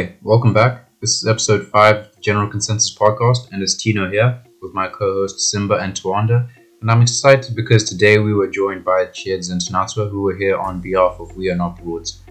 Okay, 0.00 0.16
welcome 0.22 0.54
back. 0.54 0.98
This 1.02 1.16
is 1.16 1.26
episode 1.26 1.66
5 1.66 1.96
of 1.96 2.14
the 2.14 2.20
General 2.22 2.48
Consensus 2.48 2.96
Podcast, 2.96 3.52
and 3.52 3.62
it's 3.62 3.74
Tino 3.74 4.10
here 4.10 4.42
with 4.62 4.72
my 4.72 4.88
co 4.88 5.12
host 5.12 5.38
Simba 5.50 5.74
and 5.74 5.92
Tawanda. 5.92 6.48
And 6.80 6.90
I'm 6.90 7.02
excited 7.02 7.54
because 7.54 7.84
today 7.84 8.16
we 8.16 8.32
were 8.32 8.46
joined 8.46 8.82
by 8.82 9.04
Chiedza 9.04 9.52
and 9.52 9.60
Tanatswa, 9.60 10.10
who 10.10 10.22
were 10.22 10.34
here 10.34 10.56
on 10.56 10.80
behalf 10.80 11.20
of 11.20 11.36
We 11.36 11.50
Are 11.50 11.54
Not 11.54 11.82
Broads. 11.82 12.22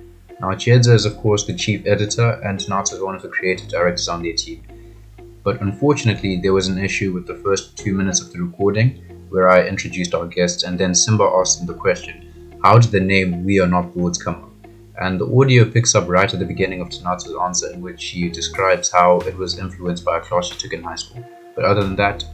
Now, 0.42 0.47
Chiedza 0.54 0.96
is, 0.96 1.05
of 1.05 1.16
course, 1.18 1.46
the 1.46 1.54
chief 1.54 1.86
editor, 1.86 2.42
and 2.44 2.58
Tanatswa 2.58 2.94
is 2.94 3.02
one 3.02 3.13
of 3.13 3.22
the 3.22 3.29
creative 3.29 3.68
directors 3.68 4.08
on 4.08 4.24
their 4.24 4.33
team. 4.33 4.63
But 5.44 5.62
unfortunately, 5.62 6.38
there 6.38 6.54
was 6.54 6.70
an 6.70 6.83
issue 6.83 7.13
with 7.13 7.28
the 7.28 7.36
first 7.36 7.78
two 7.78 7.94
minutes 7.94 8.20
of 8.20 8.33
the 8.33 8.42
recording 8.42 8.96
where 9.29 9.47
I 9.47 9.67
introduced 9.67 10.15
our 10.15 10.26
guests, 10.26 10.63
and 10.63 10.79
then 10.79 10.96
Simba 10.96 11.26
asked 11.26 11.60
them 11.60 11.67
the 11.67 11.76
question 11.76 12.58
How 12.63 12.79
did 12.79 12.90
the 12.90 12.99
name 12.99 13.46
We 13.46 13.60
Are 13.60 13.67
Not 13.67 13.94
Broads 13.94 14.17
come 14.17 14.44
up? 14.44 14.49
And 15.00 15.20
the 15.20 15.34
audio 15.34 15.63
picks 15.63 15.96
up 15.96 16.09
right 16.09 16.32
at 16.32 16.40
the 16.40 16.45
beginning 16.45 16.82
of 16.82 16.90
Tanatswa's 16.90 17.38
answer, 17.41 17.72
in 17.72 17.82
which 17.82 18.02
she 18.02 18.30
describes 18.30 18.91
how 18.91 19.20
it 19.20 19.36
was 19.38 19.58
influenced 19.58 20.04
by 20.04 20.18
a 20.18 20.22
class 20.22 20.48
she 20.48 20.58
took 20.58 20.73
in 20.73 20.84
high 20.84 20.96
school. 20.96 21.23
But 21.56 21.66
other 21.66 21.84
than 21.84 21.96
that, 21.96 22.26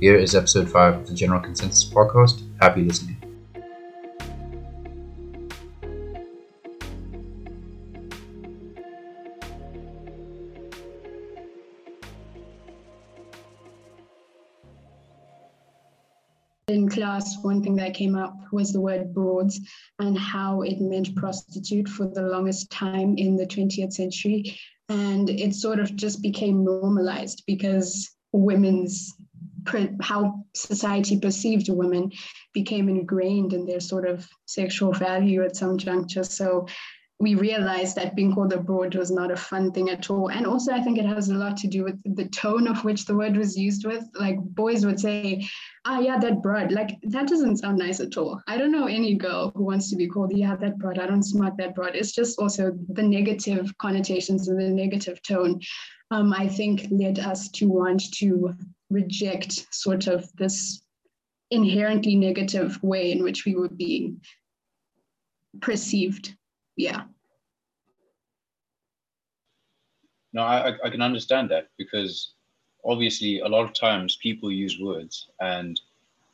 here 0.00 0.16
is 0.16 0.34
episode 0.34 0.70
5 0.70 0.94
of 0.94 1.06
the 1.06 1.14
General 1.14 1.40
Consensus 1.40 1.84
Podcast. 1.84 2.42
Happy 2.60 2.82
listening. 2.82 3.15
In 16.76 16.88
class, 16.88 17.36
one 17.42 17.62
thing 17.62 17.74
that 17.76 17.94
came 17.94 18.14
up 18.14 18.36
was 18.52 18.72
the 18.72 18.80
word 18.80 19.12
broads 19.12 19.58
and 19.98 20.16
how 20.16 20.62
it 20.62 20.80
meant 20.80 21.16
prostitute 21.16 21.88
for 21.88 22.06
the 22.06 22.22
longest 22.22 22.70
time 22.70 23.16
in 23.16 23.36
the 23.36 23.46
20th 23.46 23.94
century. 23.94 24.56
And 24.88 25.28
it 25.28 25.54
sort 25.54 25.80
of 25.80 25.96
just 25.96 26.22
became 26.22 26.64
normalized 26.64 27.42
because 27.46 28.14
women's 28.32 29.12
how 30.00 30.44
society 30.54 31.18
perceived 31.18 31.68
women 31.68 32.12
became 32.54 32.88
ingrained 32.88 33.52
in 33.52 33.66
their 33.66 33.80
sort 33.80 34.08
of 34.08 34.24
sexual 34.44 34.92
value 34.92 35.44
at 35.44 35.56
some 35.56 35.76
juncture. 35.76 36.22
So 36.22 36.68
we 37.18 37.34
realized 37.34 37.96
that 37.96 38.14
being 38.14 38.34
called 38.34 38.52
a 38.52 38.58
broad 38.58 38.94
was 38.94 39.10
not 39.10 39.30
a 39.30 39.36
fun 39.36 39.72
thing 39.72 39.88
at 39.88 40.10
all. 40.10 40.28
And 40.28 40.46
also, 40.46 40.72
I 40.72 40.82
think 40.82 40.98
it 40.98 41.06
has 41.06 41.30
a 41.30 41.34
lot 41.34 41.56
to 41.58 41.66
do 41.66 41.82
with 41.82 41.98
the 42.14 42.28
tone 42.28 42.68
of 42.68 42.84
which 42.84 43.06
the 43.06 43.16
word 43.16 43.38
was 43.38 43.56
used 43.56 43.86
with. 43.86 44.04
Like 44.14 44.38
boys 44.38 44.84
would 44.84 45.00
say, 45.00 45.48
ah, 45.86 45.98
yeah, 45.98 46.18
that 46.18 46.42
broad. 46.42 46.72
Like 46.72 46.98
that 47.04 47.26
doesn't 47.26 47.56
sound 47.56 47.78
nice 47.78 48.00
at 48.00 48.18
all. 48.18 48.42
I 48.46 48.58
don't 48.58 48.70
know 48.70 48.86
any 48.86 49.14
girl 49.14 49.50
who 49.54 49.64
wants 49.64 49.88
to 49.90 49.96
be 49.96 50.06
called, 50.06 50.36
yeah, 50.36 50.56
that 50.56 50.78
broad. 50.78 50.98
I 50.98 51.06
don't 51.06 51.22
smart 51.22 51.56
that 51.56 51.74
broad. 51.74 51.96
It's 51.96 52.12
just 52.12 52.38
also 52.38 52.76
the 52.90 53.02
negative 53.02 53.72
connotations 53.78 54.48
and 54.48 54.60
the 54.60 54.68
negative 54.68 55.22
tone, 55.22 55.60
um, 56.10 56.34
I 56.34 56.46
think, 56.46 56.86
led 56.90 57.18
us 57.18 57.48
to 57.52 57.66
want 57.66 58.12
to 58.16 58.54
reject 58.90 59.66
sort 59.74 60.06
of 60.06 60.30
this 60.36 60.82
inherently 61.50 62.14
negative 62.14 62.78
way 62.82 63.10
in 63.10 63.22
which 63.22 63.46
we 63.46 63.54
were 63.54 63.70
being 63.70 64.20
perceived 65.62 66.35
yeah. 66.76 67.02
No 70.32 70.42
I, 70.42 70.76
I 70.84 70.90
can 70.90 71.02
understand 71.02 71.50
that 71.50 71.68
because 71.78 72.32
obviously 72.84 73.40
a 73.40 73.48
lot 73.48 73.64
of 73.64 73.72
times 73.72 74.16
people 74.16 74.50
use 74.52 74.78
words 74.78 75.28
and 75.40 75.80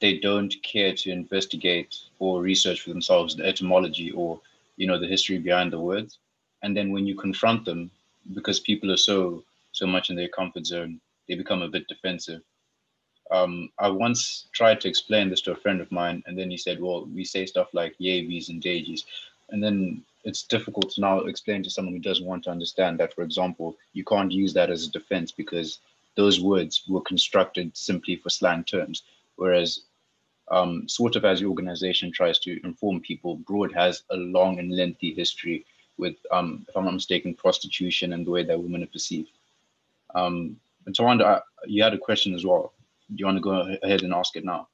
they 0.00 0.18
don't 0.18 0.54
care 0.64 0.92
to 0.92 1.10
investigate 1.10 1.96
or 2.18 2.42
research 2.42 2.80
for 2.80 2.90
themselves 2.90 3.36
the 3.36 3.46
etymology 3.46 4.10
or 4.10 4.40
you 4.76 4.86
know 4.86 4.98
the 4.98 5.06
history 5.06 5.38
behind 5.38 5.72
the 5.72 5.78
words. 5.78 6.18
And 6.62 6.76
then 6.76 6.92
when 6.92 7.06
you 7.06 7.14
confront 7.14 7.64
them 7.64 7.90
because 8.34 8.60
people 8.60 8.90
are 8.90 9.04
so 9.10 9.44
so 9.72 9.86
much 9.86 10.10
in 10.10 10.16
their 10.16 10.28
comfort 10.28 10.66
zone 10.66 11.00
they 11.28 11.34
become 11.34 11.62
a 11.62 11.68
bit 11.68 11.86
defensive. 11.88 12.42
Um, 13.30 13.70
I 13.78 13.88
once 13.88 14.48
tried 14.52 14.80
to 14.82 14.88
explain 14.88 15.30
this 15.30 15.40
to 15.42 15.52
a 15.52 15.56
friend 15.56 15.80
of 15.80 15.90
mine, 15.90 16.22
and 16.26 16.36
then 16.38 16.50
he 16.50 16.56
said, 16.58 16.80
"Well, 16.80 17.06
we 17.06 17.24
say 17.24 17.46
stuff 17.46 17.68
like 17.72 17.96
yavies 17.98 18.50
and 18.50 18.60
daisies," 18.60 19.06
and 19.50 19.62
then 19.62 20.04
it's 20.24 20.44
difficult 20.44 20.90
to 20.90 21.00
now 21.00 21.20
explain 21.20 21.62
to 21.62 21.70
someone 21.70 21.94
who 21.94 22.00
doesn't 22.00 22.26
want 22.26 22.44
to 22.44 22.50
understand 22.50 22.98
that, 23.00 23.14
for 23.14 23.22
example, 23.22 23.76
you 23.92 24.04
can't 24.04 24.30
use 24.30 24.52
that 24.54 24.70
as 24.70 24.86
a 24.86 24.90
defense 24.90 25.32
because 25.32 25.80
those 26.16 26.40
words 26.40 26.84
were 26.88 27.00
constructed 27.00 27.76
simply 27.76 28.16
for 28.16 28.30
slang 28.30 28.64
terms. 28.64 29.02
Whereas, 29.36 29.82
um, 30.50 30.88
sort 30.88 31.16
of 31.16 31.24
as 31.24 31.40
the 31.40 31.46
organization 31.46 32.12
tries 32.12 32.38
to 32.40 32.60
inform 32.64 33.00
people, 33.00 33.36
Broad 33.36 33.72
has 33.72 34.02
a 34.10 34.16
long 34.16 34.58
and 34.58 34.76
lengthy 34.76 35.14
history 35.14 35.64
with, 35.96 36.16
um, 36.30 36.64
if 36.68 36.76
I'm 36.76 36.84
not 36.84 36.94
mistaken, 36.94 37.34
prostitution 37.34 38.12
and 38.12 38.26
the 38.26 38.30
way 38.30 38.44
that 38.44 38.60
women 38.60 38.82
are 38.82 38.86
perceived. 38.86 39.30
Um, 40.14 40.56
and 40.86 40.94
Tawanda, 40.94 41.42
you 41.64 41.82
had 41.82 41.94
a 41.94 41.98
question 41.98 42.34
as 42.34 42.44
well. 42.44 42.72
Do 43.08 43.16
you 43.18 43.26
want 43.26 43.38
to 43.38 43.42
go 43.42 43.76
ahead 43.82 44.02
and 44.02 44.12
ask 44.12 44.36
it 44.36 44.44
now? 44.44 44.68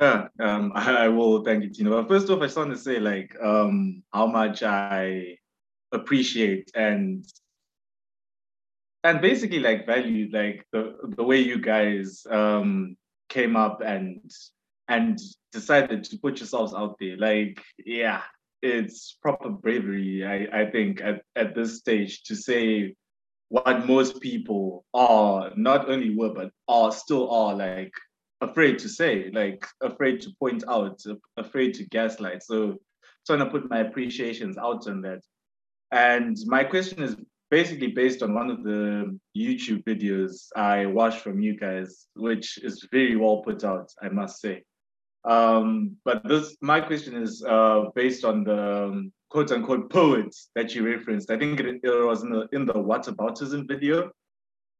Yeah, 0.00 0.28
um, 0.38 0.72
I, 0.74 0.96
I, 1.04 1.08
will 1.08 1.44
thank 1.44 1.64
you, 1.64 1.70
Tina. 1.70 1.90
But 1.90 2.08
first 2.08 2.30
off, 2.30 2.40
I 2.40 2.46
just 2.46 2.56
want 2.56 2.70
to 2.70 2.78
say 2.78 3.00
like 3.00 3.34
um, 3.42 4.02
how 4.12 4.26
much 4.26 4.62
I 4.62 5.38
appreciate 5.92 6.70
and 6.74 7.24
and 9.04 9.20
basically 9.22 9.60
like 9.60 9.86
value 9.86 10.28
like 10.32 10.66
the 10.72 10.96
the 11.16 11.22
way 11.22 11.38
you 11.40 11.58
guys 11.60 12.26
um, 12.30 12.96
came 13.28 13.56
up 13.56 13.80
and 13.80 14.30
and 14.88 15.18
decided 15.52 16.04
to 16.04 16.18
put 16.18 16.38
yourselves 16.38 16.74
out 16.74 16.96
there. 17.00 17.16
Like, 17.16 17.62
yeah, 17.84 18.22
it's 18.62 19.16
proper 19.22 19.50
bravery. 19.50 20.24
I 20.24 20.62
I 20.62 20.70
think 20.70 21.00
at 21.00 21.22
at 21.36 21.54
this 21.54 21.78
stage 21.78 22.22
to 22.24 22.36
say 22.36 22.94
what 23.48 23.86
most 23.86 24.20
people 24.20 24.84
are 24.92 25.50
not 25.56 25.88
only 25.88 26.14
were 26.14 26.34
but 26.34 26.50
are 26.68 26.92
still 26.92 27.30
are 27.30 27.54
like 27.54 27.92
afraid 28.40 28.78
to 28.80 28.88
say, 28.88 29.30
like 29.32 29.66
afraid 29.80 30.20
to 30.22 30.30
point 30.38 30.64
out, 30.68 31.00
afraid 31.36 31.74
to 31.74 31.84
gaslight. 31.86 32.42
So 32.42 32.78
trying 33.26 33.40
to 33.40 33.50
put 33.50 33.70
my 33.70 33.80
appreciations 33.80 34.56
out 34.58 34.86
on 34.88 35.02
that. 35.02 35.20
And 35.90 36.36
my 36.46 36.64
question 36.64 37.02
is 37.02 37.16
basically 37.50 37.88
based 37.88 38.22
on 38.22 38.34
one 38.34 38.50
of 38.50 38.62
the 38.62 39.18
YouTube 39.36 39.84
videos 39.84 40.48
I 40.54 40.86
watched 40.86 41.20
from 41.20 41.40
you 41.40 41.56
guys, 41.56 42.06
which 42.14 42.58
is 42.58 42.86
very 42.92 43.16
well 43.16 43.38
put 43.38 43.64
out, 43.64 43.90
I 44.02 44.08
must 44.08 44.40
say. 44.40 44.62
Um, 45.24 45.96
but 46.04 46.26
this, 46.26 46.56
my 46.60 46.80
question 46.80 47.20
is 47.22 47.44
uh, 47.46 47.84
based 47.94 48.24
on 48.24 48.44
the 48.44 48.84
um, 48.84 49.12
quote 49.30 49.50
unquote 49.50 49.90
poets 49.90 50.50
that 50.54 50.74
you 50.74 50.86
referenced. 50.86 51.30
I 51.30 51.38
think 51.38 51.60
it, 51.60 51.80
it 51.82 52.04
was 52.04 52.22
in 52.22 52.30
the 52.30 52.48
in 52.52 52.64
the 52.64 52.74
whataboutism 52.74 53.66
video, 53.68 54.10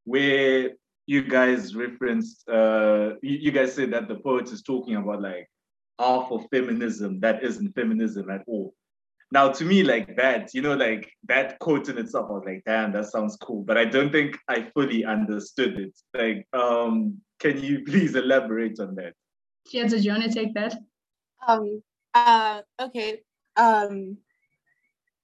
where 0.05 0.71
you 1.09 1.23
guys 1.23 1.75
referenced, 1.75 2.47
uh, 2.47 3.15
you, 3.23 3.37
you 3.45 3.51
guys 3.51 3.73
said 3.73 3.91
that 3.91 4.07
the 4.07 4.13
poet 4.13 4.51
is 4.51 4.61
talking 4.61 4.95
about 4.95 5.23
like 5.23 5.49
half 5.97 6.31
of 6.31 6.45
feminism 6.51 7.19
that 7.19 7.43
isn't 7.43 7.73
feminism 7.73 8.29
at 8.29 8.43
all. 8.45 8.75
Now, 9.31 9.51
to 9.51 9.65
me, 9.65 9.81
like 9.83 10.15
that, 10.17 10.53
you 10.53 10.61
know, 10.61 10.75
like 10.75 11.11
that 11.27 11.57
quote 11.57 11.89
in 11.89 11.97
itself, 11.97 12.27
I 12.29 12.33
was 12.33 12.43
like, 12.45 12.61
damn, 12.63 12.91
that 12.91 13.07
sounds 13.07 13.37
cool. 13.37 13.63
But 13.63 13.75
I 13.79 13.85
don't 13.85 14.11
think 14.11 14.37
I 14.47 14.69
fully 14.75 15.03
understood 15.03 15.79
it. 15.79 15.97
Like, 16.13 16.47
um, 16.53 17.19
can 17.39 17.59
you 17.59 17.83
please 17.87 18.13
elaborate 18.13 18.79
on 18.79 18.93
that? 18.95 19.13
Yeah, 19.71 19.87
do 19.87 19.97
you 19.97 20.11
want 20.11 20.25
to 20.25 20.31
take 20.31 20.53
that? 20.53 20.75
Um, 21.47 21.81
uh, 22.13 22.61
okay. 22.79 23.21
Um, 23.57 24.17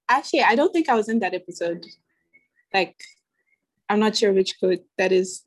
actually, 0.08 0.42
I 0.42 0.56
don't 0.56 0.72
think 0.72 0.88
I 0.88 0.96
was 0.96 1.08
in 1.08 1.20
that 1.20 1.34
episode. 1.34 1.86
Like, 2.74 2.96
I'm 3.88 4.00
not 4.00 4.16
sure 4.16 4.32
which 4.32 4.58
quote 4.58 4.84
that 4.98 5.12
is. 5.12 5.44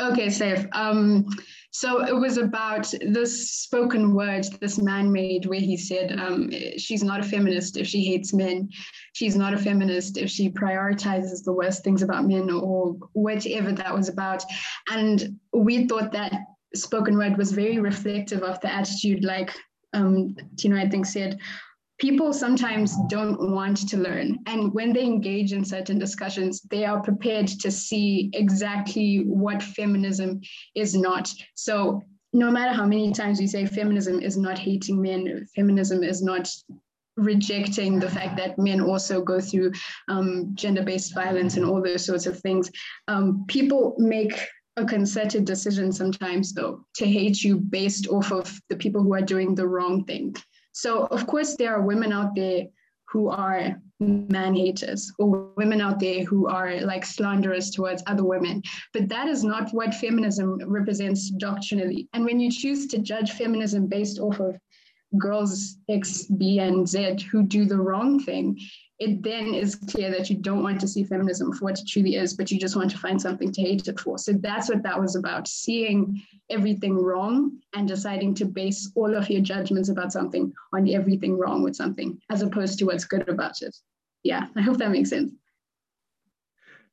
Okay, 0.00 0.30
safe. 0.30 0.66
Um, 0.72 1.26
so 1.72 2.04
it 2.04 2.16
was 2.16 2.38
about 2.38 2.92
this 3.06 3.50
spoken 3.50 4.14
word 4.14 4.44
this 4.60 4.78
man 4.78 5.12
made 5.12 5.46
where 5.46 5.60
he 5.60 5.76
said, 5.76 6.18
um, 6.18 6.50
she's 6.78 7.04
not 7.04 7.20
a 7.20 7.24
feminist 7.24 7.76
if 7.76 7.86
she 7.86 8.04
hates 8.04 8.32
men. 8.32 8.70
She's 9.12 9.36
not 9.36 9.54
a 9.54 9.58
feminist 9.58 10.16
if 10.16 10.30
she 10.30 10.48
prioritizes 10.48 11.44
the 11.44 11.52
worst 11.52 11.84
things 11.84 12.02
about 12.02 12.26
men 12.26 12.50
or 12.50 12.96
whatever 13.12 13.72
that 13.72 13.94
was 13.94 14.08
about. 14.08 14.42
And 14.88 15.38
we 15.52 15.86
thought 15.86 16.12
that 16.12 16.32
spoken 16.74 17.16
word 17.16 17.36
was 17.36 17.52
very 17.52 17.78
reflective 17.78 18.42
of 18.42 18.60
the 18.60 18.72
attitude, 18.72 19.22
like 19.22 19.54
um, 19.92 20.34
Tino, 20.56 20.76
I 20.76 20.88
think, 20.88 21.06
said, 21.06 21.38
people 22.00 22.32
sometimes 22.32 22.96
don't 23.08 23.38
want 23.52 23.88
to 23.90 23.98
learn. 23.98 24.38
And 24.46 24.72
when 24.72 24.92
they 24.92 25.04
engage 25.04 25.52
in 25.52 25.64
certain 25.64 25.98
discussions, 25.98 26.62
they 26.62 26.86
are 26.86 27.02
prepared 27.02 27.46
to 27.46 27.70
see 27.70 28.30
exactly 28.32 29.18
what 29.26 29.62
feminism 29.62 30.40
is 30.74 30.96
not. 30.96 31.30
So 31.54 32.02
no 32.32 32.50
matter 32.50 32.72
how 32.72 32.86
many 32.86 33.12
times 33.12 33.38
we 33.38 33.46
say 33.46 33.66
feminism 33.66 34.20
is 34.20 34.38
not 34.38 34.58
hating 34.58 35.00
men, 35.00 35.46
feminism 35.54 36.02
is 36.02 36.22
not 36.22 36.48
rejecting 37.16 37.98
the 37.98 38.08
fact 38.08 38.38
that 38.38 38.58
men 38.58 38.80
also 38.80 39.20
go 39.20 39.38
through 39.38 39.72
um, 40.08 40.52
gender-based 40.54 41.12
violence 41.12 41.56
and 41.56 41.66
all 41.66 41.82
those 41.82 42.06
sorts 42.06 42.24
of 42.24 42.40
things. 42.40 42.70
Um, 43.08 43.44
people 43.46 43.94
make 43.98 44.32
a 44.76 44.86
concerted 44.86 45.44
decision 45.44 45.92
sometimes 45.92 46.54
though 46.54 46.86
to 46.94 47.04
hate 47.04 47.42
you 47.42 47.56
based 47.56 48.06
off 48.08 48.32
of 48.32 48.58
the 48.70 48.76
people 48.76 49.02
who 49.02 49.12
are 49.12 49.20
doing 49.20 49.54
the 49.54 49.66
wrong 49.66 50.04
thing 50.04 50.34
so, 50.72 51.06
of 51.06 51.26
course, 51.26 51.56
there 51.56 51.74
are 51.74 51.82
women 51.82 52.12
out 52.12 52.34
there 52.34 52.66
who 53.08 53.28
are 53.28 53.80
man 53.98 54.54
haters 54.54 55.12
or 55.18 55.52
women 55.56 55.80
out 55.80 56.00
there 56.00 56.24
who 56.24 56.46
are 56.46 56.80
like 56.80 57.04
slanderous 57.04 57.70
towards 57.70 58.02
other 58.06 58.24
women. 58.24 58.62
But 58.92 59.08
that 59.08 59.28
is 59.28 59.44
not 59.44 59.72
what 59.72 59.94
feminism 59.94 60.60
represents 60.66 61.30
doctrinally. 61.30 62.08
And 62.12 62.24
when 62.24 62.40
you 62.40 62.50
choose 62.50 62.86
to 62.88 62.98
judge 62.98 63.32
feminism 63.32 63.86
based 63.86 64.18
off 64.18 64.40
of 64.40 64.56
girls 65.18 65.76
X, 65.88 66.24
B, 66.24 66.58
and 66.58 66.88
Z 66.88 67.26
who 67.30 67.42
do 67.42 67.64
the 67.64 67.76
wrong 67.76 68.20
thing, 68.20 68.58
it 68.98 69.22
then 69.22 69.54
is 69.54 69.76
clear 69.76 70.10
that 70.10 70.28
you 70.28 70.36
don't 70.36 70.62
want 70.62 70.78
to 70.80 70.88
see 70.88 71.04
feminism 71.04 71.54
for 71.54 71.64
what 71.64 71.80
it 71.80 71.88
truly 71.88 72.16
is, 72.16 72.34
but 72.34 72.50
you 72.50 72.58
just 72.58 72.76
want 72.76 72.90
to 72.90 72.98
find 72.98 73.20
something 73.20 73.50
to 73.50 73.62
hate 73.62 73.88
it 73.88 73.98
for. 73.98 74.18
So 74.18 74.32
that's 74.34 74.68
what 74.68 74.82
that 74.82 75.00
was 75.00 75.16
about 75.16 75.48
seeing 75.48 76.22
everything 76.50 76.94
wrong 76.94 77.58
and 77.74 77.88
deciding 77.88 78.34
to 78.34 78.44
base 78.44 78.92
all 78.94 79.14
of 79.14 79.30
your 79.30 79.40
judgments 79.40 79.88
about 79.88 80.12
something 80.12 80.52
on 80.74 80.86
everything 80.88 81.38
wrong 81.38 81.62
with 81.62 81.74
something, 81.74 82.20
as 82.28 82.42
opposed 82.42 82.78
to 82.78 82.84
what's 82.84 83.06
good 83.06 83.26
about 83.28 83.62
it. 83.62 83.74
Yeah, 84.22 84.48
I 84.54 84.60
hope 84.60 84.76
that 84.76 84.90
makes 84.90 85.08
sense. 85.08 85.32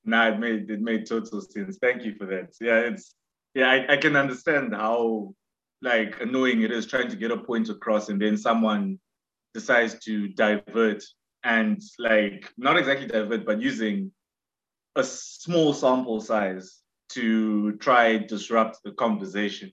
No, 0.05 0.31
it 0.31 0.39
made 0.39 0.69
it 0.69 0.79
made 0.79 1.05
total 1.05 1.41
sense. 1.41 1.77
Thank 1.81 2.05
you 2.05 2.15
for 2.15 2.25
that. 2.27 2.53
Yeah, 2.61 2.79
it's 2.79 3.13
yeah, 3.53 3.69
I, 3.69 3.93
I 3.93 3.97
can 3.97 4.15
understand 4.15 4.73
how 4.73 5.33
like 5.81 6.19
annoying 6.21 6.61
it 6.61 6.71
is 6.71 6.85
trying 6.85 7.09
to 7.09 7.15
get 7.15 7.31
a 7.31 7.37
point 7.37 7.69
across 7.69 8.09
and 8.09 8.21
then 8.21 8.37
someone 8.37 8.99
decides 9.53 9.99
to 10.05 10.29
divert 10.29 11.03
and 11.43 11.81
like 11.99 12.51
not 12.57 12.77
exactly 12.77 13.07
divert, 13.07 13.45
but 13.45 13.61
using 13.61 14.11
a 14.95 15.03
small 15.03 15.73
sample 15.73 16.19
size 16.19 16.81
to 17.09 17.73
try 17.77 18.17
disrupt 18.17 18.79
the 18.83 18.91
conversation. 18.91 19.71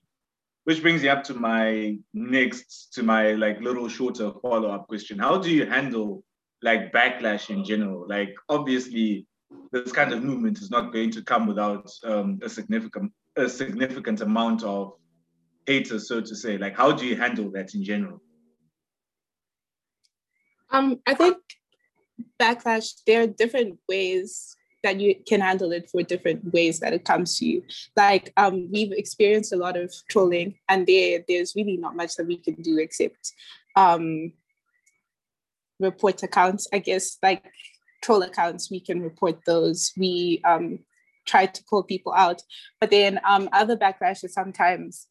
Which 0.63 0.81
brings 0.81 1.03
me 1.03 1.09
up 1.09 1.23
to 1.25 1.33
my 1.35 1.97
next, 2.13 2.93
to 2.93 3.03
my 3.03 3.33
like 3.33 3.61
little 3.61 3.87
shorter 3.87 4.31
follow-up 4.41 4.87
question. 4.87 5.19
How 5.19 5.37
do 5.37 5.51
you 5.51 5.65
handle 5.65 6.23
like 6.61 6.91
backlash 6.91 7.49
in 7.49 7.63
general? 7.63 8.07
Like 8.07 8.33
obviously 8.49 9.27
this 9.71 9.91
kind 9.91 10.11
of 10.13 10.23
movement 10.23 10.59
is 10.59 10.71
not 10.71 10.91
going 10.93 11.11
to 11.11 11.23
come 11.23 11.45
without 11.45 11.91
um, 12.03 12.39
a 12.41 12.49
significant 12.49 13.11
a 13.37 13.49
significant 13.49 14.21
amount 14.21 14.63
of 14.63 14.93
haters, 15.65 16.07
so 16.07 16.21
to 16.21 16.35
say. 16.35 16.57
Like 16.57 16.75
how 16.75 16.91
do 16.91 17.05
you 17.05 17.15
handle 17.15 17.49
that 17.51 17.73
in 17.75 17.83
general? 17.83 18.21
Um, 20.71 20.99
I 21.05 21.13
think 21.13 21.37
backlash, 22.39 22.93
there 23.05 23.21
are 23.23 23.27
different 23.27 23.79
ways 23.87 24.55
that 24.83 24.99
you 24.99 25.15
can 25.27 25.41
handle 25.41 25.71
it 25.71 25.89
for 25.89 26.03
different 26.03 26.53
ways 26.53 26.79
that 26.79 26.93
it 26.93 27.05
comes 27.05 27.39
to 27.39 27.45
you. 27.45 27.63
Like 27.95 28.31
um, 28.37 28.69
we've 28.71 28.91
experienced 28.91 29.51
a 29.51 29.57
lot 29.57 29.77
of 29.77 29.93
trolling, 30.09 30.55
and 30.69 30.85
there 30.85 31.23
there's 31.27 31.55
really 31.55 31.77
not 31.77 31.95
much 31.95 32.15
that 32.15 32.27
we 32.27 32.37
can 32.37 32.55
do 32.61 32.77
except 32.77 33.33
um, 33.75 34.33
report 35.79 36.21
accounts. 36.23 36.67
I 36.71 36.79
guess 36.79 37.17
like 37.23 37.43
troll 38.03 38.21
accounts, 38.21 38.69
we 38.69 38.79
can 38.79 39.01
report 39.01 39.39
those. 39.45 39.91
We 39.97 40.41
um, 40.45 40.79
try 41.25 41.47
to 41.47 41.63
call 41.63 41.81
people 41.81 42.13
out, 42.13 42.43
but 42.79 42.91
then 42.91 43.19
um, 43.27 43.49
other 43.53 43.75
backlash 43.75 44.23
is 44.23 44.33
sometimes 44.33 45.07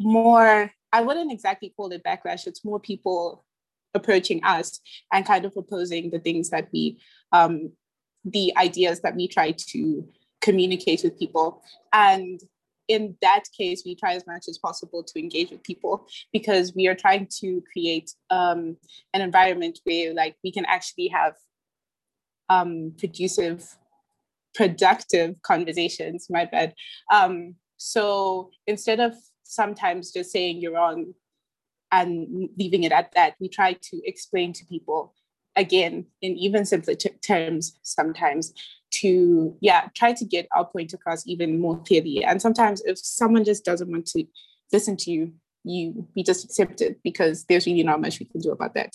more. 0.00 0.72
I 0.92 1.02
wouldn't 1.02 1.30
exactly 1.30 1.72
call 1.76 1.92
it 1.92 2.02
backlash. 2.02 2.46
It's 2.46 2.64
more 2.64 2.80
people 2.80 3.44
approaching 3.94 4.42
us 4.44 4.80
and 5.12 5.26
kind 5.26 5.44
of 5.44 5.52
proposing 5.52 6.10
the 6.10 6.18
things 6.18 6.50
that 6.50 6.68
we 6.72 6.98
um, 7.32 7.72
the 8.24 8.52
ideas 8.56 9.00
that 9.00 9.16
we 9.16 9.26
try 9.26 9.52
to 9.56 10.06
communicate 10.40 11.02
with 11.02 11.18
people 11.18 11.62
and 11.92 12.40
in 12.88 13.16
that 13.22 13.44
case 13.56 13.82
we 13.84 13.94
try 13.94 14.14
as 14.14 14.26
much 14.26 14.46
as 14.48 14.58
possible 14.58 15.02
to 15.02 15.18
engage 15.18 15.50
with 15.50 15.62
people 15.62 16.06
because 16.32 16.74
we 16.74 16.86
are 16.88 16.94
trying 16.94 17.26
to 17.30 17.62
create 17.72 18.10
um, 18.30 18.76
an 19.14 19.20
environment 19.20 19.78
where 19.84 20.12
like 20.14 20.36
we 20.42 20.52
can 20.52 20.64
actually 20.66 21.08
have 21.08 21.34
um, 22.48 22.92
producive 22.98 23.76
productive 24.54 25.40
conversations 25.42 26.26
my 26.30 26.44
bad 26.44 26.74
um, 27.12 27.54
so 27.76 28.50
instead 28.66 29.00
of 29.00 29.14
sometimes 29.50 30.12
just 30.12 30.30
saying 30.30 30.60
you're 30.60 30.74
wrong 30.74 31.12
and 31.92 32.48
leaving 32.56 32.84
it 32.84 32.92
at 32.92 33.12
that. 33.14 33.34
We 33.40 33.48
try 33.48 33.74
to 33.74 34.00
explain 34.04 34.52
to 34.54 34.64
people 34.64 35.14
again 35.56 36.06
in 36.22 36.36
even 36.36 36.64
simpler 36.64 36.94
t- 36.94 37.10
terms 37.26 37.76
sometimes 37.82 38.54
to 38.92 39.56
yeah 39.60 39.88
try 39.96 40.12
to 40.12 40.24
get 40.24 40.46
our 40.54 40.64
point 40.64 40.92
across 40.92 41.26
even 41.26 41.60
more 41.60 41.76
clearly 41.82 42.24
and 42.24 42.40
sometimes 42.40 42.80
if 42.84 42.96
someone 42.96 43.44
just 43.44 43.64
doesn't 43.64 43.90
want 43.90 44.06
to 44.06 44.24
listen 44.72 44.96
to 44.96 45.10
you 45.10 45.32
you 45.64 46.06
we 46.14 46.22
just 46.22 46.44
accept 46.44 46.80
it 46.80 47.00
because 47.02 47.44
there's 47.46 47.66
really 47.66 47.82
not 47.82 48.00
much 48.00 48.20
we 48.20 48.26
can 48.26 48.40
do 48.40 48.52
about 48.52 48.74
that 48.74 48.94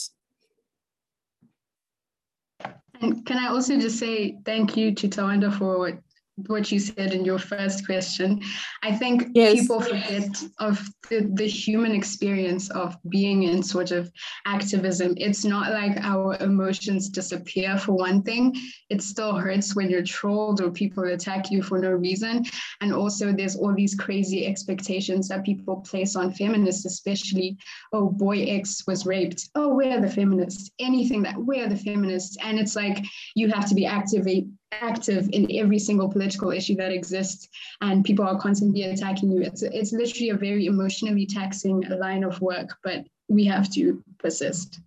and 3.02 3.26
can 3.26 3.38
i 3.38 3.48
also 3.48 3.78
just 3.78 4.00
say 4.00 4.38
thank 4.46 4.78
you 4.78 4.96
to 4.96 5.10
tawanda 5.10 5.54
for 5.58 6.02
what 6.48 6.72
you 6.72 6.80
said 6.80 7.14
in 7.14 7.24
your 7.24 7.40
first 7.40 7.86
question. 7.86 8.42
I 8.84 8.94
think 8.96 9.28
yes. 9.34 9.54
people 9.54 9.82
forget 9.82 10.44
of 10.60 10.86
the, 11.10 11.32
the 11.34 11.48
human 11.48 11.94
experience 11.94 12.70
of 12.72 12.98
being 13.10 13.44
in 13.44 13.64
sort 13.64 13.92
of 13.92 14.12
activism. 14.46 15.14
It's 15.18 15.46
not 15.46 15.72
like 15.72 15.98
our 16.02 16.36
emotions 16.42 17.10
disappear 17.10 17.78
for 17.78 17.94
one 17.94 18.22
thing. 18.22 18.54
It 18.90 19.02
still 19.02 19.36
hurts 19.36 19.76
when 19.76 19.90
you're 19.90 20.04
trolled 20.04 20.62
or 20.62 20.72
people 20.72 21.06
attack 21.06 21.52
you 21.52 21.64
for 21.64 21.80
no 21.80 21.92
reason. 21.92 22.44
And 22.82 22.94
also 22.94 23.32
there's 23.32 23.56
all 23.56 23.74
these 23.74 23.96
crazy 23.96 24.46
expectations 24.46 25.30
that 25.30 25.46
people 25.46 25.78
place 25.78 26.16
on 26.16 26.34
feminists, 26.34 26.86
especially, 26.86 27.58
oh, 27.94 28.10
boy 28.10 28.44
X 28.44 28.84
was 28.88 29.06
raped. 29.06 29.50
Oh, 29.56 29.74
we're 29.74 30.02
the 30.02 30.10
feminists. 30.10 30.72
Anything 30.80 31.24
that 31.24 31.38
we're 31.38 31.70
the 31.70 31.78
feminists. 31.78 32.38
And 32.44 32.60
it's 32.60 32.76
like 32.76 33.06
you 33.36 33.50
have 33.52 33.70
to 33.70 33.76
be 33.76 33.86
activate 33.86 34.48
active 34.82 35.30
in 35.32 35.48
every 35.52 35.80
single 35.80 36.10
political 36.10 36.52
issue 36.52 36.76
that 36.76 36.92
exists 36.92 37.50
and 37.82 38.04
people 38.04 38.26
are 38.26 38.40
constantly 38.40 38.84
attacking 38.84 39.32
you. 39.32 39.42
It's 39.42 39.64
it's 39.64 39.92
literally 39.92 40.30
a 40.30 40.38
very 40.38 40.66
emotionally 40.66 41.26
taxing 41.26 41.82
line 41.82 42.24
of 42.24 42.42
work 42.42 42.78
but 42.84 43.06
we 43.28 43.46
have 43.46 43.72
to 43.74 44.04
persist. 44.20 44.80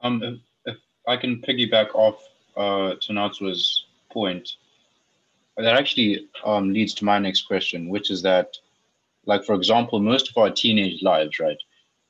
Um 0.00 0.22
if, 0.22 0.38
if 0.66 0.76
i 1.06 1.16
can 1.16 1.42
piggyback 1.42 1.94
off 1.94 2.22
uh 2.56 2.94
Tanatswa's 3.02 3.86
point 4.10 4.48
that 5.56 5.76
actually 5.76 6.28
um, 6.44 6.72
leads 6.72 6.94
to 6.94 7.04
my 7.04 7.18
next 7.18 7.42
question 7.42 7.88
which 7.88 8.10
is 8.10 8.22
that 8.22 8.56
like 9.26 9.44
for 9.44 9.54
example 9.54 9.98
most 10.00 10.30
of 10.30 10.36
our 10.36 10.50
teenage 10.50 11.02
lives 11.02 11.38
right 11.40 11.58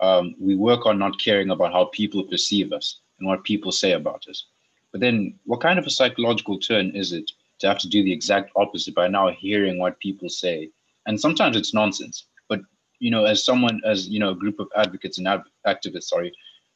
um, 0.01 0.35
we 0.39 0.55
work 0.55 0.87
on 0.87 0.99
not 0.99 1.19
caring 1.19 1.51
about 1.51 1.73
how 1.73 1.87
people 1.87 2.23
perceive 2.23 2.73
us 2.73 3.01
and 3.19 3.27
what 3.27 3.43
people 3.43 3.73
say 3.73 3.93
about 3.93 4.25
us 4.29 4.45
but 4.93 5.01
then, 5.01 5.39
what 5.45 5.61
kind 5.61 5.79
of 5.79 5.87
a 5.87 5.91
psychological 5.91 6.59
turn 6.59 6.97
is 6.97 7.13
it 7.13 7.31
to 7.59 7.69
have 7.69 7.79
to 7.79 7.89
do 7.89 8.03
the 8.03 8.13
exact 8.13 8.53
opposite 8.57 8.95
by 8.95 9.09
now 9.09 9.29
hearing 9.31 9.79
what 9.79 10.01
people 10.01 10.29
say? 10.29 10.71
And 11.07 11.21
sometimes 11.21 11.57
it's 11.57 11.75
nonsense. 11.75 12.25
But 12.49 12.61
you 12.99 13.11
know, 13.11 13.25
as 13.25 13.45
someone, 13.45 13.81
as 13.85 14.09
you 14.09 14.19
know, 14.19 14.31
a 14.31 14.35
group 14.35 14.59
of 14.59 14.69
advocates 14.77 15.19
and 15.19 15.27
activists, 15.67 16.05
sorry, 16.05 16.33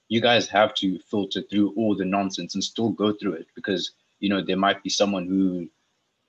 you 0.09 0.21
guys 0.21 0.47
have 0.49 0.75
to 0.75 0.99
filter 0.99 1.43
through 1.43 1.73
all 1.77 1.95
the 1.95 2.05
nonsense 2.05 2.55
and 2.55 2.63
still 2.63 2.91
go 2.91 3.13
through 3.13 3.33
it 3.35 3.47
because 3.55 3.93
you 4.21 4.29
know 4.29 4.43
there 4.43 4.59
might 4.59 4.83
be 4.83 4.91
someone 4.91 5.27
who 5.27 5.69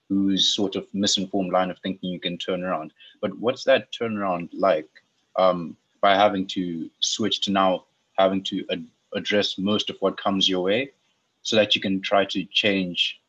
whose 0.09 0.55
sort 0.55 0.75
of 0.75 0.87
misinformed 0.93 1.51
line 1.51 1.69
of 1.69 1.79
thinking 1.79 2.11
you 2.11 2.19
can 2.19 2.37
turn 2.37 2.63
around. 2.63 2.93
But 3.21 3.37
what's 3.39 3.63
that 3.65 3.91
turnaround 3.91 4.49
like 4.53 4.89
um, 5.35 5.75
by 6.01 6.15
having 6.15 6.45
to 6.47 6.89
switch 6.99 7.41
to 7.41 7.51
now 7.51 7.85
having 8.17 8.43
to 8.43 8.65
ad- 8.71 8.87
address 9.13 9.57
most 9.57 9.89
of 9.89 9.97
what 9.99 10.17
comes 10.17 10.47
your 10.47 10.63
way 10.63 10.91
so 11.43 11.55
that 11.57 11.75
you 11.75 11.81
can 11.81 12.01
try 12.01 12.25
to 12.25 12.45
change 12.45 13.19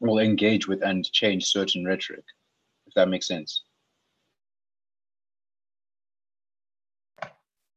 or 0.00 0.20
engage 0.20 0.66
with 0.68 0.82
and 0.82 1.10
change 1.12 1.46
certain 1.46 1.84
rhetoric, 1.84 2.24
if 2.86 2.94
that 2.94 3.08
makes 3.08 3.26
sense. 3.26 3.62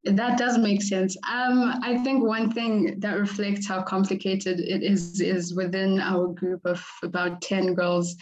That 0.03 0.37
does 0.37 0.57
make 0.57 0.81
sense. 0.81 1.17
Um, 1.29 1.79
I 1.83 1.97
think 2.03 2.23
one 2.23 2.51
thing 2.51 2.99
that 2.99 3.19
reflects 3.19 3.67
how 3.67 3.81
complicated 3.81 4.59
it 4.59 4.81
is 4.81 5.19
is 5.19 5.53
within 5.53 5.99
our 5.99 6.27
group 6.27 6.61
of 6.65 6.83
about 7.03 7.41
10 7.41 7.73
girls, 7.73 8.15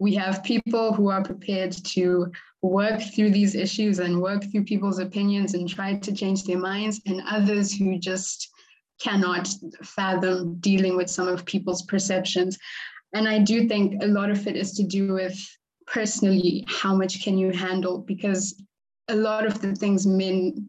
we 0.00 0.14
have 0.14 0.42
people 0.42 0.92
who 0.92 1.08
are 1.08 1.22
prepared 1.22 1.72
to 1.72 2.30
work 2.62 3.00
through 3.14 3.30
these 3.30 3.54
issues 3.54 4.00
and 4.00 4.20
work 4.20 4.44
through 4.50 4.64
people's 4.64 4.98
opinions 4.98 5.54
and 5.54 5.68
try 5.68 5.94
to 5.94 6.12
change 6.12 6.44
their 6.44 6.58
minds, 6.58 7.00
and 7.06 7.22
others 7.28 7.72
who 7.72 7.98
just 7.98 8.48
cannot 9.00 9.48
fathom 9.82 10.56
dealing 10.60 10.96
with 10.96 11.08
some 11.08 11.28
of 11.28 11.44
people's 11.44 11.82
perceptions. 11.82 12.58
And 13.14 13.28
I 13.28 13.38
do 13.38 13.68
think 13.68 14.02
a 14.02 14.06
lot 14.06 14.30
of 14.30 14.46
it 14.46 14.56
is 14.56 14.72
to 14.74 14.82
do 14.82 15.14
with 15.14 15.38
personally 15.86 16.64
how 16.68 16.94
much 16.94 17.22
can 17.22 17.38
you 17.38 17.50
handle? 17.52 17.98
Because 17.98 18.60
a 19.08 19.14
lot 19.14 19.46
of 19.46 19.60
the 19.60 19.74
things 19.74 20.06
men 20.06 20.66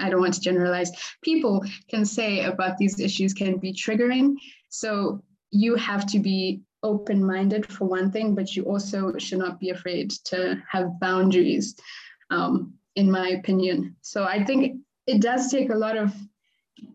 i 0.00 0.10
don't 0.10 0.20
want 0.20 0.34
to 0.34 0.40
generalize 0.40 0.90
people 1.22 1.64
can 1.88 2.04
say 2.04 2.44
about 2.44 2.76
these 2.76 2.98
issues 3.00 3.32
can 3.32 3.56
be 3.58 3.72
triggering. 3.72 4.34
So 4.68 5.22
you 5.50 5.76
have 5.76 6.06
to 6.06 6.18
be 6.18 6.62
open 6.82 7.24
minded 7.24 7.64
for 7.66 7.84
one 7.84 8.10
thing 8.10 8.34
but 8.34 8.56
you 8.56 8.64
also 8.64 9.16
should 9.18 9.38
not 9.38 9.60
be 9.60 9.70
afraid 9.70 10.10
to 10.24 10.60
have 10.68 10.98
boundaries 10.98 11.76
um, 12.30 12.74
in 12.96 13.10
my 13.10 13.28
opinion. 13.28 13.94
So 14.02 14.24
i 14.24 14.42
think 14.44 14.80
it 15.06 15.20
does 15.20 15.50
take 15.50 15.70
a 15.70 15.82
lot 15.86 15.96
of 15.96 16.12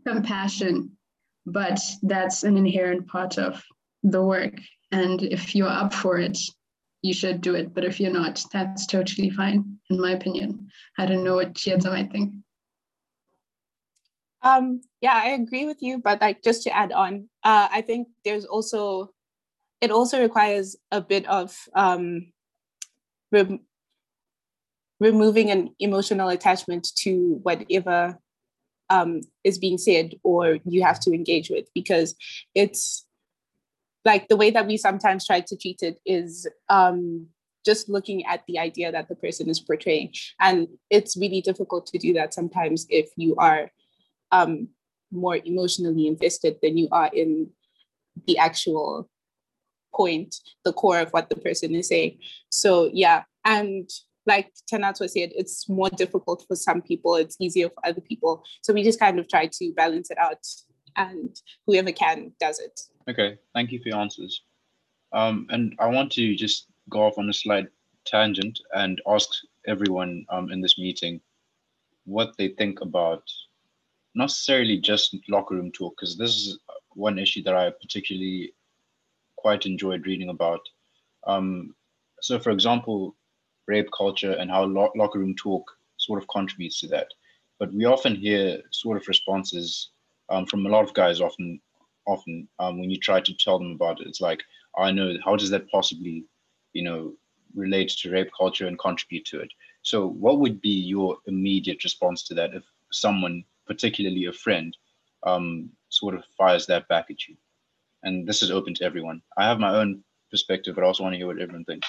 compassion, 0.06 0.98
but 1.46 1.80
that's 2.04 2.44
an 2.44 2.58
inherent 2.58 3.08
part 3.08 3.38
of 3.38 3.64
the 4.04 4.24
work. 4.24 4.54
And 4.92 5.22
if 5.22 5.56
you're 5.56 5.68
up 5.68 5.94
for 5.94 6.18
it, 6.18 6.38
you 7.02 7.14
should 7.14 7.42
do 7.42 7.56
it. 7.56 7.74
But 7.74 7.86
if 7.86 8.00
you're 8.00 8.12
not, 8.12 8.44
that's 8.52 8.86
totally 8.86 9.30
fine, 9.30 9.78
in 9.90 10.00
my 10.00 10.12
opinion. 10.12 10.70
I 10.98 11.06
don't 11.06 11.24
know 11.24 11.36
what 11.36 11.54
Chiedza 11.54 11.92
might 11.92 12.12
think. 12.12 12.34
Um, 14.42 14.82
yeah, 15.02 15.20
I 15.24 15.30
agree 15.30 15.66
with 15.66 15.82
you, 15.82 16.00
but 16.00 16.22
like 16.22 16.44
just 16.44 16.64
to 16.64 16.76
add 16.76 16.92
on, 16.92 17.30
uh, 17.44 17.68
I 17.72 17.82
think 17.82 18.08
there's 18.24 18.46
also 18.46 19.12
it 19.82 19.92
also 19.92 20.22
requires 20.22 20.76
a 20.92 21.02
bit 21.02 21.28
of 21.28 21.56
um, 21.76 22.32
re- 23.32 23.62
removing 25.00 25.52
an 25.52 25.76
emotional 25.80 26.30
attachment 26.30 26.88
to 26.98 27.40
whatever 27.44 28.18
um, 28.90 29.22
is 29.44 29.58
being 29.58 29.78
said 29.78 30.14
or 30.24 30.58
you 30.66 30.84
have 30.84 31.00
to 31.02 31.12
engage 31.12 31.50
with 31.50 31.68
because 31.74 32.16
it's 32.56 33.06
like 34.06 34.28
the 34.28 34.38
way 34.38 34.50
that 34.52 34.68
we 34.68 34.78
sometimes 34.78 35.26
try 35.26 35.42
to 35.42 35.58
treat 35.58 35.82
it 35.82 36.00
is 36.06 36.48
um, 36.70 37.28
just 37.66 37.90
looking 37.90 38.26
at 38.26 38.44
the 38.48 38.58
idea 38.58 38.92
that 38.92 39.10
the 39.10 39.16
person 39.16 39.50
is 39.50 39.60
portraying 39.60 40.14
and 40.40 40.68
it's 40.90 41.18
really 41.18 41.42
difficult 41.42 41.86
to 41.86 41.98
do 41.98 42.14
that 42.14 42.34
sometimes 42.34 42.86
if 42.90 43.10
you 43.18 43.36
are 43.36 43.70
um, 44.32 44.70
more 45.12 45.38
emotionally 45.44 46.08
invested 46.08 46.58
than 46.62 46.78
you 46.78 46.88
are 46.92 47.10
in 47.14 47.50
the 48.26 48.38
actual 48.38 49.10
point, 49.94 50.36
the 50.64 50.74
core 50.74 51.00
of 51.00 51.10
what 51.12 51.30
the 51.30 51.36
person 51.36 51.76
is 51.76 51.88
saying. 51.88 52.20
So 52.50 52.90
yeah, 52.94 53.24
and 53.46 53.90
like 54.28 54.52
Tanatswa 54.72 55.10
said, 55.10 55.32
it's 55.36 55.68
more 55.70 55.90
difficult 55.90 56.44
for 56.48 56.56
some 56.56 56.82
people, 56.82 57.16
it's 57.16 57.38
easier 57.40 57.70
for 57.70 57.88
other 57.88 58.02
people. 58.02 58.44
So 58.62 58.74
we 58.74 58.84
just 58.84 59.00
kind 59.00 59.20
of 59.20 59.28
try 59.28 59.48
to 59.48 59.74
balance 59.74 60.12
it 60.12 60.18
out 60.18 60.46
and 60.96 61.40
whoever 61.66 61.92
can 61.92 62.34
does 62.40 62.60
it. 62.60 62.80
Okay, 63.10 63.38
thank 63.54 63.72
you 63.72 63.80
for 63.82 63.90
your 63.90 64.00
answers. 64.00 64.44
Um, 65.14 65.48
and 65.50 65.74
I 65.80 65.88
want 65.88 66.12
to 66.14 66.36
just 66.36 66.68
go 66.90 67.06
off 67.06 67.18
on 67.18 67.30
a 67.30 67.34
slight 67.34 67.68
tangent 68.06 68.60
and 68.74 69.02
ask 69.08 69.30
everyone 69.66 70.26
um, 70.30 70.52
in 70.52 70.62
this 70.62 70.78
meeting 70.78 71.22
what 72.06 72.36
they 72.38 72.50
think 72.50 72.82
about 72.82 73.24
not 74.16 74.26
necessarily 74.26 74.78
just 74.78 75.16
locker 75.30 75.56
room 75.56 75.72
talk, 75.72 75.96
because 75.96 76.18
this 76.18 76.32
is 76.32 76.60
one 76.96 77.20
issue 77.20 77.44
that 77.44 77.56
I 77.56 77.70
particularly 77.70 78.54
quite 79.36 79.66
enjoyed 79.66 80.08
reading 80.08 80.30
about. 80.30 80.62
Um, 81.28 81.76
so, 82.22 82.40
for 82.40 82.50
example, 82.50 83.16
rape 83.68 83.90
culture 83.96 84.34
and 84.34 84.50
how 84.50 84.64
lo- 84.64 84.92
locker 84.96 85.20
room 85.20 85.36
talk 85.36 85.64
sort 85.98 86.22
of 86.22 86.28
contributes 86.30 86.80
to 86.82 86.88
that. 86.88 87.08
But 87.60 87.74
we 87.74 87.86
often 87.86 88.16
hear 88.16 88.62
sort 88.72 88.98
of 88.98 89.08
responses 89.08 89.90
um, 90.30 90.46
from 90.46 90.66
a 90.66 90.70
lot 90.70 90.84
of 90.84 90.94
guys. 90.94 91.22
Often, 91.22 91.60
often 92.06 92.48
um, 92.60 92.80
when 92.80 92.90
you 92.90 92.98
try 93.00 93.20
to 93.20 93.34
tell 93.38 93.58
them 93.58 93.72
about 93.72 94.00
it, 94.02 94.08
it's 94.08 94.22
like, 94.22 94.44
I 94.78 94.92
know 94.92 95.14
how 95.24 95.36
does 95.36 95.50
that 95.50 95.70
possibly, 95.70 96.26
you 96.74 96.84
know, 96.84 97.14
relate 97.56 97.90
to 97.90 98.12
rape 98.12 98.30
culture 98.38 98.68
and 98.68 98.78
contribute 98.78 99.26
to 99.26 99.40
it. 99.40 99.52
So, 99.82 100.08
what 100.08 100.40
would 100.40 100.62
be 100.62 100.70
your 100.70 101.18
immediate 101.26 101.84
response 101.84 102.24
to 102.24 102.36
that 102.36 102.54
if 102.54 102.64
someone, 102.92 103.44
particularly 103.66 104.26
a 104.26 104.34
friend, 104.34 104.76
um, 105.24 105.70
sort 105.90 106.16
of 106.16 106.24
fires 106.38 106.68
that 106.68 106.88
back 106.88 107.08
at 107.10 107.28
you? 107.28 107.36
And 108.04 108.28
this 108.28 108.44
is 108.44 108.52
open 108.52 108.74
to 108.76 108.84
everyone. 108.84 109.22
I 109.38 109.46
have 109.46 109.60
my 109.60 109.76
own 109.76 110.04
perspective, 110.30 110.76
but 110.76 110.84
I 110.84 110.88
also 110.88 111.04
want 111.04 111.14
to 111.14 111.18
hear 111.18 111.28
what 111.28 111.40
everyone 111.40 111.66
thinks. 111.66 111.88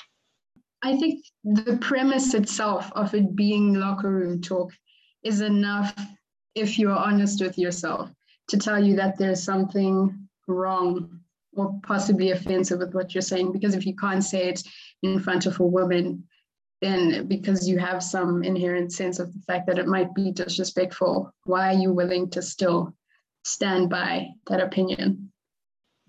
I 0.82 0.97
think 0.97 1.25
the 1.44 1.76
premise 1.80 2.35
itself 2.35 2.90
of 2.94 3.14
it 3.14 3.35
being 3.35 3.75
locker 3.75 4.11
room 4.11 4.40
talk 4.40 4.73
is 5.25 5.40
enough 5.40 5.94
if 6.54 6.78
you're 6.78 6.92
honest 6.92 7.42
with 7.42 7.58
yourself 7.58 8.11
to 8.49 8.56
tell 8.56 8.82
you 8.82 8.97
that 8.97 9.18
there's 9.18 9.42
something 9.42 10.28
wrong 10.47 11.20
or 11.54 11.78
possibly 11.82 12.30
offensive 12.30 12.78
with 12.78 12.94
what 12.94 13.14
you're 13.14 13.23
saying. 13.23 13.52
Because 13.52 13.75
if 13.75 13.85
you 13.87 13.97
can't 13.97 14.25
say 14.25 14.49
it 14.49 14.62
in 15.02 15.20
front 15.20 15.47
of 15.47 15.58
a 15.61 15.66
woman, 15.66 16.25
then 16.80 17.26
because 17.26 17.68
you 17.68 17.78
have 17.78 18.02
some 18.02 18.44
inherent 18.44 18.92
sense 18.92 19.18
of 19.18 19.32
the 19.32 19.40
fact 19.40 19.66
that 19.66 19.78
it 19.78 19.87
might 19.87 20.14
be 20.14 20.30
disrespectful, 20.30 21.32
why 21.44 21.75
are 21.75 21.78
you 21.78 21.92
willing 21.92 22.30
to 22.30 22.40
still 22.40 22.94
stand 23.44 23.90
by 23.90 24.28
that 24.47 24.61
opinion? 24.61 25.32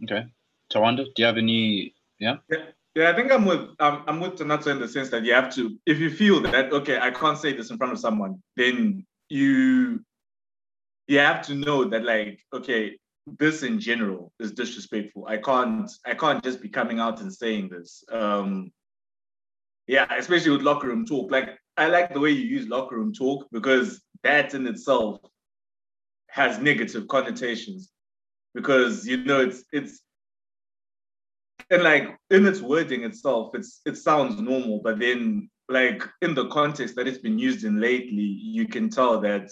Okay. 0.04 0.26
Tawanda, 0.72 1.06
do 1.06 1.12
you 1.18 1.26
have 1.26 1.38
any? 1.38 1.96
Yeah. 2.20 2.38
Yeah. 2.50 2.66
Yeah, 2.96 3.12
I 3.12 3.16
think 3.16 3.32
I'm 3.32 3.46
with 3.46 3.70
um, 3.80 4.04
I'm 4.08 4.20
with 4.20 4.36
Tanato 4.36 4.68
in 4.68 4.80
the 4.80 4.88
sense 4.88 5.10
that 5.10 5.24
you 5.24 5.34
have 5.34 5.54
to, 5.56 5.78
if 5.86 6.00
you 6.00 6.10
feel 6.10 6.42
that 6.42 6.74
okay, 6.74 7.00
I 7.00 7.12
can't 7.12 7.38
say 7.38 7.54
this 7.54 7.70
in 7.70 7.78
front 7.78 7.94
of 7.94 8.00
someone, 8.00 8.42
then 8.56 9.06
you 9.30 10.04
you 11.08 11.20
have 11.20 11.46
to 11.48 11.56
know 11.56 11.86
that 11.86 12.04
like 12.04 12.40
okay, 12.54 12.98
this 13.38 13.64
in 13.64 13.80
general 13.80 14.34
is 14.40 14.54
disrespectful. 14.54 15.28
I 15.28 15.38
can't 15.38 15.90
I 16.06 16.16
can't 16.16 16.44
just 16.44 16.62
be 16.62 16.70
coming 16.70 17.00
out 17.00 17.22
and 17.22 17.34
saying 17.34 17.70
this. 17.70 18.04
Um, 18.12 18.72
yeah, 19.88 20.08
especially 20.16 20.52
with 20.52 20.62
locker 20.62 20.88
room 20.88 21.06
talk. 21.06 21.32
Like 21.32 21.58
I 21.78 21.88
like 21.88 22.14
the 22.14 22.20
way 22.20 22.32
you 22.32 22.46
use 22.46 22.68
locker 22.68 22.96
room 22.98 23.14
talk 23.14 23.48
because 23.52 24.02
that 24.24 24.54
in 24.54 24.66
itself 24.68 25.20
has 26.30 26.60
negative 26.60 27.08
connotations 27.08 27.92
because 28.54 29.08
you 29.08 29.18
know 29.18 29.42
it's 29.42 29.64
it's 29.72 30.02
and 31.70 31.84
like 31.84 32.18
in 32.30 32.46
its 32.46 32.62
wording 32.62 33.04
itself, 33.04 33.52
it's 33.54 33.82
it 33.86 33.98
sounds 33.98 34.42
normal, 34.42 34.82
but 34.84 35.00
then 35.00 35.50
like 35.68 36.04
in 36.22 36.34
the 36.34 36.48
context 36.48 36.96
that 36.96 37.08
it's 37.08 37.20
been 37.20 37.38
used 37.38 37.64
in 37.64 37.80
lately, 37.80 38.24
you 38.24 38.68
can 38.68 38.90
tell 38.90 39.22
that 39.22 39.50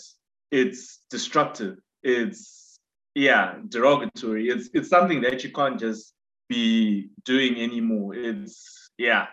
it's 0.52 1.02
destructive. 1.10 1.78
It's 2.04 2.80
yeah, 3.14 3.56
derogatory. 3.70 4.50
It's 4.50 4.70
it's 4.74 4.90
something 4.90 5.22
that 5.22 5.44
you 5.44 5.52
can't 5.52 5.80
just 5.80 6.14
be 6.50 7.10
doing 7.26 7.58
anymore. 7.58 8.16
It's 8.16 8.90
yeah, 8.98 9.28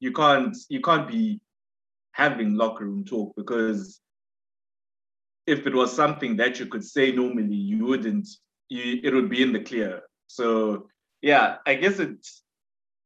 you 0.00 0.12
can't 0.12 0.56
you 0.68 0.80
can't 0.80 1.08
be 1.08 1.40
having 2.12 2.54
locker 2.54 2.84
room 2.84 3.04
talk 3.04 3.34
because 3.36 4.00
if 5.46 5.66
it 5.66 5.74
was 5.74 5.94
something 5.94 6.36
that 6.36 6.58
you 6.58 6.66
could 6.66 6.84
say 6.84 7.12
normally, 7.12 7.54
you 7.54 7.84
wouldn't. 7.86 8.28
You, 8.68 9.00
it 9.04 9.14
would 9.14 9.30
be 9.30 9.42
in 9.42 9.52
the 9.52 9.60
clear. 9.60 10.02
So 10.26 10.88
yeah, 11.22 11.56
I 11.66 11.74
guess 11.74 11.98
it's 11.98 12.42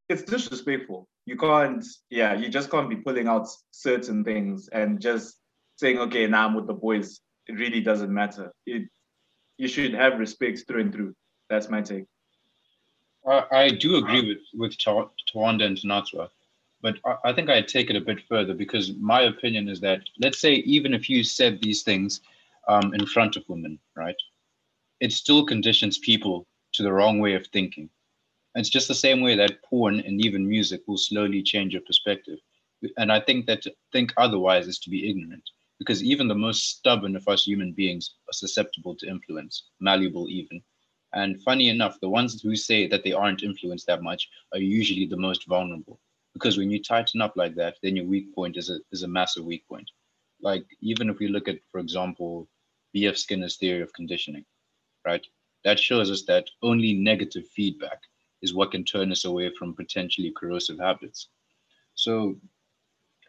it's 0.08 0.22
disrespectful. 0.22 1.08
You 1.24 1.36
can't, 1.36 1.84
yeah, 2.10 2.34
you 2.34 2.48
just 2.48 2.70
can't 2.70 2.90
be 2.90 2.96
pulling 2.96 3.28
out 3.28 3.46
certain 3.70 4.24
things 4.24 4.68
and 4.68 5.00
just 5.00 5.36
saying, 5.76 5.98
okay, 5.98 6.26
now 6.26 6.46
I'm 6.46 6.54
with 6.54 6.66
the 6.66 6.74
boys. 6.74 7.20
It 7.46 7.52
really 7.52 7.80
doesn't 7.80 8.12
matter. 8.12 8.52
It 8.66 8.88
you 9.56 9.68
should 9.68 9.94
have 9.94 10.18
respect 10.18 10.64
through 10.66 10.80
and 10.80 10.92
through. 10.92 11.14
That's 11.48 11.68
my 11.68 11.82
take. 11.82 12.06
I, 13.26 13.44
I 13.52 13.68
do 13.70 13.96
agree 13.96 14.26
with 14.26 14.42
with 14.54 14.76
Tawanda 14.78 15.64
and 15.64 15.76
Tanatswa, 15.76 16.28
but 16.80 16.96
I, 17.04 17.16
I 17.26 17.32
think 17.32 17.50
I'd 17.50 17.68
take 17.68 17.90
it 17.90 17.96
a 17.96 18.00
bit 18.00 18.20
further 18.28 18.54
because 18.54 18.92
my 18.94 19.22
opinion 19.22 19.68
is 19.68 19.80
that 19.80 20.00
let's 20.18 20.40
say 20.40 20.54
even 20.54 20.94
if 20.94 21.10
you 21.10 21.22
said 21.22 21.60
these 21.60 21.82
things 21.82 22.20
um, 22.68 22.94
in 22.94 23.06
front 23.06 23.36
of 23.36 23.48
women, 23.48 23.78
right, 23.94 24.16
it 25.00 25.12
still 25.12 25.44
conditions 25.44 25.98
people 25.98 26.46
to 26.72 26.82
the 26.82 26.92
wrong 26.92 27.18
way 27.18 27.34
of 27.34 27.46
thinking 27.48 27.90
it's 28.54 28.68
just 28.68 28.88
the 28.88 28.94
same 28.94 29.20
way 29.20 29.36
that 29.36 29.62
porn 29.62 30.00
and 30.00 30.24
even 30.24 30.48
music 30.48 30.82
will 30.86 30.96
slowly 30.96 31.42
change 31.42 31.72
your 31.72 31.82
perspective. 31.82 32.38
And 32.96 33.12
I 33.12 33.20
think 33.20 33.46
that 33.46 33.62
to 33.62 33.74
think 33.92 34.12
otherwise 34.16 34.66
is 34.66 34.78
to 34.80 34.90
be 34.90 35.08
ignorant, 35.08 35.42
because 35.78 36.02
even 36.02 36.28
the 36.28 36.34
most 36.34 36.70
stubborn 36.70 37.14
of 37.14 37.28
us 37.28 37.44
human 37.44 37.72
beings 37.72 38.14
are 38.28 38.32
susceptible 38.32 38.94
to 38.96 39.08
influence, 39.08 39.64
malleable 39.80 40.28
even. 40.28 40.62
And 41.12 41.42
funny 41.42 41.68
enough, 41.68 42.00
the 42.00 42.08
ones 42.08 42.40
who 42.40 42.56
say 42.56 42.86
that 42.86 43.04
they 43.04 43.12
aren't 43.12 43.42
influenced 43.42 43.86
that 43.86 44.02
much 44.02 44.28
are 44.52 44.60
usually 44.60 45.06
the 45.06 45.16
most 45.16 45.46
vulnerable. 45.46 46.00
Because 46.32 46.56
when 46.56 46.70
you 46.70 46.82
tighten 46.82 47.20
up 47.20 47.36
like 47.36 47.54
that, 47.56 47.76
then 47.82 47.96
your 47.96 48.06
weak 48.06 48.34
point 48.34 48.56
is 48.56 48.70
a, 48.70 48.78
is 48.92 49.02
a 49.02 49.08
massive 49.08 49.44
weak 49.44 49.66
point. 49.68 49.90
Like, 50.40 50.64
even 50.80 51.10
if 51.10 51.18
we 51.18 51.28
look 51.28 51.48
at, 51.48 51.58
for 51.70 51.80
example, 51.80 52.48
B.F. 52.92 53.16
Skinner's 53.16 53.56
theory 53.56 53.82
of 53.82 53.92
conditioning, 53.92 54.44
right? 55.04 55.26
That 55.64 55.78
shows 55.78 56.10
us 56.10 56.22
that 56.22 56.48
only 56.62 56.94
negative 56.94 57.46
feedback 57.48 58.00
is 58.42 58.54
what 58.54 58.70
can 58.70 58.84
turn 58.84 59.12
us 59.12 59.24
away 59.24 59.52
from 59.58 59.74
potentially 59.74 60.32
corrosive 60.36 60.78
habits. 60.78 61.28
So 61.94 62.36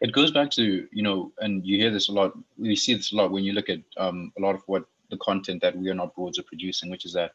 it 0.00 0.12
goes 0.12 0.30
back 0.30 0.50
to, 0.52 0.88
you 0.90 1.02
know, 1.02 1.32
and 1.38 1.64
you 1.64 1.78
hear 1.78 1.90
this 1.90 2.08
a 2.08 2.12
lot, 2.12 2.32
we 2.58 2.74
see 2.74 2.94
this 2.94 3.12
a 3.12 3.16
lot 3.16 3.30
when 3.30 3.44
you 3.44 3.52
look 3.52 3.68
at 3.68 3.80
um, 3.96 4.32
a 4.38 4.40
lot 4.40 4.54
of 4.54 4.62
what 4.66 4.84
the 5.10 5.16
content 5.18 5.62
that 5.62 5.76
We 5.76 5.90
Are 5.90 5.94
Not 5.94 6.14
Broads 6.14 6.38
are 6.38 6.44
producing, 6.44 6.90
which 6.90 7.04
is 7.04 7.12
that, 7.12 7.32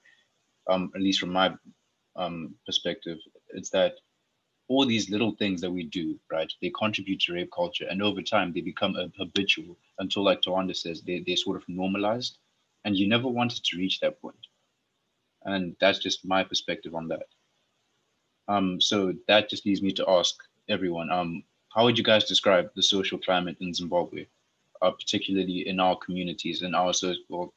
um, 0.69 0.91
at 0.95 1.01
least 1.01 1.19
from 1.19 1.31
my 1.31 1.53
um, 2.15 2.55
perspective, 2.65 3.19
it's 3.49 3.69
that 3.69 3.95
all 4.67 4.85
these 4.85 5.09
little 5.09 5.31
things 5.31 5.61
that 5.61 5.71
we 5.71 5.83
do, 5.83 6.19
right, 6.29 6.51
they 6.61 6.71
contribute 6.77 7.21
to 7.21 7.33
rape 7.33 7.51
culture. 7.55 7.87
And 7.89 8.03
over 8.03 8.21
time, 8.21 8.51
they 8.51 8.61
become 8.61 8.95
habitual 9.17 9.77
until, 9.99 10.23
like 10.23 10.41
Tawanda 10.41 10.75
says, 10.75 11.01
they, 11.01 11.23
they 11.25 11.35
sort 11.35 11.55
of 11.55 11.63
normalized. 11.69 12.39
And 12.83 12.97
you 12.97 13.07
never 13.07 13.27
wanted 13.27 13.63
to 13.63 13.77
reach 13.77 13.99
that 14.01 14.21
point. 14.21 14.35
And 15.45 15.75
that's 15.79 15.99
just 15.99 16.25
my 16.25 16.43
perspective 16.43 16.95
on 16.95 17.07
that. 17.07 17.27
Um, 18.47 18.79
so 18.79 19.13
that 19.27 19.49
just 19.49 19.65
leads 19.65 19.81
me 19.81 19.91
to 19.93 20.09
ask 20.09 20.35
everyone, 20.69 21.11
um, 21.11 21.43
how 21.69 21.83
would 21.83 21.97
you 21.97 22.03
guys 22.03 22.23
describe 22.23 22.69
the 22.75 22.83
social 22.83 23.17
climate 23.17 23.57
in 23.59 23.73
Zimbabwe, 23.73 24.25
uh, 24.81 24.91
particularly 24.91 25.67
in 25.67 25.79
our 25.79 25.97
communities, 25.97 26.61
in 26.61 26.73
our 26.73 26.93
social, 26.93 27.53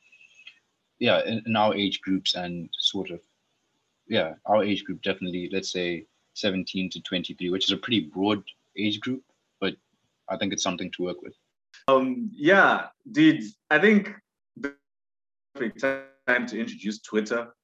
yeah, 0.99 1.23
in, 1.25 1.43
in 1.47 1.57
our 1.57 1.75
age 1.75 2.01
groups 2.01 2.35
and 2.35 2.69
sort 2.79 3.11
of, 3.11 3.21
yeah, 4.09 4.35
our 4.47 4.65
age 4.65 4.85
group 4.85 5.01
definitely, 5.03 5.49
let's 5.53 5.71
say 5.71 6.07
17 6.35 6.91
to 6.91 7.01
23, 7.01 7.51
which 7.51 7.65
is 7.67 7.73
a 7.73 7.77
pretty 7.77 8.01
broad 8.01 8.43
age 8.77 9.01
group, 9.01 9.23
but 9.61 9.75
I 10.29 10.37
think 10.37 10.53
it's 10.53 10.63
something 10.63 10.91
to 10.93 11.03
work 11.03 11.23
with. 11.23 11.35
Um, 11.89 12.31
yeah, 12.33 12.87
dude, 13.11 13.45
I 13.71 13.79
think 13.79 14.15
the 14.57 14.75
perfect 15.55 15.81
time 15.81 16.47
to 16.47 16.59
introduce 16.59 17.01
Twitter. 17.01 17.55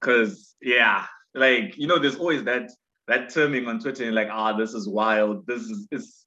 Cause 0.00 0.54
yeah, 0.60 1.06
like 1.36 1.76
you 1.76 1.86
know, 1.86 1.98
there's 1.98 2.16
always 2.16 2.44
that 2.44 2.70
that 3.08 3.30
terming 3.30 3.68
on 3.68 3.78
Twitter, 3.78 4.10
like, 4.10 4.28
ah, 4.30 4.56
this 4.56 4.74
is 4.74 4.88
wild. 4.88 5.46
This 5.46 5.62
is 5.62 5.86
it's 5.90 6.26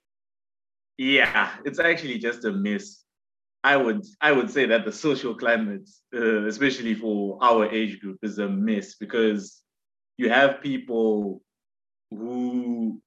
yeah, 0.97 1.55
it's 1.65 1.79
actually 1.79 2.19
just 2.19 2.45
a 2.45 2.51
mess. 2.51 3.03
I 3.63 3.75
would 3.75 4.05
I 4.21 4.31
would 4.31 4.49
say 4.49 4.65
that 4.67 4.85
the 4.85 4.91
social 4.91 5.35
climate, 5.35 5.89
uh, 6.15 6.45
especially 6.45 6.95
for 6.95 7.37
our 7.41 7.69
age 7.69 7.99
group, 7.99 8.19
is 8.23 8.39
a 8.39 8.47
mess 8.47 8.95
because 8.95 9.61
you 10.17 10.29
have 10.29 10.61
people 10.61 11.41
who 12.11 13.01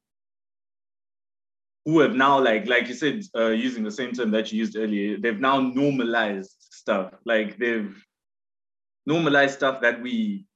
who 1.85 2.01
have 2.01 2.15
now 2.15 2.39
like 2.39 2.67
like 2.67 2.89
you 2.89 2.95
said 2.95 3.23
uh, 3.37 3.49
using 3.49 3.83
the 3.83 3.91
same 3.91 4.13
term 4.13 4.31
that 4.31 4.53
you 4.53 4.59
used 4.59 4.77
earlier 4.77 5.19
they've 5.19 5.41
now 5.41 5.61
normalized 5.61 6.57
stuff 6.71 7.13
like 7.25 7.59
they've 7.59 8.03
normalized 9.05 9.55
stuff 9.55 9.81
that 9.83 10.01
we 10.01 10.47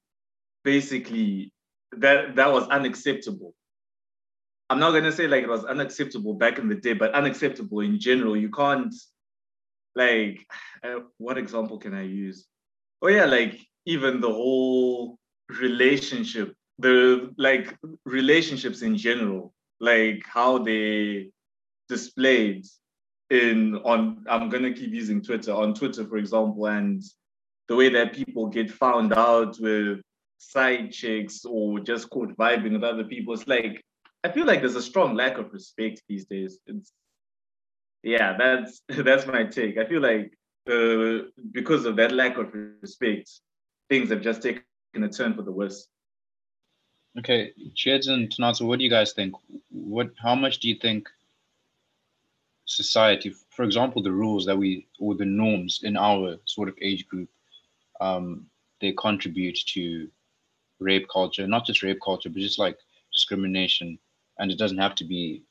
basically 0.66 1.52
that 1.96 2.34
that 2.34 2.52
was 2.52 2.66
unacceptable. 2.68 3.54
I'm 4.68 4.80
not 4.80 4.90
going 4.90 5.04
to 5.04 5.12
say 5.12 5.28
like 5.28 5.44
it 5.44 5.48
was 5.48 5.64
unacceptable 5.64 6.34
back 6.34 6.58
in 6.58 6.68
the 6.68 6.74
day 6.74 6.92
but 6.92 7.14
unacceptable 7.14 7.80
in 7.80 8.00
general. 8.00 8.36
You 8.36 8.50
can't 8.50 8.94
like 9.94 10.44
uh, 10.84 11.00
what 11.18 11.38
example 11.38 11.78
can 11.78 11.94
i 11.94 12.02
use? 12.02 12.46
Oh 13.00 13.08
yeah 13.08 13.24
like 13.26 13.54
even 13.86 14.20
the 14.20 14.32
whole 14.32 15.16
relationship 15.60 16.54
the 16.78 17.32
like 17.38 17.74
relationships 18.04 18.82
in 18.82 18.96
general 18.96 19.54
like 19.80 20.22
how 20.26 20.58
they 20.58 21.30
displayed 21.88 22.64
in 23.30 23.76
on 23.84 24.24
i'm 24.28 24.48
gonna 24.48 24.72
keep 24.72 24.92
using 24.92 25.22
twitter 25.22 25.52
on 25.52 25.72
twitter 25.72 26.04
for 26.04 26.16
example 26.16 26.66
and 26.66 27.02
the 27.68 27.76
way 27.76 27.88
that 27.88 28.12
people 28.12 28.46
get 28.48 28.70
found 28.70 29.12
out 29.14 29.56
with 29.60 30.00
side 30.38 30.92
chicks 30.92 31.44
or 31.44 31.80
just 31.80 32.10
caught 32.10 32.36
vibing 32.36 32.72
with 32.72 32.84
other 32.84 33.04
people. 33.04 33.34
It's 33.34 33.46
like 33.46 33.82
i 34.24 34.30
feel 34.30 34.46
like 34.46 34.60
there's 34.60 34.74
a 34.74 34.82
strong 34.82 35.14
lack 35.14 35.38
of 35.38 35.52
respect 35.52 36.02
these 36.08 36.26
days. 36.26 36.58
It's 36.66 36.92
yeah 38.02 38.36
that's 38.36 38.82
that's 38.88 39.26
my 39.26 39.44
take. 39.44 39.78
I 39.78 39.86
feel 39.86 40.02
like 40.02 40.32
uh, 40.70 41.28
because 41.52 41.84
of 41.84 41.96
that 41.96 42.12
lack 42.12 42.38
of 42.38 42.48
respect 42.82 43.30
things 43.88 44.10
have 44.10 44.20
just 44.20 44.42
taken 44.42 44.62
a 44.96 45.08
turn 45.08 45.34
for 45.34 45.42
the 45.42 45.52
worse. 45.52 45.86
Okay, 47.18 47.52
Cheds 47.74 48.08
and 48.08 48.28
Tanatsu, 48.28 48.66
what 48.66 48.78
do 48.78 48.84
you 48.84 48.90
guys 48.90 49.12
think? 49.12 49.34
What, 49.70 50.10
how 50.22 50.34
much 50.34 50.58
do 50.58 50.68
you 50.68 50.74
think 50.74 51.08
society, 52.66 53.32
for 53.50 53.62
example, 53.64 54.02
the 54.02 54.12
rules 54.12 54.44
that 54.46 54.58
we 54.58 54.86
or 54.98 55.14
the 55.14 55.24
norms 55.24 55.80
in 55.82 55.96
our 55.96 56.36
sort 56.44 56.68
of 56.68 56.76
age 56.82 57.08
group, 57.08 57.28
um, 58.00 58.46
they 58.80 58.92
contribute 58.92 59.56
to 59.68 60.08
rape 60.80 61.06
culture, 61.12 61.46
not 61.46 61.66
just 61.66 61.82
rape 61.82 62.00
culture, 62.04 62.28
but 62.28 62.40
just 62.40 62.58
like 62.58 62.78
discrimination, 63.12 63.98
and 64.38 64.50
it 64.50 64.58
doesn't 64.58 64.78
have 64.78 64.94
to 64.96 65.04
be 65.04 65.42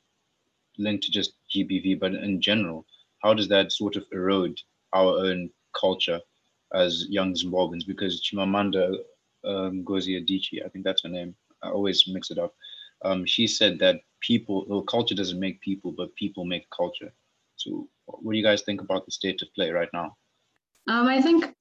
linked 0.78 1.04
to 1.06 1.12
just 1.12 1.34
GBV, 1.54 2.00
but 2.00 2.14
in 2.14 2.42
general, 2.42 2.86
how 3.24 3.34
does 3.34 3.48
that 3.48 3.72
sort 3.72 3.96
of 3.96 4.06
erode 4.12 4.60
our 4.94 5.18
own 5.20 5.50
culture 5.80 6.20
as 6.74 7.08
young 7.10 7.34
Zimbabweans? 7.34 7.88
Because 7.88 8.22
Chimamanda 8.22 8.98
um, 9.46 9.84
Ngozi 9.86 10.22
Adichie, 10.22 10.66
I 10.66 10.70
think 10.70 10.84
that's 10.84 11.04
her 11.04 11.10
name 11.10 11.36
I 11.66 11.70
always 11.70 12.08
mix 12.08 12.32
it 12.32 12.38
up. 12.38 12.54
Um, 13.04 13.26
she 13.26 13.48
said 13.48 13.80
that 13.80 14.02
people, 14.22 14.66
well, 14.68 14.82
culture 14.82 15.16
doesn't 15.16 15.40
make 15.40 15.62
people, 15.62 15.92
but 15.92 16.16
people 16.16 16.46
make 16.46 16.70
culture. 16.70 17.12
So, 17.56 17.88
what 18.06 18.32
do 18.32 18.38
you 18.38 18.44
guys 18.44 18.62
think 18.62 18.82
about 18.82 19.06
the 19.06 19.12
state 19.12 19.42
of 19.42 19.54
play 19.54 19.72
right 19.72 19.90
now? 19.94 20.16
Um, 20.88 21.08
I 21.08 21.22
think 21.22 21.56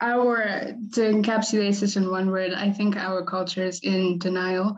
our 0.00 0.74
to 0.92 1.00
encapsulate 1.00 1.80
this 1.80 1.96
in 1.96 2.10
one 2.10 2.30
word, 2.30 2.52
I 2.52 2.70
think 2.70 2.96
our 2.96 3.24
culture 3.24 3.64
is 3.64 3.80
in 3.82 4.18
denial. 4.18 4.76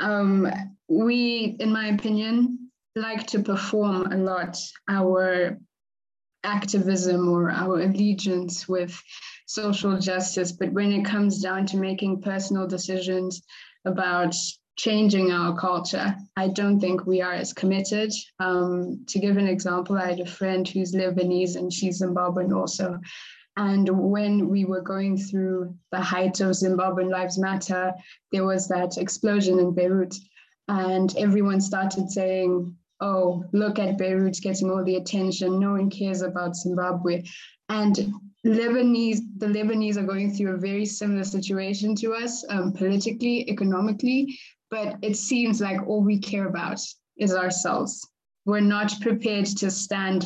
Um, 0.00 0.50
we, 0.88 1.56
in 1.60 1.72
my 1.72 1.88
opinion, 1.88 2.70
like 2.96 3.26
to 3.28 3.40
perform 3.40 4.12
a 4.12 4.16
lot 4.16 4.58
our 4.88 5.58
activism 6.44 7.28
or 7.28 7.50
our 7.50 7.80
allegiance 7.80 8.68
with 8.68 9.00
social 9.46 9.98
justice, 9.98 10.52
but 10.52 10.72
when 10.72 10.92
it 10.92 11.04
comes 11.04 11.40
down 11.40 11.66
to 11.66 11.76
making 11.76 12.22
personal 12.22 12.66
decisions 12.66 13.42
about 13.84 14.34
changing 14.76 15.30
our 15.30 15.56
culture. 15.56 16.14
I 16.36 16.48
don't 16.48 16.80
think 16.80 17.06
we 17.06 17.22
are 17.22 17.32
as 17.32 17.52
committed. 17.52 18.12
Um, 18.40 19.04
to 19.08 19.18
give 19.18 19.36
an 19.36 19.46
example, 19.46 19.96
I 19.96 20.08
had 20.08 20.20
a 20.20 20.26
friend 20.26 20.66
who's 20.66 20.94
Lebanese 20.94 21.56
and 21.56 21.72
she's 21.72 22.02
Zimbabwean 22.02 22.54
also. 22.54 22.98
And 23.56 23.88
when 23.88 24.48
we 24.48 24.64
were 24.64 24.80
going 24.80 25.16
through 25.16 25.74
the 25.92 26.00
height 26.00 26.40
of 26.40 26.50
Zimbabwean 26.50 27.10
Lives 27.10 27.38
Matter, 27.38 27.92
there 28.32 28.44
was 28.44 28.66
that 28.68 28.98
explosion 28.98 29.58
in 29.58 29.72
Beirut. 29.72 30.14
And 30.68 31.16
everyone 31.16 31.60
started 31.60 32.10
saying, 32.10 32.74
oh, 33.00 33.44
look 33.52 33.78
at 33.78 33.98
Beirut 33.98 34.38
getting 34.42 34.70
all 34.70 34.82
the 34.82 34.96
attention. 34.96 35.60
No 35.60 35.72
one 35.72 35.90
cares 35.90 36.22
about 36.22 36.56
Zimbabwe. 36.56 37.22
And 37.68 38.12
Lebanese, 38.44 39.20
the 39.38 39.46
Lebanese 39.46 39.96
are 39.96 40.02
going 40.02 40.34
through 40.34 40.54
a 40.54 40.58
very 40.58 40.84
similar 40.84 41.24
situation 41.24 41.94
to 41.96 42.12
us, 42.12 42.44
um, 42.50 42.72
politically, 42.72 43.48
economically, 43.48 44.38
but 44.70 44.96
it 45.02 45.16
seems 45.16 45.60
like 45.60 45.86
all 45.86 46.02
we 46.02 46.18
care 46.18 46.46
about 46.48 46.80
is 47.16 47.34
ourselves. 47.34 48.06
We're 48.44 48.60
not 48.60 48.92
prepared 49.00 49.46
to 49.46 49.70
stand 49.70 50.24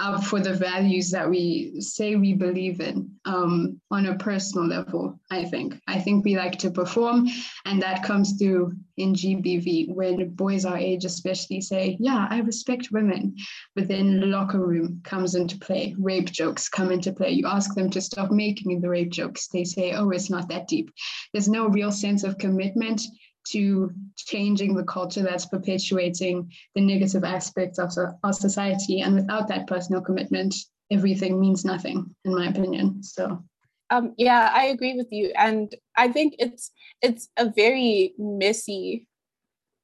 up 0.00 0.22
for 0.22 0.38
the 0.38 0.54
values 0.54 1.10
that 1.10 1.28
we 1.28 1.80
say 1.80 2.14
we 2.14 2.32
believe 2.32 2.80
in 2.80 3.10
um, 3.24 3.80
on 3.90 4.06
a 4.06 4.16
personal 4.16 4.66
level, 4.66 5.18
I 5.30 5.44
think. 5.44 5.80
I 5.88 5.98
think 5.98 6.24
we 6.24 6.36
like 6.36 6.58
to 6.60 6.70
perform, 6.70 7.26
and 7.64 7.82
that 7.82 8.04
comes 8.04 8.38
through 8.38 8.72
in 8.96 9.14
GBV 9.14 9.94
when 9.94 10.30
boys 10.30 10.64
our 10.64 10.76
age, 10.76 11.04
especially, 11.04 11.60
say, 11.60 11.96
Yeah, 11.98 12.26
I 12.30 12.38
respect 12.38 12.88
women. 12.92 13.34
But 13.74 13.88
then 13.88 14.30
locker 14.30 14.64
room 14.64 15.00
comes 15.04 15.34
into 15.34 15.58
play, 15.58 15.94
rape 15.98 16.30
jokes 16.30 16.68
come 16.68 16.92
into 16.92 17.12
play. 17.12 17.30
You 17.30 17.46
ask 17.46 17.74
them 17.74 17.90
to 17.90 18.00
stop 18.00 18.30
making 18.30 18.80
the 18.80 18.88
rape 18.88 19.10
jokes, 19.10 19.48
they 19.48 19.64
say, 19.64 19.92
Oh, 19.92 20.10
it's 20.10 20.30
not 20.30 20.48
that 20.48 20.68
deep. 20.68 20.90
There's 21.32 21.48
no 21.48 21.68
real 21.68 21.92
sense 21.92 22.22
of 22.22 22.38
commitment 22.38 23.02
to 23.48 23.90
changing 24.16 24.74
the 24.74 24.84
culture 24.84 25.22
that's 25.22 25.46
perpetuating 25.46 26.50
the 26.74 26.80
negative 26.80 27.24
aspects 27.24 27.78
of 27.78 27.92
our 28.22 28.32
society. 28.32 29.00
And 29.00 29.14
without 29.14 29.48
that 29.48 29.66
personal 29.66 30.02
commitment, 30.02 30.54
everything 30.90 31.40
means 31.40 31.64
nothing, 31.64 32.14
in 32.24 32.34
my 32.34 32.48
opinion. 32.48 33.02
So. 33.02 33.42
Um, 33.90 34.14
yeah, 34.18 34.50
I 34.52 34.64
agree 34.66 34.94
with 34.94 35.08
you, 35.10 35.32
and 35.34 35.74
I 35.96 36.08
think 36.08 36.34
it's 36.38 36.70
it's 37.00 37.30
a 37.38 37.50
very 37.50 38.12
messy 38.18 39.08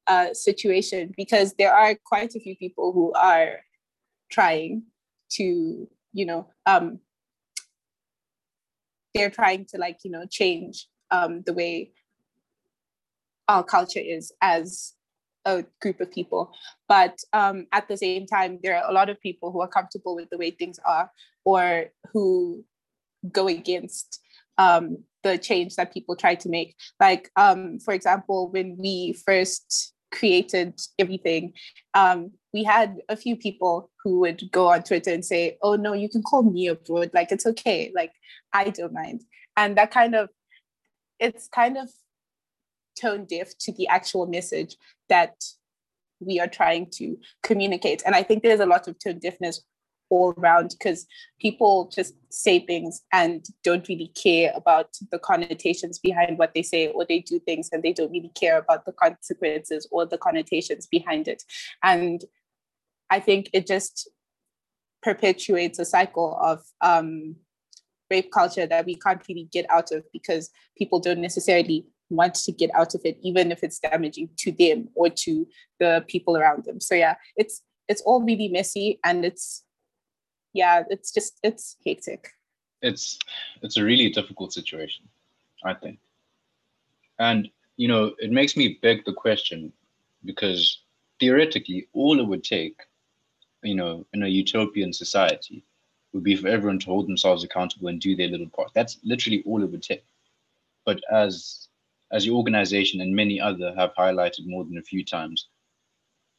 uh, 0.06 0.34
situation 0.34 1.14
because 1.16 1.54
there 1.54 1.72
are 1.72 1.96
quite 2.04 2.34
a 2.34 2.40
few 2.40 2.54
people 2.56 2.92
who 2.92 3.14
are 3.14 3.60
trying 4.30 4.82
to, 5.30 5.88
you 6.12 6.26
know, 6.26 6.48
um, 6.66 7.00
they're 9.14 9.30
trying 9.30 9.64
to 9.66 9.78
like 9.78 9.98
you 10.04 10.10
know 10.10 10.26
change 10.30 10.86
um, 11.10 11.42
the 11.46 11.54
way 11.54 11.92
our 13.48 13.62
culture 13.62 14.00
is 14.00 14.32
as 14.40 14.94
a 15.44 15.64
group 15.80 16.00
of 16.00 16.10
people. 16.10 16.52
But 16.88 17.18
um, 17.32 17.66
at 17.72 17.88
the 17.88 17.96
same 17.96 18.26
time, 18.26 18.58
there 18.62 18.76
are 18.76 18.90
a 18.90 18.94
lot 18.94 19.10
of 19.10 19.20
people 19.20 19.52
who 19.52 19.60
are 19.60 19.68
comfortable 19.68 20.16
with 20.16 20.30
the 20.30 20.38
way 20.38 20.50
things 20.50 20.78
are 20.84 21.10
or 21.44 21.86
who 22.12 22.64
go 23.30 23.48
against 23.48 24.20
um, 24.58 24.98
the 25.22 25.38
change 25.38 25.76
that 25.76 25.92
people 25.92 26.16
try 26.16 26.34
to 26.36 26.48
make. 26.48 26.76
Like, 27.00 27.30
um, 27.36 27.78
for 27.80 27.94
example, 27.94 28.50
when 28.50 28.76
we 28.78 29.18
first 29.26 29.92
created 30.12 30.80
everything, 30.98 31.52
um, 31.94 32.32
we 32.52 32.62
had 32.62 32.98
a 33.08 33.16
few 33.16 33.36
people 33.36 33.90
who 34.02 34.20
would 34.20 34.42
go 34.52 34.68
on 34.68 34.82
Twitter 34.82 35.10
and 35.12 35.24
say, 35.24 35.58
Oh, 35.62 35.74
no, 35.74 35.92
you 35.92 36.08
can 36.08 36.22
call 36.22 36.42
me 36.42 36.68
a 36.68 36.74
broad. 36.74 37.10
Like, 37.12 37.32
it's 37.32 37.46
okay. 37.46 37.92
Like, 37.94 38.12
I 38.52 38.70
don't 38.70 38.92
mind. 38.92 39.22
And 39.56 39.76
that 39.76 39.90
kind 39.90 40.14
of, 40.14 40.28
it's 41.18 41.48
kind 41.48 41.76
of 41.76 41.90
tone 43.00 43.24
deaf 43.24 43.56
to 43.58 43.72
the 43.72 43.86
actual 43.88 44.26
message 44.26 44.76
that 45.08 45.34
we 46.20 46.40
are 46.40 46.48
trying 46.48 46.88
to 46.94 47.16
communicate. 47.42 48.02
And 48.06 48.14
I 48.14 48.22
think 48.22 48.42
there's 48.42 48.60
a 48.60 48.66
lot 48.66 48.88
of 48.88 48.98
tone 48.98 49.18
deafness 49.18 49.62
all 50.10 50.34
around 50.38 50.74
because 50.78 51.06
people 51.40 51.90
just 51.94 52.14
say 52.30 52.60
things 52.60 53.02
and 53.12 53.46
don't 53.62 53.88
really 53.88 54.12
care 54.14 54.52
about 54.54 54.90
the 55.10 55.18
connotations 55.18 55.98
behind 55.98 56.38
what 56.38 56.54
they 56.54 56.62
say, 56.62 56.88
or 56.88 57.04
they 57.04 57.20
do 57.20 57.38
things 57.40 57.68
and 57.72 57.82
they 57.82 57.92
don't 57.92 58.12
really 58.12 58.32
care 58.34 58.58
about 58.58 58.84
the 58.84 58.92
consequences 58.92 59.88
or 59.90 60.06
the 60.06 60.18
connotations 60.18 60.86
behind 60.86 61.26
it. 61.26 61.42
And 61.82 62.24
I 63.10 63.20
think 63.20 63.50
it 63.52 63.66
just 63.66 64.08
perpetuates 65.02 65.78
a 65.78 65.84
cycle 65.84 66.38
of 66.40 66.62
um, 66.80 67.36
rape 68.10 68.32
culture 68.32 68.66
that 68.66 68.86
we 68.86 68.94
can't 68.94 69.26
really 69.28 69.48
get 69.52 69.66
out 69.70 69.92
of 69.92 70.04
because 70.12 70.50
people 70.76 71.00
don't 71.00 71.20
necessarily 71.20 71.86
want 72.16 72.34
to 72.34 72.52
get 72.52 72.70
out 72.74 72.94
of 72.94 73.00
it, 73.04 73.18
even 73.22 73.52
if 73.52 73.62
it's 73.62 73.78
damaging 73.78 74.28
to 74.38 74.52
them 74.52 74.88
or 74.94 75.08
to 75.10 75.46
the 75.80 76.04
people 76.08 76.36
around 76.36 76.64
them. 76.64 76.80
So 76.80 76.94
yeah, 76.94 77.14
it's 77.36 77.62
it's 77.88 78.02
all 78.02 78.22
really 78.22 78.48
messy 78.48 78.98
and 79.04 79.24
it's 79.24 79.64
yeah, 80.52 80.84
it's 80.88 81.12
just 81.12 81.38
it's 81.42 81.76
hectic. 81.84 82.30
It's 82.82 83.18
it's 83.62 83.76
a 83.76 83.84
really 83.84 84.10
difficult 84.10 84.52
situation, 84.52 85.06
I 85.64 85.74
think. 85.74 85.98
And 87.18 87.48
you 87.76 87.88
know, 87.88 88.14
it 88.18 88.30
makes 88.30 88.56
me 88.56 88.78
beg 88.82 89.04
the 89.04 89.12
question 89.12 89.72
because 90.24 90.80
theoretically 91.20 91.88
all 91.92 92.20
it 92.20 92.26
would 92.26 92.44
take, 92.44 92.80
you 93.62 93.74
know, 93.74 94.06
in 94.12 94.22
a 94.22 94.28
utopian 94.28 94.92
society 94.92 95.64
would 96.12 96.22
be 96.22 96.36
for 96.36 96.48
everyone 96.48 96.78
to 96.78 96.86
hold 96.86 97.08
themselves 97.08 97.42
accountable 97.42 97.88
and 97.88 98.00
do 98.00 98.14
their 98.14 98.28
little 98.28 98.48
part. 98.48 98.70
That's 98.74 98.98
literally 99.02 99.42
all 99.44 99.62
it 99.62 99.70
would 99.70 99.82
take. 99.82 100.04
But 100.86 101.00
as 101.10 101.68
as 102.12 102.26
your 102.26 102.36
organization 102.36 103.00
and 103.00 103.14
many 103.14 103.40
other 103.40 103.74
have 103.76 103.94
highlighted 103.94 104.46
more 104.46 104.64
than 104.64 104.78
a 104.78 104.82
few 104.82 105.04
times, 105.04 105.48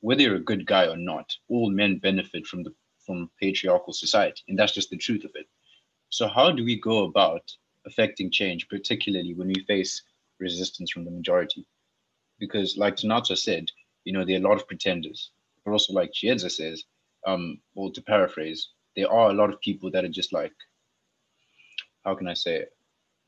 whether 0.01 0.21
you're 0.21 0.35
a 0.35 0.51
good 0.51 0.65
guy 0.65 0.87
or 0.87 0.97
not, 0.97 1.33
all 1.49 1.69
men 1.69 1.97
benefit 1.97 2.45
from 2.45 2.63
the 2.63 2.73
from 3.05 3.29
patriarchal 3.39 3.93
society, 3.93 4.41
and 4.47 4.57
that's 4.57 4.73
just 4.73 4.89
the 4.89 4.97
truth 4.97 5.23
of 5.23 5.31
it. 5.35 5.47
So 6.09 6.27
how 6.27 6.51
do 6.51 6.63
we 6.63 6.79
go 6.79 7.03
about 7.03 7.43
affecting 7.85 8.31
change, 8.31 8.67
particularly 8.67 9.33
when 9.33 9.47
we 9.49 9.65
face 9.67 10.01
resistance 10.39 10.91
from 10.91 11.05
the 11.05 11.11
majority? 11.11 11.65
Because, 12.39 12.77
like 12.77 12.95
Tanata 12.95 13.37
said, 13.37 13.69
you 14.05 14.13
know, 14.13 14.25
there 14.25 14.35
are 14.35 14.39
a 14.39 14.47
lot 14.47 14.59
of 14.59 14.67
pretenders, 14.67 15.31
but 15.63 15.71
also 15.71 15.93
like 15.93 16.11
Chiedza 16.13 16.51
says, 16.51 16.83
um, 17.27 17.59
or 17.75 17.91
to 17.91 18.01
paraphrase, 18.01 18.69
there 18.95 19.11
are 19.11 19.29
a 19.29 19.33
lot 19.33 19.51
of 19.53 19.59
people 19.61 19.91
that 19.91 20.03
are 20.05 20.09
just 20.09 20.33
like, 20.33 20.53
how 22.03 22.15
can 22.15 22.27
I 22.27 22.33
say 22.33 22.55
it? 22.57 22.69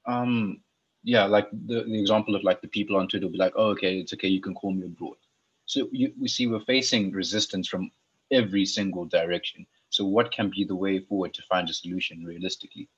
Um, 0.05 0.61
yeah, 1.07 1.23
like 1.23 1.49
the, 1.51 1.83
the 1.83 1.97
example 1.97 2.35
of 2.35 2.43
like 2.43 2.59
the 2.59 2.67
people 2.67 2.97
on 2.97 3.07
Twitter 3.07 3.27
will 3.27 3.31
be 3.31 3.37
like, 3.37 3.53
oh, 3.55 3.69
okay, 3.69 3.97
it's 3.99 4.11
okay, 4.13 4.27
you 4.27 4.41
can 4.41 4.53
call 4.53 4.73
me 4.73 4.87
abroad. 4.87 5.15
So 5.65 5.87
you, 5.93 6.11
we 6.19 6.27
see 6.27 6.47
we're 6.47 6.59
facing 6.59 7.13
resistance 7.13 7.65
from 7.69 7.89
every 8.29 8.65
single 8.65 9.05
direction. 9.05 9.65
So 9.89 10.03
what 10.03 10.33
can 10.33 10.49
be 10.49 10.65
the 10.65 10.75
way 10.75 10.99
forward 10.99 11.33
to 11.35 11.41
find 11.43 11.69
a 11.69 11.73
solution 11.73 12.25
realistically? 12.25 12.89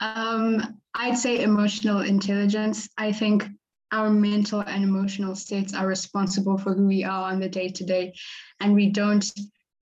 Um, 0.00 0.78
I'd 0.94 1.16
say 1.16 1.42
emotional 1.42 2.02
intelligence. 2.02 2.90
I 2.98 3.12
think 3.12 3.46
our 3.92 4.10
mental 4.10 4.60
and 4.60 4.84
emotional 4.84 5.34
states 5.34 5.72
are 5.72 5.86
responsible 5.86 6.58
for 6.58 6.74
who 6.74 6.86
we 6.86 7.02
are 7.02 7.32
on 7.32 7.40
the 7.40 7.48
day 7.48 7.70
to 7.70 7.84
day. 7.84 8.12
And 8.60 8.74
we 8.74 8.90
don't 8.90 9.24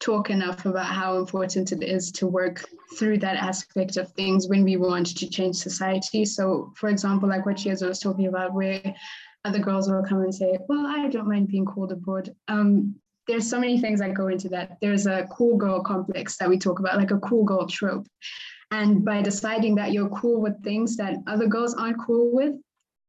talk 0.02 0.30
enough 0.30 0.66
about 0.66 0.86
how 0.86 1.16
important 1.16 1.70
it 1.70 1.82
is 1.82 2.10
to 2.10 2.26
work 2.26 2.68
through 2.98 3.18
that 3.18 3.36
aspect 3.36 3.96
of 3.96 4.10
things 4.12 4.48
when 4.48 4.64
we 4.64 4.76
want 4.76 5.06
to 5.16 5.30
change 5.30 5.56
society. 5.56 6.24
So, 6.24 6.72
for 6.76 6.88
example, 6.88 7.28
like 7.28 7.46
what 7.46 7.56
Chiedza 7.56 7.86
was 7.86 8.00
talking 8.00 8.26
about, 8.26 8.52
where 8.52 8.82
other 9.44 9.60
girls 9.60 9.88
will 9.88 10.02
come 10.02 10.22
and 10.22 10.34
say, 10.34 10.58
Well, 10.68 10.86
I 10.86 11.08
don't 11.08 11.28
mind 11.28 11.48
being 11.48 11.64
called 11.64 11.92
abroad. 11.92 12.34
Um, 12.48 12.96
there's 13.28 13.48
so 13.48 13.60
many 13.60 13.80
things 13.80 14.00
that 14.00 14.14
go 14.14 14.26
into 14.26 14.48
that. 14.48 14.78
There's 14.80 15.06
a 15.06 15.28
cool 15.30 15.56
girl 15.56 15.82
complex 15.82 16.36
that 16.38 16.48
we 16.48 16.58
talk 16.58 16.80
about, 16.80 16.96
like 16.96 17.12
a 17.12 17.20
cool 17.20 17.44
girl 17.44 17.66
trope. 17.68 18.06
And 18.72 19.04
by 19.04 19.22
deciding 19.22 19.76
that 19.76 19.92
you're 19.92 20.08
cool 20.08 20.40
with 20.40 20.62
things 20.64 20.96
that 20.96 21.16
other 21.28 21.46
girls 21.46 21.74
aren't 21.74 22.00
cool 22.04 22.34
with, 22.34 22.54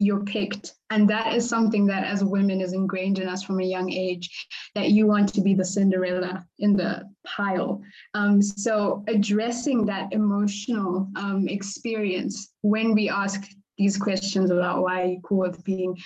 you're 0.04 0.24
picked. 0.24 0.74
And 0.90 1.10
that 1.10 1.34
is 1.34 1.48
something 1.48 1.86
that 1.88 2.04
as 2.06 2.24
women 2.24 2.62
is 2.62 2.74
ingrained 2.74 3.20
in 3.20 3.28
us 3.28 3.44
from 3.44 3.60
a 3.60 3.66
young 3.66 3.92
age, 3.92 4.30
that 4.76 4.90
you 4.90 5.08
want 5.08 5.34
to 5.34 5.42
be 5.42 5.54
the 5.54 5.66
Cinderella 5.66 6.46
in 6.60 6.76
the 6.76 7.10
pile. 7.26 7.82
Um, 8.14 8.42
so 8.42 9.04
addressing 9.08 9.86
that 9.86 10.14
emotional 10.14 11.08
um, 11.16 11.48
experience 11.48 12.54
when 12.62 12.94
we 12.94 13.10
ask 13.10 13.50
these 13.78 13.98
questions 13.98 14.52
about 14.52 14.84
why 14.84 15.02
are 15.02 15.08
you 15.08 15.22
cool 15.24 15.40
with 15.40 15.64
being 15.64 15.98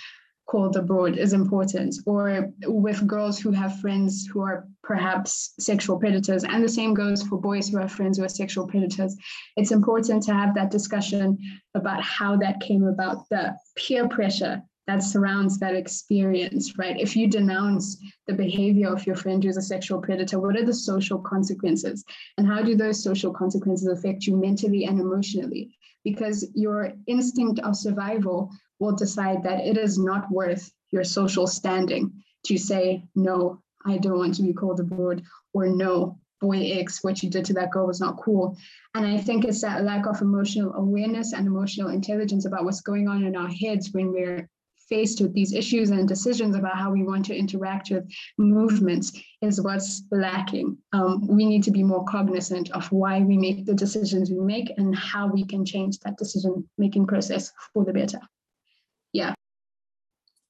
called 0.48 0.76
abroad 0.76 1.18
is 1.18 1.34
important, 1.34 1.94
or 2.06 2.50
with 2.64 3.06
girls 3.06 3.38
who 3.38 3.52
have 3.52 3.80
friends 3.80 4.26
who 4.26 4.40
are 4.40 4.66
perhaps 4.82 5.52
sexual 5.60 5.98
predators. 5.98 6.42
And 6.42 6.64
the 6.64 6.68
same 6.68 6.94
goes 6.94 7.22
for 7.22 7.38
boys 7.38 7.68
who 7.68 7.76
have 7.76 7.92
friends 7.92 8.16
who 8.16 8.24
are 8.24 8.30
sexual 8.30 8.66
predators. 8.66 9.14
It's 9.56 9.72
important 9.72 10.22
to 10.24 10.32
have 10.32 10.54
that 10.54 10.70
discussion 10.70 11.38
about 11.74 12.02
how 12.02 12.36
that 12.38 12.60
came 12.60 12.84
about, 12.84 13.28
the 13.28 13.54
peer 13.76 14.08
pressure 14.08 14.62
that 14.86 15.02
surrounds 15.02 15.58
that 15.58 15.74
experience, 15.74 16.78
right? 16.78 16.98
If 16.98 17.14
you 17.14 17.28
denounce 17.28 17.98
the 18.26 18.32
behavior 18.32 18.88
of 18.88 19.06
your 19.06 19.16
friend 19.16 19.44
who's 19.44 19.58
a 19.58 19.62
sexual 19.62 20.00
predator, 20.00 20.40
what 20.40 20.56
are 20.56 20.64
the 20.64 20.72
social 20.72 21.18
consequences? 21.18 22.06
And 22.38 22.46
how 22.46 22.62
do 22.62 22.74
those 22.74 23.04
social 23.04 23.34
consequences 23.34 23.86
affect 23.86 24.26
you 24.26 24.34
mentally 24.34 24.86
and 24.86 24.98
emotionally? 24.98 25.76
Because 26.04 26.48
your 26.54 26.94
instinct 27.06 27.60
of 27.60 27.76
survival 27.76 28.50
will 28.78 28.92
decide 28.92 29.42
that 29.42 29.64
it 29.64 29.76
is 29.76 29.98
not 29.98 30.30
worth 30.30 30.70
your 30.90 31.04
social 31.04 31.46
standing 31.46 32.12
to 32.46 32.56
say, 32.56 33.04
no, 33.14 33.62
I 33.84 33.98
don't 33.98 34.18
want 34.18 34.34
to 34.34 34.42
be 34.42 34.52
called 34.52 34.80
abroad, 34.80 35.22
or 35.52 35.66
no, 35.66 36.18
boy 36.40 36.58
X, 36.72 37.02
what 37.02 37.22
you 37.22 37.30
did 37.30 37.44
to 37.46 37.54
that 37.54 37.70
girl 37.70 37.86
was 37.86 38.00
not 38.00 38.18
cool. 38.18 38.56
And 38.94 39.06
I 39.06 39.18
think 39.18 39.44
it's 39.44 39.62
that 39.62 39.84
lack 39.84 40.06
of 40.06 40.20
emotional 40.20 40.74
awareness 40.74 41.32
and 41.32 41.46
emotional 41.46 41.90
intelligence 41.90 42.44
about 42.44 42.64
what's 42.64 42.80
going 42.80 43.08
on 43.08 43.24
in 43.24 43.36
our 43.36 43.48
heads 43.48 43.92
when 43.92 44.12
we're 44.12 44.48
faced 44.88 45.20
with 45.20 45.34
these 45.34 45.52
issues 45.52 45.90
and 45.90 46.08
decisions 46.08 46.56
about 46.56 46.78
how 46.78 46.90
we 46.90 47.02
want 47.02 47.24
to 47.26 47.36
interact 47.36 47.90
with 47.90 48.10
movements 48.38 49.12
is 49.42 49.60
what's 49.60 50.04
lacking. 50.10 50.78
Um, 50.94 51.26
we 51.26 51.44
need 51.44 51.62
to 51.64 51.70
be 51.70 51.82
more 51.82 52.04
cognizant 52.06 52.70
of 52.70 52.90
why 52.90 53.20
we 53.20 53.36
make 53.36 53.66
the 53.66 53.74
decisions 53.74 54.30
we 54.30 54.38
make 54.38 54.72
and 54.78 54.96
how 54.96 55.26
we 55.26 55.44
can 55.44 55.64
change 55.64 55.98
that 56.00 56.16
decision 56.16 56.66
making 56.78 57.06
process 57.06 57.52
for 57.74 57.84
the 57.84 57.92
better 57.92 58.20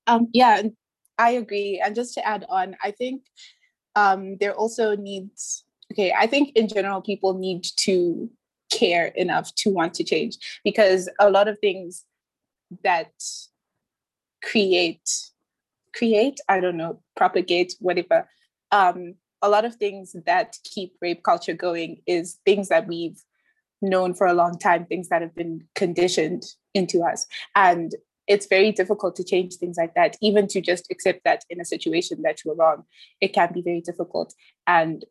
um 0.09 0.29
yeah 0.33 0.63
i 1.19 1.31
agree 1.31 1.81
and 1.85 1.95
just 1.95 2.15
to 2.15 2.27
add 2.27 2.45
on 2.49 2.75
i 2.83 2.91
think 2.91 3.23
um 3.95 4.37
there 4.41 4.55
also 4.55 4.97
needs 4.97 5.65
okay 5.93 6.13
i 6.19 6.27
think 6.27 6.51
in 6.57 6.67
general 6.67 7.01
people 7.01 7.35
need 7.35 7.65
to 7.77 8.29
care 8.73 9.07
enough 9.17 9.55
to 9.55 9.71
want 9.71 9.95
to 9.95 10.05
change 10.05 10.37
because 10.65 11.09
a 11.21 11.31
lot 11.31 11.49
of 11.49 11.59
things 11.61 12.05
that 12.83 13.13
create 14.43 15.09
create 15.95 16.39
i 16.49 16.61
don't 16.61 16.77
know 16.77 17.01
propagate 17.17 17.75
whatever 17.81 18.29
um 18.73 19.15
a 19.41 19.49
lot 19.49 19.65
of 19.65 19.75
things 19.77 20.17
that 20.27 20.57
keep 20.65 20.95
rape 21.01 21.23
culture 21.23 21.55
going 21.55 22.03
is 22.07 22.39
things 22.45 22.69
that 22.69 22.87
we've 22.87 23.23
known 23.81 24.13
for 24.13 24.27
a 24.27 24.35
long 24.35 24.59
time 24.59 24.85
things 24.85 25.09
that 25.09 25.23
have 25.23 25.35
been 25.35 25.63
conditioned 25.75 26.43
into 26.75 27.03
us 27.03 27.27
and 27.55 27.95
it's 28.29 28.47
very 28.47 28.71
difficult 28.73 29.17
to 29.17 29.25
change 29.25 29.55
things 29.55 29.77
like 29.79 29.95
that. 29.95 30.17
Even 30.21 30.47
to 30.49 30.61
just 30.61 30.87
accept 30.91 31.21
that 31.25 31.45
in 31.51 31.61
a 31.61 31.65
situation 31.65 32.23
that 32.23 32.45
you're 32.45 32.55
wrong 32.55 32.85
it 33.21 33.33
can 33.33 33.53
be 33.53 33.63
very 33.63 33.81
difficult. 33.81 34.35
And 34.67 35.05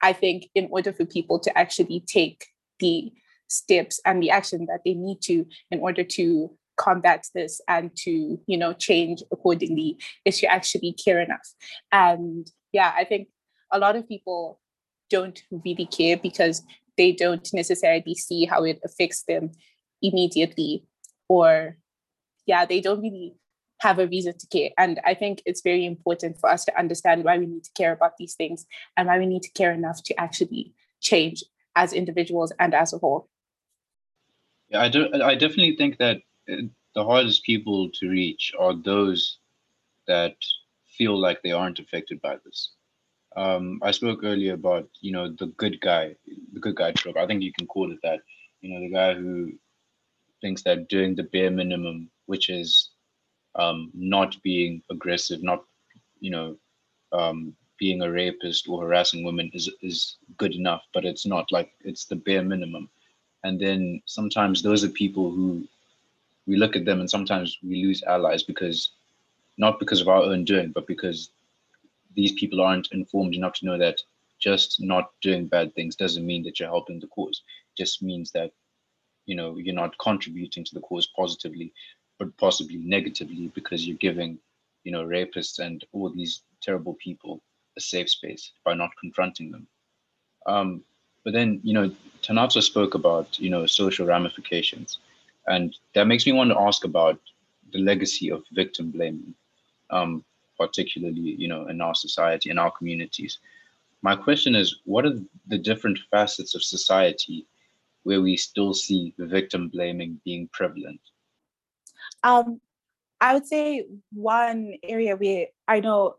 i 0.00 0.12
think 0.12 0.48
in 0.54 0.68
order 0.70 0.92
for 0.92 1.04
people 1.04 1.40
to 1.40 1.50
actually 1.58 2.00
take 2.06 2.46
the 2.78 3.10
steps 3.48 4.00
and 4.04 4.22
the 4.22 4.30
action 4.30 4.66
that 4.66 4.80
they 4.84 4.94
need 4.94 5.20
to 5.20 5.44
in 5.72 5.80
order 5.80 6.04
to 6.04 6.50
combat 6.76 7.26
this 7.34 7.60
and 7.66 7.90
to 7.96 8.38
you 8.46 8.56
know 8.56 8.72
change 8.72 9.22
accordingly 9.32 9.98
is 10.24 10.38
to 10.38 10.46
actually 10.46 10.92
care 10.92 11.20
enough. 11.20 11.48
And 11.90 12.46
yeah 12.72 12.92
i 12.96 13.04
think 13.04 13.28
a 13.72 13.78
lot 13.78 13.96
of 13.96 14.08
people 14.08 14.60
don't 15.10 15.42
really 15.50 15.86
care 15.86 16.16
because 16.16 16.62
they 16.96 17.12
don't 17.12 17.48
necessarily 17.52 18.14
see 18.14 18.44
how 18.44 18.64
it 18.64 18.78
affects 18.84 19.22
them 19.24 19.50
immediately 20.02 20.84
or 21.28 21.76
yeah, 22.48 22.64
they 22.64 22.80
don't 22.80 23.02
really 23.02 23.34
have 23.80 24.00
a 24.00 24.08
reason 24.08 24.36
to 24.36 24.46
care. 24.48 24.70
And 24.76 25.00
I 25.04 25.14
think 25.14 25.42
it's 25.46 25.60
very 25.60 25.84
important 25.86 26.38
for 26.40 26.50
us 26.50 26.64
to 26.64 26.76
understand 26.76 27.22
why 27.22 27.38
we 27.38 27.46
need 27.46 27.62
to 27.64 27.70
care 27.76 27.92
about 27.92 28.16
these 28.18 28.34
things 28.34 28.66
and 28.96 29.06
why 29.06 29.18
we 29.18 29.26
need 29.26 29.42
to 29.42 29.52
care 29.52 29.72
enough 29.72 30.02
to 30.04 30.20
actually 30.20 30.72
change 31.00 31.44
as 31.76 31.92
individuals 31.92 32.52
and 32.58 32.74
as 32.74 32.92
a 32.92 32.98
whole. 32.98 33.28
Yeah, 34.70 34.82
I 34.82 34.88
do. 34.88 35.08
I 35.22 35.34
definitely 35.34 35.76
think 35.76 35.98
that 35.98 36.18
uh, 36.50 36.62
the 36.94 37.04
hardest 37.04 37.44
people 37.44 37.90
to 38.00 38.08
reach 38.08 38.52
are 38.58 38.74
those 38.74 39.38
that 40.08 40.34
feel 40.96 41.16
like 41.16 41.42
they 41.42 41.52
aren't 41.52 41.78
affected 41.78 42.20
by 42.20 42.36
this. 42.44 42.72
Um, 43.36 43.78
I 43.82 43.92
spoke 43.92 44.20
earlier 44.24 44.54
about 44.54 44.88
you 45.00 45.12
know 45.12 45.32
the 45.38 45.46
good 45.46 45.80
guy, 45.80 46.16
the 46.52 46.60
good 46.60 46.74
guy 46.74 46.92
trope. 46.92 47.16
I 47.16 47.26
think 47.26 47.42
you 47.42 47.52
can 47.56 47.66
call 47.66 47.92
it 47.92 47.98
that. 48.02 48.20
You 48.60 48.74
know, 48.74 48.80
the 48.80 48.92
guy 48.92 49.14
who 49.14 49.52
thinks 50.40 50.62
that 50.62 50.88
doing 50.88 51.14
the 51.14 51.22
bare 51.22 51.50
minimum 51.50 52.10
which 52.28 52.48
is 52.48 52.90
um, 53.56 53.90
not 53.94 54.40
being 54.42 54.82
aggressive, 54.90 55.42
not 55.42 55.64
you 56.20 56.30
know 56.30 56.56
um, 57.12 57.54
being 57.78 58.02
a 58.02 58.10
rapist 58.10 58.68
or 58.68 58.82
harassing 58.82 59.24
women 59.24 59.50
is 59.54 59.70
is 59.82 60.16
good 60.36 60.54
enough, 60.54 60.82
but 60.94 61.04
it's 61.04 61.26
not 61.26 61.50
like 61.50 61.72
it's 61.80 62.04
the 62.04 62.16
bare 62.16 62.42
minimum. 62.42 62.88
And 63.44 63.60
then 63.60 64.02
sometimes 64.06 64.62
those 64.62 64.84
are 64.84 65.02
people 65.02 65.30
who 65.30 65.66
we 66.46 66.56
look 66.56 66.76
at 66.76 66.84
them 66.84 67.00
and 67.00 67.10
sometimes 67.10 67.58
we 67.62 67.84
lose 67.84 68.02
allies 68.02 68.42
because 68.42 68.90
not 69.58 69.78
because 69.78 70.00
of 70.00 70.08
our 70.08 70.22
own 70.22 70.44
doing, 70.44 70.72
but 70.72 70.86
because 70.86 71.30
these 72.14 72.32
people 72.32 72.60
aren't 72.60 72.92
informed 72.92 73.34
enough 73.34 73.54
to 73.54 73.66
know 73.66 73.78
that 73.78 74.00
just 74.40 74.80
not 74.80 75.10
doing 75.22 75.46
bad 75.46 75.74
things 75.74 75.96
doesn't 75.96 76.26
mean 76.26 76.42
that 76.44 76.58
you're 76.58 76.68
helping 76.68 77.00
the 77.00 77.06
cause. 77.08 77.42
It 77.70 77.82
just 77.82 78.02
means 78.02 78.30
that 78.32 78.52
you 79.26 79.36
know 79.36 79.56
you're 79.58 79.74
not 79.74 79.98
contributing 79.98 80.64
to 80.64 80.74
the 80.74 80.80
cause 80.80 81.08
positively 81.16 81.72
but 82.18 82.36
possibly 82.36 82.78
negatively 82.78 83.48
because 83.54 83.86
you're 83.86 83.96
giving 83.96 84.38
you 84.84 84.92
know 84.92 85.04
rapists 85.04 85.58
and 85.58 85.84
all 85.92 86.10
these 86.10 86.42
terrible 86.62 86.94
people 86.94 87.42
a 87.76 87.80
safe 87.80 88.10
space 88.10 88.52
by 88.64 88.74
not 88.74 88.90
confronting 89.00 89.50
them. 89.50 89.66
Um, 90.46 90.82
but 91.24 91.32
then 91.32 91.60
you 91.62 91.74
know 91.74 91.94
Tanatso 92.22 92.62
spoke 92.62 92.94
about 92.94 93.38
you 93.38 93.50
know 93.50 93.66
social 93.66 94.06
ramifications. 94.06 94.98
And 95.46 95.74
that 95.94 96.06
makes 96.06 96.26
me 96.26 96.32
want 96.32 96.50
to 96.50 96.60
ask 96.60 96.84
about 96.84 97.18
the 97.72 97.78
legacy 97.78 98.30
of 98.30 98.44
victim 98.52 98.90
blaming 98.90 99.34
um, 99.90 100.24
particularly 100.58 101.36
you 101.38 101.48
know 101.48 101.66
in 101.66 101.80
our 101.80 101.94
society 101.94 102.50
in 102.50 102.58
our 102.58 102.70
communities. 102.70 103.38
My 104.02 104.14
question 104.14 104.54
is 104.54 104.80
what 104.84 105.06
are 105.06 105.18
the 105.46 105.58
different 105.58 105.98
facets 106.10 106.54
of 106.54 106.62
society 106.62 107.46
where 108.04 108.20
we 108.20 108.36
still 108.36 108.74
see 108.74 109.14
victim 109.18 109.68
blaming 109.68 110.20
being 110.24 110.48
prevalent? 110.52 111.00
Um, 112.22 112.60
I 113.20 113.34
would 113.34 113.46
say 113.46 113.86
one 114.12 114.74
area 114.82 115.16
where 115.16 115.46
I 115.66 115.80
know 115.80 116.16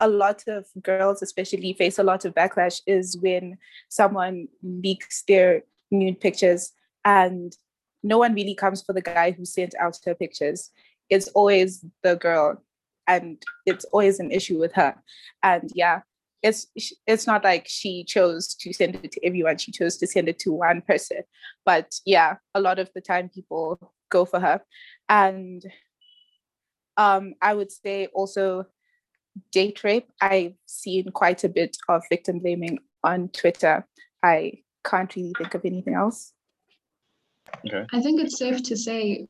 a 0.00 0.08
lot 0.08 0.44
of 0.46 0.66
girls, 0.82 1.22
especially, 1.22 1.72
face 1.72 1.98
a 1.98 2.02
lot 2.02 2.24
of 2.24 2.34
backlash 2.34 2.82
is 2.86 3.16
when 3.18 3.58
someone 3.88 4.48
leaks 4.62 5.22
their 5.26 5.62
nude 5.90 6.20
pictures 6.20 6.72
and 7.04 7.56
no 8.02 8.18
one 8.18 8.34
really 8.34 8.54
comes 8.54 8.82
for 8.82 8.92
the 8.92 9.00
guy 9.00 9.30
who 9.30 9.44
sent 9.44 9.74
out 9.80 9.98
her 10.04 10.14
pictures. 10.14 10.70
It's 11.08 11.28
always 11.28 11.84
the 12.02 12.16
girl, 12.16 12.62
and 13.06 13.42
it's 13.66 13.84
always 13.86 14.20
an 14.20 14.30
issue 14.30 14.58
with 14.58 14.72
her. 14.74 14.94
And 15.42 15.70
yeah, 15.74 16.00
it's 16.44 16.66
it's 17.06 17.26
not 17.26 17.42
like 17.42 17.66
she 17.66 18.04
chose 18.04 18.54
to 18.54 18.72
send 18.72 18.96
it 18.96 19.10
to 19.10 19.26
everyone 19.26 19.56
she 19.56 19.72
chose 19.72 19.96
to 19.96 20.06
send 20.06 20.28
it 20.28 20.38
to 20.38 20.52
one 20.52 20.82
person 20.82 21.22
but 21.64 21.98
yeah 22.04 22.36
a 22.54 22.60
lot 22.60 22.78
of 22.78 22.90
the 22.94 23.00
time 23.00 23.30
people 23.30 23.92
go 24.10 24.26
for 24.26 24.38
her 24.38 24.60
and 25.08 25.64
um 26.96 27.34
i 27.42 27.52
would 27.52 27.70
say 27.70 28.06
also 28.14 28.64
date 29.52 29.82
rape 29.84 30.08
i've 30.20 30.54
seen 30.66 31.10
quite 31.10 31.44
a 31.44 31.48
bit 31.48 31.76
of 31.88 32.02
victim 32.08 32.38
blaming 32.38 32.78
on 33.04 33.28
twitter. 33.28 33.86
I 34.22 34.64
can't 34.84 35.14
really 35.14 35.32
think 35.36 35.54
of 35.54 35.64
anything 35.64 35.94
else. 35.94 36.32
Okay. 37.66 37.86
I 37.92 38.00
think 38.00 38.20
it's 38.20 38.38
safe 38.38 38.62
to 38.64 38.76
say 38.76 39.28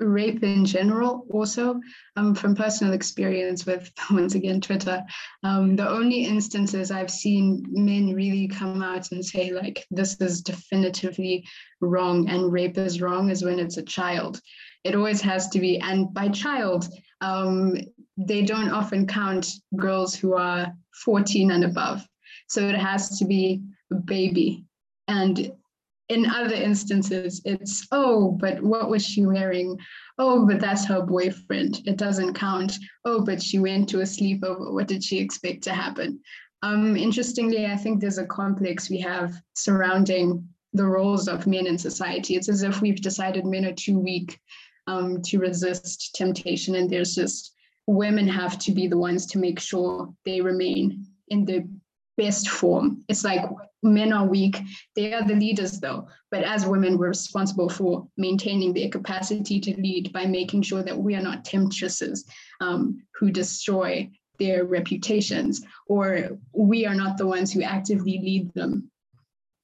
rape 0.00 0.42
in 0.42 0.64
general 0.64 1.26
also 1.30 1.80
um, 2.16 2.34
from 2.34 2.54
personal 2.54 2.92
experience 2.92 3.66
with 3.66 3.90
once 4.10 4.34
again 4.34 4.60
twitter. 4.60 5.02
Um, 5.42 5.76
the 5.76 5.88
only 5.88 6.24
instances 6.24 6.90
i've 6.90 7.10
seen 7.10 7.64
men 7.68 8.14
really 8.14 8.48
come 8.48 8.82
out 8.82 9.12
and 9.12 9.24
say 9.24 9.52
like 9.52 9.86
this 9.90 10.16
is 10.20 10.42
definitively 10.42 11.46
wrong 11.80 12.28
and 12.28 12.52
rape 12.52 12.78
is 12.78 13.00
wrong 13.00 13.30
is 13.30 13.44
when 13.44 13.58
it's 13.58 13.76
a 13.76 13.82
child. 13.82 14.40
It 14.84 14.94
always 14.94 15.20
has 15.20 15.48
to 15.50 15.60
be 15.60 15.78
and 15.78 16.12
by 16.12 16.28
child 16.28 16.88
um, 17.20 17.76
they 18.16 18.42
don't 18.42 18.70
often 18.70 19.06
count 19.06 19.50
girls 19.76 20.14
who 20.14 20.34
are 20.34 20.72
14 21.04 21.50
and 21.50 21.64
above. 21.64 22.06
So 22.48 22.68
it 22.68 22.74
has 22.74 23.18
to 23.18 23.24
be 23.24 23.62
a 23.90 23.94
baby. 23.94 24.64
And 25.08 25.52
in 26.12 26.26
other 26.26 26.54
instances, 26.54 27.40
it's, 27.44 27.86
oh, 27.90 28.32
but 28.32 28.62
what 28.62 28.90
was 28.90 29.04
she 29.04 29.24
wearing? 29.24 29.78
Oh, 30.18 30.46
but 30.46 30.60
that's 30.60 30.84
her 30.86 31.02
boyfriend. 31.02 31.80
It 31.86 31.96
doesn't 31.96 32.34
count. 32.34 32.78
Oh, 33.04 33.24
but 33.24 33.42
she 33.42 33.58
went 33.58 33.88
to 33.88 34.00
a 34.00 34.04
sleepover. 34.04 34.72
What 34.72 34.88
did 34.88 35.02
she 35.02 35.18
expect 35.18 35.62
to 35.64 35.72
happen? 35.72 36.20
Um, 36.62 36.96
interestingly, 36.96 37.66
I 37.66 37.76
think 37.76 38.00
there's 38.00 38.18
a 38.18 38.26
complex 38.26 38.90
we 38.90 39.00
have 39.00 39.34
surrounding 39.54 40.46
the 40.74 40.86
roles 40.86 41.28
of 41.28 41.46
men 41.46 41.66
in 41.66 41.78
society. 41.78 42.36
It's 42.36 42.48
as 42.48 42.62
if 42.62 42.80
we've 42.80 43.00
decided 43.00 43.46
men 43.46 43.64
are 43.64 43.74
too 43.74 43.98
weak 43.98 44.38
um, 44.86 45.22
to 45.22 45.38
resist 45.38 46.14
temptation, 46.14 46.74
and 46.74 46.88
there's 46.88 47.14
just 47.14 47.54
women 47.86 48.28
have 48.28 48.58
to 48.60 48.72
be 48.72 48.86
the 48.86 48.98
ones 48.98 49.26
to 49.26 49.38
make 49.38 49.58
sure 49.58 50.12
they 50.24 50.40
remain 50.40 51.06
in 51.28 51.44
the 51.44 51.66
best 52.16 52.48
form. 52.48 53.02
It's 53.08 53.24
like 53.24 53.42
men 53.82 54.12
are 54.12 54.26
weak. 54.26 54.60
They 54.96 55.12
are 55.12 55.24
the 55.26 55.34
leaders, 55.34 55.80
though. 55.80 56.08
But 56.30 56.44
as 56.44 56.66
women, 56.66 56.98
we're 56.98 57.08
responsible 57.08 57.68
for 57.68 58.06
maintaining 58.16 58.72
their 58.72 58.88
capacity 58.88 59.60
to 59.60 59.80
lead 59.80 60.12
by 60.12 60.26
making 60.26 60.62
sure 60.62 60.82
that 60.82 60.98
we 60.98 61.14
are 61.14 61.22
not 61.22 61.44
temptresses 61.44 62.24
um, 62.60 63.02
who 63.14 63.30
destroy 63.30 64.10
their 64.38 64.64
reputations, 64.64 65.62
or 65.86 66.38
we 66.52 66.86
are 66.86 66.94
not 66.94 67.16
the 67.16 67.26
ones 67.26 67.52
who 67.52 67.62
actively 67.62 68.18
lead 68.18 68.52
them 68.54 68.90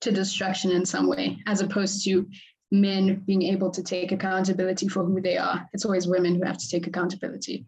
to 0.00 0.12
destruction 0.12 0.70
in 0.70 0.86
some 0.86 1.08
way, 1.08 1.38
as 1.46 1.60
opposed 1.60 2.04
to 2.04 2.28
men 2.70 3.22
being 3.26 3.42
able 3.42 3.70
to 3.70 3.82
take 3.82 4.12
accountability 4.12 4.88
for 4.88 5.04
who 5.04 5.20
they 5.20 5.36
are. 5.36 5.68
It's 5.72 5.84
always 5.84 6.06
women 6.06 6.34
who 6.34 6.44
have 6.44 6.58
to 6.58 6.68
take 6.68 6.86
accountability, 6.86 7.66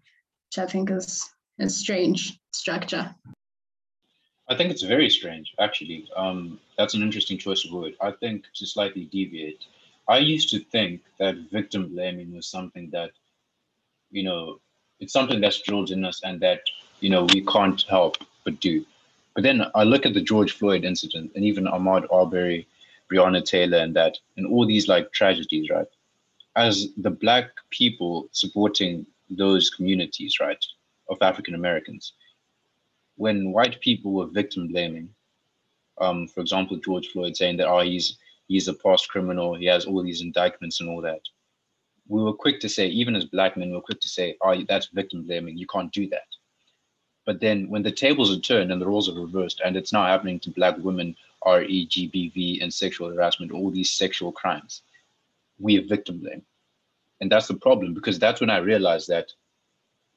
which 0.49 0.59
I 0.59 0.71
think 0.71 0.91
is 0.91 1.29
a 1.59 1.69
strange 1.69 2.39
structure. 2.53 3.15
I 4.51 4.57
think 4.57 4.73
it's 4.73 4.83
very 4.83 5.09
strange, 5.09 5.55
actually. 5.61 6.09
Um, 6.17 6.59
that's 6.77 6.95
an 6.95 7.03
interesting 7.03 7.39
choice 7.39 7.65
of 7.65 7.71
word. 7.71 7.95
I 8.01 8.11
think 8.11 8.47
to 8.55 8.67
slightly 8.67 9.05
deviate, 9.05 9.65
I 10.09 10.19
used 10.19 10.51
to 10.51 10.59
think 10.59 11.03
that 11.21 11.37
victim 11.53 11.89
blaming 11.89 12.35
was 12.35 12.49
something 12.49 12.91
that, 12.91 13.13
you 14.11 14.25
know, 14.25 14.61
it's 14.99 15.13
something 15.13 15.41
that's 15.41 15.63
drilled 15.63 15.93
in 15.93 16.05
us 16.05 16.21
and 16.25 16.41
that, 16.41 16.63
you 16.99 17.11
know, 17.11 17.27
we 17.33 17.47
can't 17.47 17.81
help 17.83 18.17
but 18.45 18.59
do. 18.59 18.85
But 19.37 19.45
then 19.45 19.67
I 19.77 19.85
look 19.85 20.05
at 20.05 20.15
the 20.15 20.21
George 20.21 20.51
Floyd 20.51 20.85
incident 20.85 21.31
and 21.37 21.45
even 21.45 21.67
Ahmaud 21.67 22.13
Arbery, 22.13 22.67
Breonna 23.11 23.45
Taylor, 23.45 23.79
and 23.79 23.95
that, 23.95 24.19
and 24.37 24.49
all 24.49 24.67
these 24.67 24.89
like 24.89 25.13
tragedies, 25.13 25.71
right? 25.71 25.87
As 26.57 26.89
the 26.97 27.11
Black 27.11 27.51
people 27.71 28.29
supporting 28.33 29.07
those 29.31 29.71
communities, 29.71 30.41
right, 30.41 30.63
of 31.09 31.19
African 31.23 31.55
Americans, 31.55 32.15
when 33.21 33.53
white 33.53 33.79
people 33.83 34.13
were 34.13 34.27
victim 34.27 34.67
blaming, 34.69 35.07
um, 36.01 36.27
for 36.27 36.41
example, 36.41 36.79
George 36.79 37.09
Floyd 37.09 37.37
saying 37.37 37.59
that 37.59 37.69
oh 37.69 37.81
he's 37.81 38.17
he's 38.49 38.67
a 38.67 38.73
past 38.73 39.11
criminal, 39.11 39.55
he 39.55 39.67
has 39.67 39.85
all 39.85 40.03
these 40.03 40.23
indictments 40.23 40.81
and 40.81 40.89
all 40.89 41.03
that, 41.03 41.21
we 42.09 42.23
were 42.23 42.33
quick 42.33 42.61
to 42.61 42.69
say, 42.69 42.87
even 42.87 43.15
as 43.15 43.27
black 43.27 43.59
men, 43.59 43.69
we 43.69 43.75
were 43.75 43.83
quick 43.83 44.01
to 44.01 44.09
say, 44.09 44.39
oh 44.41 44.65
that's 44.67 44.87
victim 44.87 45.23
blaming, 45.23 45.59
you 45.59 45.67
can't 45.67 45.93
do 45.93 46.09
that. 46.09 46.31
But 47.27 47.41
then 47.41 47.69
when 47.69 47.83
the 47.83 47.93
tables 47.93 48.35
are 48.35 48.41
turned 48.41 48.73
and 48.73 48.81
the 48.81 48.89
roles 48.89 49.11
are 49.11 49.21
reversed, 49.21 49.61
and 49.63 49.77
it's 49.77 49.93
now 49.93 50.07
happening 50.07 50.41
to 50.41 50.51
black 50.51 50.79
women, 50.79 51.15
REGBV, 51.45 52.63
and 52.63 52.73
sexual 52.73 53.11
harassment, 53.11 53.53
all 53.53 53.71
these 53.71 53.91
sexual 53.91 54.33
crimes, 54.33 54.81
we 55.59 55.77
are 55.79 55.87
victim 55.87 56.21
blame. 56.21 56.43
And 57.21 57.31
that's 57.31 57.49
the 57.49 57.63
problem 57.67 57.93
because 57.93 58.19
that's 58.19 58.41
when 58.41 58.49
I 58.49 58.59
realized 58.73 59.09
that 59.09 59.29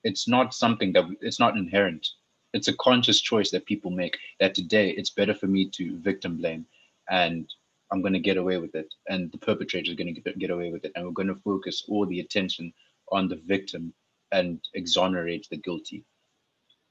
it's 0.05 0.25
not 0.25 0.53
something 0.53 0.93
that 0.93 1.03
it's 1.19 1.41
not 1.41 1.57
inherent 1.57 2.07
it's 2.53 2.67
a 2.67 2.77
conscious 2.77 3.19
choice 3.19 3.49
that 3.51 3.65
people 3.65 3.91
make 3.91 4.17
that 4.39 4.55
today 4.55 4.91
it's 4.91 5.09
better 5.09 5.33
for 5.33 5.47
me 5.47 5.69
to 5.69 5.97
victim 5.97 6.37
blame 6.37 6.65
and 7.09 7.51
I'm 7.91 8.01
going 8.01 8.13
to 8.13 8.19
get 8.19 8.37
away 8.37 8.57
with 8.57 8.75
it 8.75 8.93
and 9.07 9.31
the 9.31 9.37
perpetrator 9.37 9.91
is 9.91 9.97
going 9.97 10.13
to 10.15 10.33
get 10.33 10.49
away 10.49 10.71
with 10.71 10.85
it. 10.85 10.91
And 10.95 11.05
we're 11.05 11.11
going 11.11 11.27
to 11.27 11.35
focus 11.35 11.83
all 11.87 12.05
the 12.05 12.21
attention 12.21 12.73
on 13.11 13.27
the 13.27 13.35
victim 13.35 13.93
and 14.31 14.59
exonerate 14.73 15.47
the 15.49 15.57
guilty 15.57 16.03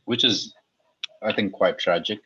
which 0.05 0.25
is 0.25 0.55
I 1.23 1.33
think 1.33 1.53
quite 1.53 1.79
tragic 1.79 2.21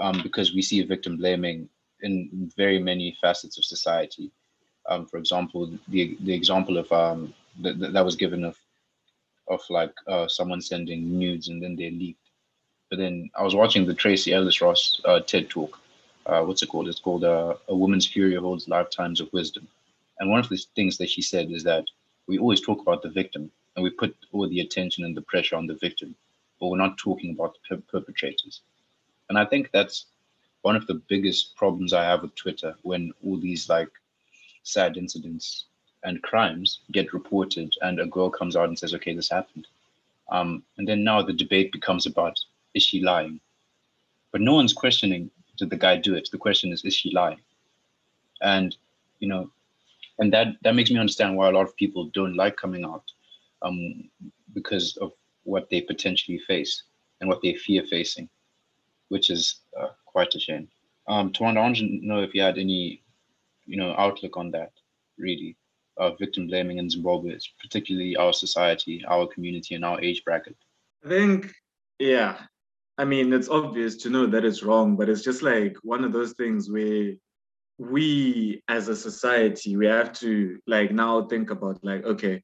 um, 0.00 0.20
because 0.22 0.52
we 0.52 0.62
see 0.62 0.82
victim 0.82 1.16
blaming 1.16 1.68
in 2.02 2.50
very 2.56 2.78
many 2.78 3.16
facets 3.20 3.58
of 3.58 3.64
society. 3.64 4.30
Um, 4.88 5.06
for 5.06 5.18
example 5.18 5.72
the 5.88 6.16
the 6.20 6.34
example 6.34 6.78
of 6.78 6.90
um, 6.90 7.32
that, 7.62 7.92
that 7.92 8.04
was 8.04 8.16
given 8.16 8.44
of 8.44 8.56
of 9.48 9.60
like 9.68 9.92
uh, 10.08 10.26
someone 10.28 10.60
sending 10.60 11.18
nudes 11.18 11.48
and 11.48 11.62
then 11.62 11.76
they 11.76 11.90
leak 11.90 12.16
but 12.90 12.98
then 12.98 13.30
I 13.36 13.42
was 13.42 13.54
watching 13.54 13.86
the 13.86 13.94
Tracee 13.94 14.34
Ellis 14.34 14.60
Ross 14.60 15.00
uh, 15.04 15.20
TED 15.20 15.48
Talk. 15.48 15.78
Uh, 16.26 16.42
what's 16.42 16.62
it 16.62 16.68
called? 16.68 16.88
It's 16.88 17.00
called 17.00 17.24
uh, 17.24 17.54
"A 17.68 17.74
Woman's 17.74 18.06
Fury 18.06 18.34
Holds 18.34 18.68
Lifetimes 18.68 19.20
of 19.20 19.32
Wisdom." 19.32 19.66
And 20.18 20.28
one 20.30 20.40
of 20.40 20.48
the 20.48 20.58
things 20.76 20.98
that 20.98 21.08
she 21.08 21.22
said 21.22 21.50
is 21.50 21.64
that 21.64 21.84
we 22.26 22.38
always 22.38 22.60
talk 22.60 22.80
about 22.82 23.02
the 23.02 23.08
victim 23.08 23.50
and 23.74 23.82
we 23.82 23.90
put 23.90 24.14
all 24.32 24.48
the 24.48 24.60
attention 24.60 25.04
and 25.04 25.16
the 25.16 25.22
pressure 25.22 25.56
on 25.56 25.66
the 25.66 25.74
victim, 25.74 26.14
but 26.60 26.68
we're 26.68 26.76
not 26.76 26.98
talking 26.98 27.30
about 27.30 27.54
the 27.54 27.76
per- 27.76 27.82
perpetrators. 27.90 28.60
And 29.28 29.38
I 29.38 29.44
think 29.44 29.70
that's 29.72 30.06
one 30.62 30.76
of 30.76 30.86
the 30.86 31.00
biggest 31.08 31.56
problems 31.56 31.92
I 31.92 32.04
have 32.04 32.22
with 32.22 32.34
Twitter 32.34 32.74
when 32.82 33.12
all 33.24 33.38
these 33.38 33.68
like 33.68 33.90
sad 34.62 34.96
incidents 34.96 35.64
and 36.04 36.22
crimes 36.22 36.80
get 36.92 37.12
reported 37.12 37.74
and 37.82 38.00
a 38.00 38.06
girl 38.06 38.30
comes 38.30 38.56
out 38.56 38.68
and 38.68 38.78
says, 38.78 38.94
okay, 38.94 39.14
this 39.14 39.30
happened. 39.30 39.66
Um, 40.30 40.62
and 40.76 40.86
then 40.86 41.02
now 41.02 41.22
the 41.22 41.32
debate 41.32 41.72
becomes 41.72 42.06
about 42.06 42.38
is 42.74 42.82
she 42.82 43.00
lying? 43.02 43.40
But 44.32 44.40
no 44.40 44.54
one's 44.54 44.72
questioning, 44.72 45.30
did 45.58 45.70
the 45.70 45.76
guy 45.76 45.96
do 45.96 46.14
it? 46.14 46.28
The 46.30 46.38
question 46.38 46.72
is, 46.72 46.84
is 46.84 46.94
she 46.94 47.10
lying? 47.12 47.40
And, 48.42 48.76
you 49.18 49.28
know, 49.28 49.50
and 50.18 50.32
that, 50.32 50.48
that 50.62 50.74
makes 50.74 50.90
me 50.90 50.98
understand 50.98 51.36
why 51.36 51.48
a 51.48 51.52
lot 51.52 51.66
of 51.66 51.76
people 51.76 52.10
don't 52.14 52.36
like 52.36 52.56
coming 52.56 52.84
out 52.84 53.04
um, 53.62 54.08
because 54.54 54.96
of 54.98 55.12
what 55.44 55.68
they 55.70 55.80
potentially 55.80 56.38
face 56.38 56.84
and 57.20 57.28
what 57.28 57.40
they 57.42 57.54
fear 57.54 57.82
facing, 57.84 58.28
which 59.08 59.30
is 59.30 59.60
uh, 59.80 59.88
quite 60.06 60.34
a 60.34 60.40
shame. 60.40 60.68
Um, 61.08 61.32
Tawanda, 61.32 61.58
I 61.58 61.62
want 61.62 61.76
to 61.78 62.06
know 62.06 62.22
if 62.22 62.34
you 62.34 62.42
had 62.42 62.58
any, 62.58 63.02
you 63.66 63.76
know, 63.76 63.94
outlook 63.98 64.36
on 64.36 64.50
that. 64.52 64.72
really, 65.20 65.56
of 65.96 66.18
victim 66.18 66.46
blaming 66.46 66.78
in 66.78 66.88
Zimbabwe, 66.88 67.36
particularly 67.60 68.16
our 68.16 68.32
society, 68.32 69.04
our 69.06 69.26
community, 69.26 69.74
and 69.74 69.84
our 69.84 70.00
age 70.00 70.24
bracket? 70.24 70.56
I 71.04 71.08
think, 71.08 71.52
yeah. 71.98 72.38
I 73.00 73.06
mean, 73.06 73.32
it's 73.32 73.48
obvious 73.48 73.96
to 74.02 74.10
know 74.10 74.26
that 74.26 74.44
it's 74.44 74.62
wrong, 74.62 74.94
but 74.94 75.08
it's 75.08 75.22
just 75.22 75.40
like 75.40 75.74
one 75.82 76.04
of 76.04 76.12
those 76.12 76.34
things 76.34 76.70
where 76.70 77.14
we 77.78 78.62
as 78.68 78.88
a 78.88 78.94
society, 78.94 79.74
we 79.74 79.86
have 79.86 80.12
to 80.18 80.58
like 80.66 80.92
now 80.92 81.26
think 81.26 81.48
about 81.48 81.82
like, 81.82 82.04
okay, 82.04 82.42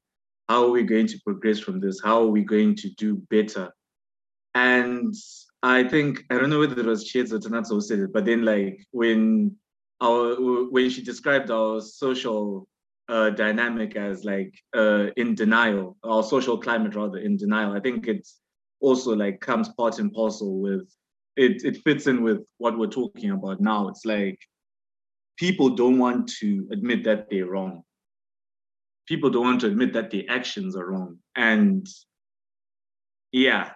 how 0.49 0.63
are 0.63 0.71
we 0.71 0.81
going 0.81 1.05
to 1.05 1.19
progress 1.23 1.59
from 1.59 1.79
this? 1.79 2.01
How 2.03 2.23
are 2.23 2.33
we 2.37 2.43
going 2.43 2.73
to 2.77 2.89
do 2.95 3.21
better? 3.29 3.71
And 4.55 5.13
I 5.61 5.83
think 5.83 6.23
I 6.31 6.39
don't 6.39 6.49
know 6.49 6.57
whether 6.57 6.79
it 6.79 6.87
was 6.87 7.07
Chiedza 7.07 7.33
or 7.33 7.39
Tanatswa 7.39 7.75
who 7.75 7.81
said 7.81 7.99
it, 7.99 8.11
but 8.11 8.25
then 8.25 8.43
like 8.43 8.83
when 8.89 9.55
our 10.01 10.33
when 10.71 10.89
she 10.89 11.03
described 11.03 11.51
our 11.51 11.81
social 11.81 12.67
uh, 13.09 13.29
dynamic 13.29 13.95
as 13.95 14.25
like 14.25 14.55
uh, 14.75 15.09
in 15.17 15.35
denial, 15.35 15.97
our 16.03 16.23
social 16.23 16.57
climate 16.57 16.95
rather 16.95 17.19
in 17.19 17.37
denial, 17.37 17.73
I 17.73 17.79
think 17.79 18.07
it's 18.07 18.39
also 18.79 19.15
like 19.15 19.39
comes 19.39 19.69
part 19.69 19.99
and 19.99 20.13
parcel 20.13 20.59
with 20.59 20.87
it. 21.35 21.63
It 21.63 21.77
fits 21.83 22.07
in 22.07 22.23
with 22.23 22.39
what 22.57 22.77
we're 22.77 22.87
talking 22.87 23.31
about 23.31 23.61
now. 23.61 23.87
It's 23.87 24.05
like 24.05 24.39
people 25.37 25.69
don't 25.69 25.99
want 25.99 26.29
to 26.39 26.67
admit 26.71 27.03
that 27.05 27.29
they're 27.29 27.45
wrong. 27.45 27.83
People 29.07 29.29
don't 29.29 29.45
want 29.45 29.61
to 29.61 29.67
admit 29.67 29.93
that 29.93 30.11
their 30.11 30.23
actions 30.27 30.75
are 30.75 30.85
wrong, 30.85 31.19
and 31.35 31.87
yeah, 33.31 33.71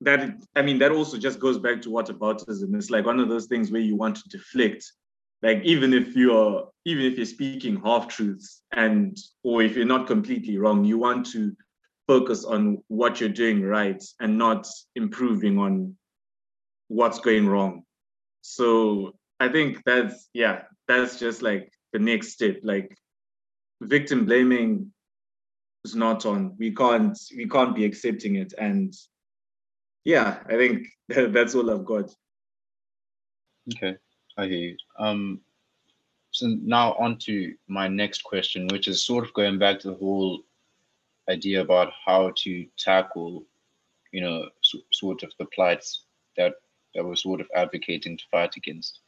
that 0.00 0.34
I 0.56 0.62
mean 0.62 0.78
that 0.78 0.92
also 0.92 1.18
just 1.18 1.38
goes 1.38 1.58
back 1.58 1.80
to 1.82 1.90
what 1.90 2.08
aboutism. 2.08 2.74
It's 2.74 2.90
like 2.90 3.06
one 3.06 3.20
of 3.20 3.28
those 3.28 3.46
things 3.46 3.70
where 3.70 3.80
you 3.80 3.96
want 3.96 4.16
to 4.16 4.28
deflect, 4.28 4.84
like 5.42 5.62
even 5.62 5.92
if 5.94 6.16
you're 6.16 6.68
even 6.84 7.04
if 7.04 7.16
you're 7.16 7.26
speaking 7.26 7.80
half 7.84 8.08
truths 8.08 8.62
and 8.72 9.16
or 9.44 9.62
if 9.62 9.76
you're 9.76 9.84
not 9.84 10.08
completely 10.08 10.58
wrong, 10.58 10.84
you 10.84 10.98
want 10.98 11.26
to 11.26 11.54
focus 12.06 12.44
on 12.44 12.82
what 12.88 13.20
you're 13.20 13.28
doing 13.28 13.62
right 13.62 14.02
and 14.20 14.36
not 14.38 14.66
improving 14.96 15.58
on 15.58 15.96
what's 16.88 17.20
going 17.20 17.48
wrong. 17.48 17.82
So 18.42 19.14
I 19.40 19.48
think 19.48 19.82
that's 19.84 20.28
yeah, 20.34 20.62
that's 20.88 21.18
just 21.18 21.42
like 21.42 21.72
the 21.92 21.98
next 21.98 22.32
step. 22.32 22.58
Like 22.62 22.96
victim 23.80 24.26
blaming 24.26 24.92
is 25.84 25.94
not 25.94 26.26
on. 26.26 26.56
We 26.58 26.74
can't 26.74 27.18
we 27.36 27.48
can't 27.48 27.74
be 27.74 27.84
accepting 27.84 28.36
it 28.36 28.52
and 28.58 28.94
yeah, 30.04 30.38
I 30.46 30.56
think 30.56 30.86
that's 31.08 31.54
all 31.54 31.70
I've 31.70 31.84
got. 31.84 32.10
Okay, 33.76 33.96
I 34.36 34.46
hear 34.46 34.58
you. 34.58 34.76
Um, 34.98 35.40
so 36.32 36.46
now 36.46 36.94
on 36.94 37.18
to 37.18 37.54
my 37.68 37.88
next 37.88 38.24
question, 38.24 38.66
which 38.68 38.88
is 38.88 39.04
sort 39.04 39.24
of 39.24 39.34
going 39.34 39.58
back 39.58 39.78
to 39.80 39.90
the 39.90 39.96
whole 39.96 40.40
idea 41.28 41.60
about 41.60 41.92
how 42.04 42.32
to 42.36 42.66
tackle, 42.78 43.44
you 44.12 44.20
know, 44.20 44.48
so, 44.60 44.78
sort 44.92 45.22
of 45.22 45.32
the 45.38 45.46
plights 45.46 46.04
that 46.36 46.54
that 46.94 47.04
we're 47.04 47.16
sort 47.16 47.40
of 47.40 47.48
advocating 47.54 48.18
to 48.18 48.24
fight 48.30 48.54
against. 48.56 49.00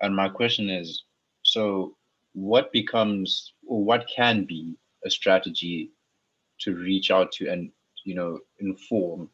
And 0.00 0.16
my 0.16 0.28
question 0.28 0.70
is, 0.70 1.04
so 1.42 1.96
what 2.32 2.72
becomes 2.72 3.52
or 3.66 3.84
what 3.84 4.08
can 4.14 4.44
be 4.44 4.76
a 5.04 5.10
strategy 5.10 5.90
to 6.60 6.74
reach 6.74 7.10
out 7.10 7.32
to 7.32 7.50
and 7.50 7.70
you 8.04 8.14
know 8.14 8.38
inform 8.60 9.30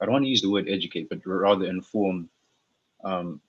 I 0.00 0.06
don't 0.06 0.14
want 0.14 0.24
to 0.24 0.30
use 0.30 0.40
the 0.40 0.50
word 0.50 0.68
educate, 0.68 1.08
but 1.10 1.20
rather 1.26 1.66
inform 1.66 2.30
um, 3.04 3.40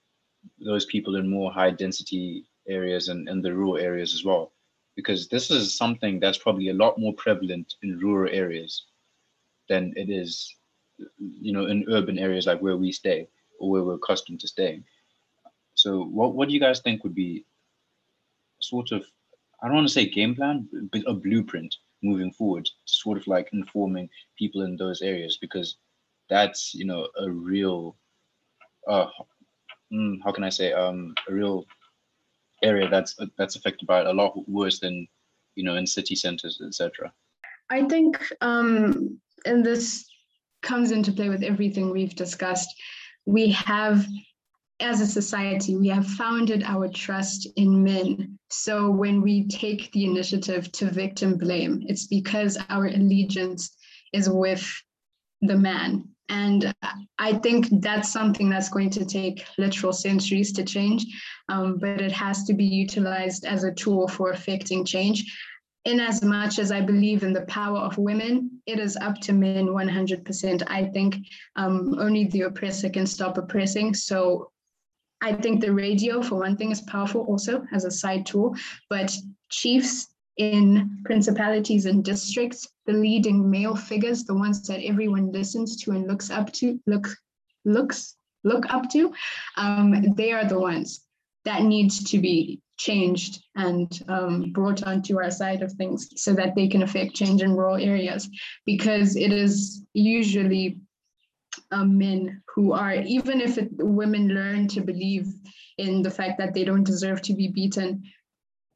those 0.60 0.86
people 0.86 1.15
in 1.15 1.30
more 1.30 1.52
high 1.52 1.72
density 1.72 2.46
areas 2.67 3.08
and, 3.08 3.30
and 3.30 3.44
the 3.44 3.54
rural 3.54 3.78
areas 3.78 4.13
as 4.13 4.26
well. 4.26 4.52
Because 4.95 5.27
this 5.27 5.49
is 5.49 5.75
something 5.77 6.19
that's 6.19 6.38
probably 6.38 6.69
a 6.69 6.73
lot 6.73 6.99
more 6.99 7.13
prevalent 7.13 7.75
in 7.82 7.99
rural 7.99 8.34
areas 8.34 8.86
than 9.69 9.93
it 9.95 10.10
is, 10.10 10.56
you 11.17 11.54
know, 11.54 11.65
in 11.65 11.86
urban 11.89 12.19
areas 12.19 12.45
like 12.45 12.62
where 12.62 12.77
we 12.77 12.91
stay 12.91 13.27
or 13.60 13.69
where 13.69 13.84
we're 13.84 13.95
accustomed 13.95 14.39
to 14.41 14.47
staying. 14.47 14.84
So 15.75 16.04
what, 16.04 16.36
what 16.36 16.47
do 16.47 16.54
you 16.54 16.60
guys 16.60 16.82
think 16.82 17.04
would 17.04 17.15
be 17.15 17.45
sort 18.62 18.91
of, 18.91 19.06
I 19.63 19.67
don't 19.67 19.75
want 19.75 19.88
to 19.88 19.93
say 19.93 20.10
game 20.10 20.36
plan, 20.36 20.67
but 20.91 21.01
a 21.08 21.13
blueprint 21.13 21.75
moving 22.04 22.32
forward, 22.32 22.69
sort 22.86 23.17
of 23.17 23.27
like 23.27 23.49
informing 23.54 24.10
people 24.38 24.62
in 24.63 24.75
those 24.75 25.01
areas? 25.01 25.38
Because 25.39 25.77
that's 26.32 26.73
you 26.73 26.86
know 26.86 27.08
a 27.19 27.30
real 27.30 27.95
uh 28.88 29.06
mm, 29.93 30.15
how 30.23 30.32
can 30.32 30.45
i 30.45 30.49
say 30.49 30.71
um 30.71 31.13
a 31.30 31.34
real 31.34 31.65
area 32.63 32.89
that's 32.89 33.15
that's 33.38 33.56
affected 33.56 33.88
by 33.88 34.02
it 34.02 34.08
a 34.08 34.13
lot 34.13 34.34
worse 34.47 34.80
than 34.80 35.08
you 35.56 35.63
know 35.63 35.76
in 35.76 35.86
city 35.86 36.15
centers 36.15 36.62
etc 36.65 37.12
i 37.69 37.84
think 37.84 38.19
um 38.41 39.19
and 39.45 39.65
this 39.65 40.08
comes 40.62 40.91
into 40.91 41.12
play 41.12 41.30
with 41.30 41.43
everything 41.43 41.89
we've 41.89 42.15
discussed 42.15 42.69
we 43.26 43.50
have 43.50 44.06
as 44.80 45.00
a 45.02 45.06
society 45.06 45.76
we 45.76 45.88
have 45.88 46.08
founded 46.08 46.63
our 46.63 46.88
trust 46.88 47.47
in 47.56 47.84
men. 47.84 48.39
So 48.50 48.89
when 48.89 49.21
we 49.21 49.47
take 49.47 49.91
the 49.91 50.06
initiative 50.06 50.71
to 50.74 50.89
victim 50.89 51.38
blame 51.38 51.84
it's 51.88 52.08
because 52.08 52.58
our 52.69 52.88
allegiance 52.88 53.76
is 54.13 54.30
with 54.30 54.67
the 55.41 55.58
man 55.58 56.10
and 56.32 56.74
I 57.20 57.34
think 57.34 57.67
that's 57.82 58.12
something 58.12 58.50
that's 58.50 58.70
going 58.70 58.89
to 58.91 59.06
take 59.06 59.46
literal 59.58 59.91
centuries 59.91 60.54
to 60.54 60.63
change, 60.63 61.06
um, 61.50 61.78
but 61.78 62.00
it 62.00 62.13
has 62.13 62.46
to 62.46 62.54
be 62.54 62.63
utilized 62.63 63.46
as 63.46 63.65
a 63.65 63.74
tool 63.74 64.08
for 64.08 64.32
affecting 64.32 64.86
change. 64.86 65.38
In 65.84 66.00
as 66.00 66.24
much 66.24 66.58
as 66.58 66.72
I 66.72 66.80
believe 66.80 67.24
in 67.24 67.34
the 67.34 67.46
power 67.48 67.80
of 67.80 67.98
women, 67.98 68.62
it 68.65 68.80
is 68.80 68.96
up 68.96 69.20
to 69.22 69.34
men 69.34 69.67
100%. 69.67 70.63
I 70.67 70.86
think 70.86 71.17
um, 71.58 72.00
only 72.00 72.26
the 72.26 72.44
oppressor 72.44 72.89
can 72.89 73.06
stop 73.06 73.38
oppressing. 73.38 73.94
So 73.94 74.52
I 75.22 75.34
think 75.34 75.60
the 75.60 75.74
radio, 75.74 76.22
for 76.22 76.36
one 76.36 76.56
thing, 76.56 76.72
is 76.72 76.82
powerful 76.82 77.26
also 77.28 77.65
as 77.74 77.84
a 77.84 77.91
side 77.91 78.26
tool, 78.26 78.56
but 78.89 79.13
chiefs 79.50 80.08
in 80.38 81.02
principalities 81.06 81.86
and 81.86 82.04
districts, 82.04 82.67
the 82.86 82.94
leading 82.94 83.50
male 83.50 83.76
figures, 83.76 84.24
the 84.24 84.34
ones 84.34 84.67
that 84.67 84.84
everyone 84.84 85.32
listens 85.32 85.76
to 85.84 85.91
and 85.91 86.08
looks 86.08 86.30
up 86.30 86.52
to, 86.54 86.80
look, 86.88 87.08
looks, 87.65 88.15
look 88.44 88.72
up 88.74 88.89
to, 88.91 89.13
um, 89.58 90.13
they 90.15 90.32
are 90.32 90.46
the 90.46 90.60
ones 90.60 91.06
that 91.46 91.63
needs 91.63 92.04
to 92.12 92.20
be 92.20 92.62
changed 92.78 93.44
and 93.56 94.02
um, 94.08 94.52
brought 94.52 94.84
onto 94.84 95.20
our 95.20 95.32
side 95.32 95.62
of 95.62 95.72
things 95.74 96.10
so 96.15 96.34
that 96.34 96.56
they 96.56 96.67
can 96.67 96.84
affect 96.84 97.13
change 97.13 97.41
in 97.41 97.56
rural 97.56 97.78
areas. 97.78 98.30
Because 98.65 99.15
it 99.15 99.32
is 99.32 99.86
usually 99.94 100.80
um, 101.72 101.98
men 101.98 102.41
who 102.56 102.72
are 102.72 102.96
even 102.96 103.41
if 103.41 103.58
it, 103.58 103.70
women 103.74 104.30
learn 104.30 104.67
to 104.70 104.82
believe 104.82 105.28
in 105.78 106.02
the 106.02 106.12
fact 106.12 106.38
that 106.38 106.54
they 106.54 106.63
don't 106.63 106.84
deserve 106.84 107.22
to 107.24 107.34
be 107.34 107.50
beaten 107.50 108.04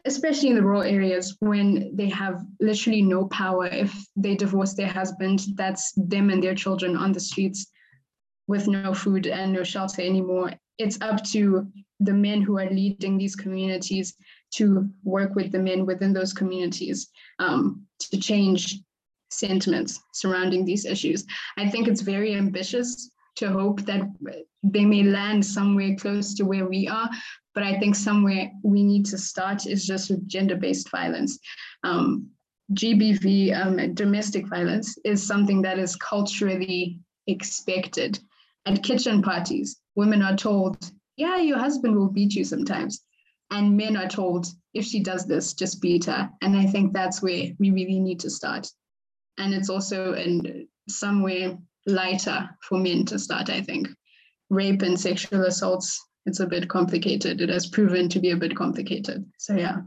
especially 0.05 0.49
in 0.49 0.55
the 0.55 0.61
rural 0.61 0.83
areas 0.83 1.35
when 1.39 1.95
they 1.95 2.09
have 2.09 2.41
literally 2.59 3.01
no 3.01 3.27
power. 3.27 3.65
If 3.65 3.93
they 4.15 4.35
divorce 4.35 4.73
their 4.73 4.87
husband, 4.87 5.41
that's 5.55 5.91
them 5.93 6.29
and 6.29 6.43
their 6.43 6.55
children 6.55 6.95
on 6.95 7.11
the 7.11 7.19
streets 7.19 7.67
with 8.47 8.67
no 8.67 8.93
food 8.93 9.25
and 9.25 9.53
no 9.53 9.63
shelter 9.63 10.01
anymore. 10.01 10.53
It's 10.77 11.01
up 11.01 11.23
to 11.25 11.67
the 11.99 12.13
men 12.13 12.41
who 12.41 12.59
are 12.59 12.69
leading 12.69 13.17
these 13.17 13.35
communities 13.35 14.13
to 14.55 14.87
work 15.03 15.33
with 15.35 15.51
the 15.51 15.59
men 15.59 15.85
within 15.85 16.13
those 16.13 16.33
communities 16.33 17.09
um, 17.39 17.85
to 17.99 18.19
change 18.19 18.79
sentiments 19.29 19.99
surrounding 20.13 20.65
these 20.65 20.85
issues. 20.85 21.25
I 21.57 21.69
think 21.69 21.87
it's 21.87 22.01
very 22.01 22.35
ambitious 22.35 23.09
to 23.37 23.49
hope 23.49 23.81
that 23.81 24.01
they 24.63 24.85
may 24.85 25.03
land 25.03 25.45
somewhere 25.45 25.95
close 25.95 26.33
to 26.35 26.43
where 26.43 26.67
we 26.67 26.87
are, 26.87 27.09
but 27.55 27.63
I 27.63 27.79
think 27.79 27.95
somewhere 27.95 28.51
we 28.63 28.83
need 28.83 29.05
to 29.07 29.17
start 29.17 29.65
is 29.65 29.87
just 29.87 30.09
with 30.09 30.27
gender-based 30.27 30.91
violence. 30.91 31.39
Um, 31.83 32.29
GBV, 32.73 33.55
um, 33.55 33.93
domestic 33.93 34.47
violence, 34.47 34.97
is 35.05 35.25
something 35.25 35.61
that 35.61 35.79
is 35.79 35.95
culturally 35.95 36.99
expected. 37.27 38.19
At 38.65 38.83
kitchen 38.83 39.21
parties, 39.21 39.79
women 39.95 40.21
are 40.21 40.35
told, 40.35 40.77
yeah, 41.15 41.37
your 41.37 41.57
husband 41.57 41.95
will 41.95 42.09
beat 42.09 42.35
you 42.35 42.43
sometimes. 42.43 43.01
And 43.51 43.77
men 43.77 43.95
are 43.95 44.09
told, 44.09 44.47
if 44.73 44.83
she 44.83 44.99
does 44.99 45.25
this, 45.25 45.53
just 45.53 45.81
beat 45.81 46.05
her. 46.05 46.29
And 46.41 46.57
I 46.57 46.65
think 46.65 46.91
that's 46.91 47.21
where 47.21 47.51
we 47.57 47.71
really 47.71 47.99
need 47.99 48.19
to 48.21 48.29
start. 48.29 48.67
And 49.37 49.53
it's 49.53 49.69
also 49.69 50.13
in 50.13 50.67
somewhere 50.89 51.57
lighter 51.85 52.49
for 52.61 52.79
men 52.79 53.05
to 53.05 53.19
start, 53.19 53.49
I 53.49 53.61
think. 53.61 53.87
Rape 54.49 54.81
and 54.81 54.99
sexual 54.99 55.45
assaults 55.45 56.03
it's 56.25 56.39
a 56.39 56.47
bit 56.47 56.69
complicated. 56.69 57.41
It 57.41 57.49
has 57.49 57.67
proven 57.67 58.09
to 58.09 58.19
be 58.19 58.31
a 58.31 58.35
bit 58.35 58.55
complicated. 58.55 59.25
So 59.37 59.55
yeah. 59.55 59.81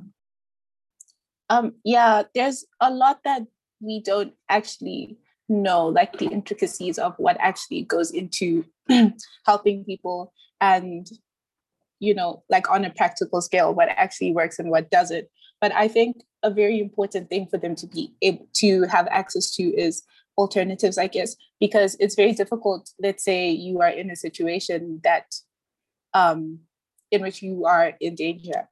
Um, 1.50 1.74
yeah, 1.84 2.24
there's 2.34 2.64
a 2.80 2.90
lot 2.90 3.20
that 3.24 3.42
we 3.80 4.02
don't 4.02 4.34
actually 4.48 5.18
know, 5.48 5.86
like 5.86 6.18
the 6.18 6.26
intricacies 6.26 6.98
of 6.98 7.14
what 7.16 7.36
actually 7.40 7.82
goes 7.82 8.10
into 8.10 8.64
helping 9.46 9.84
people 9.84 10.32
and 10.60 11.08
you 12.00 12.14
know, 12.14 12.42
like 12.48 12.70
on 12.70 12.84
a 12.84 12.90
practical 12.90 13.40
scale, 13.40 13.74
what 13.74 13.88
actually 13.88 14.32
works 14.32 14.58
and 14.58 14.70
what 14.70 14.90
doesn't. 14.90 15.26
But 15.60 15.72
I 15.72 15.88
think 15.88 16.22
a 16.42 16.50
very 16.50 16.78
important 16.78 17.28
thing 17.28 17.46
for 17.46 17.58
them 17.58 17.74
to 17.76 17.86
be 17.86 18.12
able 18.22 18.46
to 18.54 18.82
have 18.84 19.08
access 19.10 19.50
to 19.56 19.64
is 19.64 20.04
alternatives, 20.36 20.98
I 20.98 21.08
guess, 21.08 21.34
because 21.58 21.96
it's 21.98 22.14
very 22.14 22.32
difficult. 22.32 22.90
Let's 23.00 23.24
say 23.24 23.50
you 23.50 23.80
are 23.80 23.88
in 23.88 24.10
a 24.10 24.16
situation 24.16 25.00
that 25.02 25.34
um, 26.18 26.60
in 27.10 27.22
which 27.22 27.42
you 27.42 27.64
are 27.64 27.86
in 28.00 28.14
danger. 28.14 28.68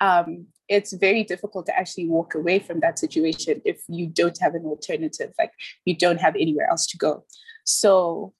Um, 0.00 0.46
it's 0.68 0.92
very 0.92 1.24
difficult 1.24 1.66
to 1.66 1.76
actually 1.76 2.08
walk 2.08 2.34
away 2.34 2.58
from 2.58 2.80
that 2.80 2.98
situation 2.98 3.60
if 3.64 3.78
you 3.88 4.06
don't 4.06 4.38
have 4.40 4.54
an 4.54 4.64
alternative, 4.64 5.32
like 5.38 5.52
you 5.84 5.96
don't 5.96 6.20
have 6.20 6.36
anywhere 6.36 6.68
else 6.70 6.86
to 6.88 6.96
go. 6.96 7.24
So, 7.64 8.32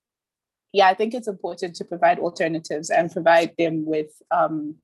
yeah, 0.73 0.89
I 0.89 0.95
think 0.95 1.13
it's 1.13 1.29
important 1.37 1.75
to 1.77 1.85
provide 1.85 2.19
alternatives 2.19 2.89
and 2.91 3.11
provide 3.11 3.51
them 3.59 3.85
with, 3.85 4.11
um, 4.31 4.77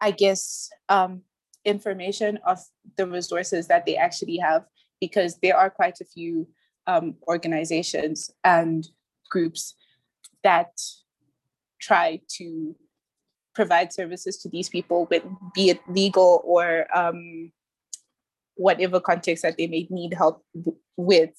I 0.00 0.10
guess, 0.12 0.70
um, 0.88 1.22
information 1.64 2.38
of 2.46 2.58
the 2.96 3.06
resources 3.06 3.68
that 3.68 3.84
they 3.84 3.96
actually 3.96 4.38
have, 4.38 4.64
because 5.00 5.38
there 5.42 5.56
are 5.56 5.70
quite 5.70 5.98
a 6.00 6.10
few 6.14 6.48
um, 6.86 7.16
organizations 7.28 8.30
and 8.42 8.88
groups 9.30 9.74
that 10.42 10.72
try 11.82 12.20
to 12.38 12.74
provide 13.54 13.92
services 13.92 14.38
to 14.38 14.48
these 14.48 14.68
people, 14.70 15.06
with, 15.10 15.22
be 15.54 15.68
it 15.68 15.80
legal 15.88 16.40
or 16.44 16.86
um, 16.96 17.52
whatever 18.54 19.00
context 19.00 19.42
that 19.42 19.56
they 19.58 19.66
may 19.66 19.86
need 19.90 20.14
help 20.14 20.42
with. 20.96 21.30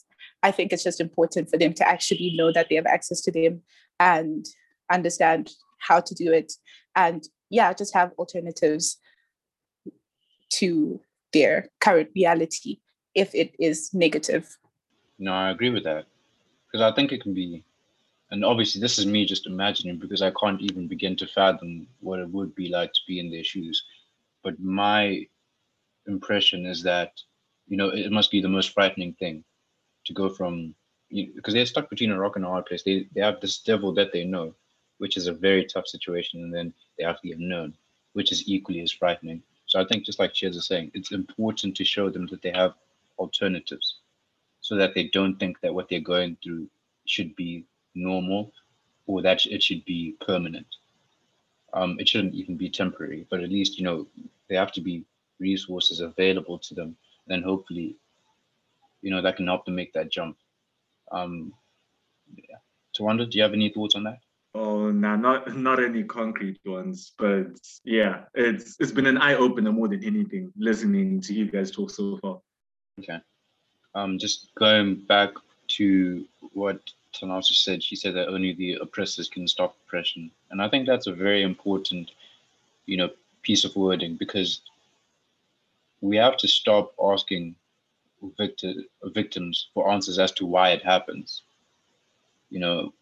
I 0.44 0.52
think 0.52 0.72
it's 0.72 0.84
just 0.84 1.02
important 1.02 1.50
for 1.50 1.58
them 1.58 1.74
to 1.74 1.88
actually 1.88 2.34
know 2.36 2.52
that 2.52 2.68
they 2.70 2.76
have 2.76 2.86
access 2.86 3.22
to 3.22 3.32
them 3.32 3.62
and 4.00 4.46
understand 4.92 5.52
how 5.80 6.02
to 6.02 6.14
do 6.14 6.32
it. 6.32 6.54
And 6.96 7.24
yeah, 7.50 7.74
just 7.74 7.94
have 7.94 8.12
alternatives 8.20 9.00
to 10.52 11.02
their 11.32 11.70
current 11.80 12.10
reality 12.16 12.80
if 13.16 13.34
it 13.34 13.56
is 13.60 13.90
negative. 13.94 14.58
No, 15.18 15.34
I 15.34 15.50
agree 15.52 15.70
with 15.70 15.84
that. 15.84 16.06
Because 16.68 16.92
I 16.92 16.96
think 16.96 17.12
it 17.12 17.22
can 17.22 17.34
be 17.34 17.64
and 18.34 18.44
obviously 18.44 18.82
this 18.82 18.98
is 18.98 19.06
me 19.06 19.28
just 19.28 19.46
imagining 19.46 19.98
because 19.98 20.24
I 20.24 20.32
can't 20.32 20.60
even 20.60 20.88
begin 20.88 21.16
to 21.18 21.28
fathom 21.28 21.86
what 22.00 22.20
it 22.20 22.28
would 22.30 22.56
be 22.56 22.68
like 22.68 22.92
to 22.92 23.00
be 23.08 23.20
in 23.20 23.30
their 23.30 23.44
shoes. 23.44 23.84
But 24.44 24.60
my 24.60 25.28
impression 26.08 26.66
is 26.66 26.82
that, 26.82 27.12
you 27.68 27.78
know, 27.78 27.90
it 27.90 28.12
must 28.12 28.32
be 28.32 28.42
the 28.42 28.50
most 28.50 28.72
frightening 28.72 29.14
thing 29.14 29.44
to 30.06 30.14
go 30.14 30.30
from 30.30 30.74
because 31.12 31.54
they're 31.54 31.68
stuck 31.68 31.92
between 31.92 32.10
a 32.10 32.20
rock 32.20 32.36
and 32.36 32.44
a 32.44 32.48
hard 32.48 32.66
place. 32.66 32.82
They 32.82 33.08
they 33.14 33.22
have 33.22 33.40
this 33.40 33.60
devil 33.60 33.94
that 33.94 34.12
they 34.12 34.24
know, 34.24 34.56
which 34.98 35.16
is 35.16 35.28
a 35.28 35.42
very 35.48 35.64
tough 35.66 35.86
situation, 35.86 36.42
and 36.42 36.52
then 36.52 36.74
they 36.98 37.04
have 37.04 37.20
the 37.22 37.34
unknown, 37.34 37.76
which 38.14 38.32
is 38.32 38.50
equally 38.50 38.82
as 38.82 38.92
frightening. 38.92 39.44
So 39.68 39.80
I 39.80 39.86
think 39.86 40.06
just 40.06 40.18
like 40.18 40.34
Chiedza 40.34 40.56
is 40.56 40.66
saying, 40.66 40.90
it's 40.96 41.12
important 41.12 41.78
to 41.78 41.86
show 41.86 42.10
them 42.10 42.26
that 42.32 42.42
they 42.42 42.52
have 42.52 42.74
alternatives 43.20 44.00
so 44.62 44.76
that 44.76 44.96
they 44.96 45.04
don't 45.10 45.38
think 45.38 45.62
that 45.62 45.76
what 45.76 45.88
they're 45.88 46.00
going 46.00 46.36
through 46.44 46.68
should 47.06 47.36
be 47.36 47.68
normal 47.96 48.52
or 49.08 49.22
that 49.22 49.46
it 49.46 49.62
should 49.62 49.84
be 49.86 50.16
permanent. 50.26 50.68
Um, 51.74 51.98
it 52.00 52.08
shouldn't 52.08 52.36
even 52.36 52.56
be 52.56 52.70
temporary, 52.70 53.26
but 53.30 53.42
at 53.42 53.50
least, 53.50 53.78
you 53.78 53.84
know, 53.84 54.08
there 54.48 54.60
have 54.60 54.72
to 54.74 54.82
be 54.82 55.04
resources 55.40 56.00
available 56.00 56.60
to 56.60 56.76
them. 56.76 56.96
Then 57.28 57.42
hopefully, 57.42 57.96
you 59.02 59.12
know, 59.12 59.22
that 59.22 59.38
can 59.38 59.48
help 59.48 59.66
them 59.66 59.76
make 59.76 59.94
that 59.94 60.12
jump. 60.12 60.38
Um, 61.12 61.54
yeah. 62.36 62.58
Tawanda, 62.98 63.30
do 63.30 63.38
you 63.38 63.44
have 63.44 63.54
any 63.54 63.70
thoughts 63.70 63.96
on 63.96 64.04
that? 64.04 64.20
Oh 64.56 64.92
no, 64.92 64.92
nah, 64.92 65.16
not 65.16 65.58
not 65.58 65.84
any 65.84 66.04
concrete 66.04 66.60
ones, 66.64 67.14
but 67.18 67.48
yeah, 67.84 68.26
it's 68.36 68.76
it's 68.80 68.92
been 68.92 69.08
an 69.08 69.18
eye 69.18 69.34
opener 69.34 69.72
more 69.72 69.88
than 69.88 70.04
anything 70.04 70.52
listening 70.56 71.22
to 71.22 71.34
you 71.34 71.50
guys 71.50 71.72
talk 71.72 71.90
so 71.90 72.20
far. 72.22 72.40
Okay, 73.00 73.18
um, 73.96 74.20
just 74.20 74.54
going 74.54 75.06
back 75.08 75.32
to 75.70 76.26
what 76.54 76.80
Tanatswa 77.14 77.54
said, 77.54 77.84
she 77.84 77.96
said 77.96 78.16
that 78.16 78.28
only 78.28 78.54
the 78.54 78.76
oppressors 78.82 79.30
can 79.30 79.48
stop 79.48 79.76
oppression. 79.86 80.32
And 80.52 80.62
I 80.62 80.70
think 80.70 80.88
that's 80.88 81.08
a 81.08 81.14
very 81.14 81.44
important, 81.44 82.12
you 82.86 82.98
know, 82.98 83.10
piece 83.44 83.66
of 83.66 83.76
wording 83.76 84.16
because 84.16 84.62
we 86.02 86.18
have 86.18 86.38
to 86.38 86.48
stop 86.48 86.94
asking 87.02 87.56
victor, 88.38 88.74
victims 89.06 89.68
for 89.74 89.92
answers 89.92 90.20
as 90.20 90.32
to 90.34 90.46
why 90.46 90.72
it 90.72 90.84
happens. 90.84 91.44
You 92.50 92.60
know, 92.60 92.94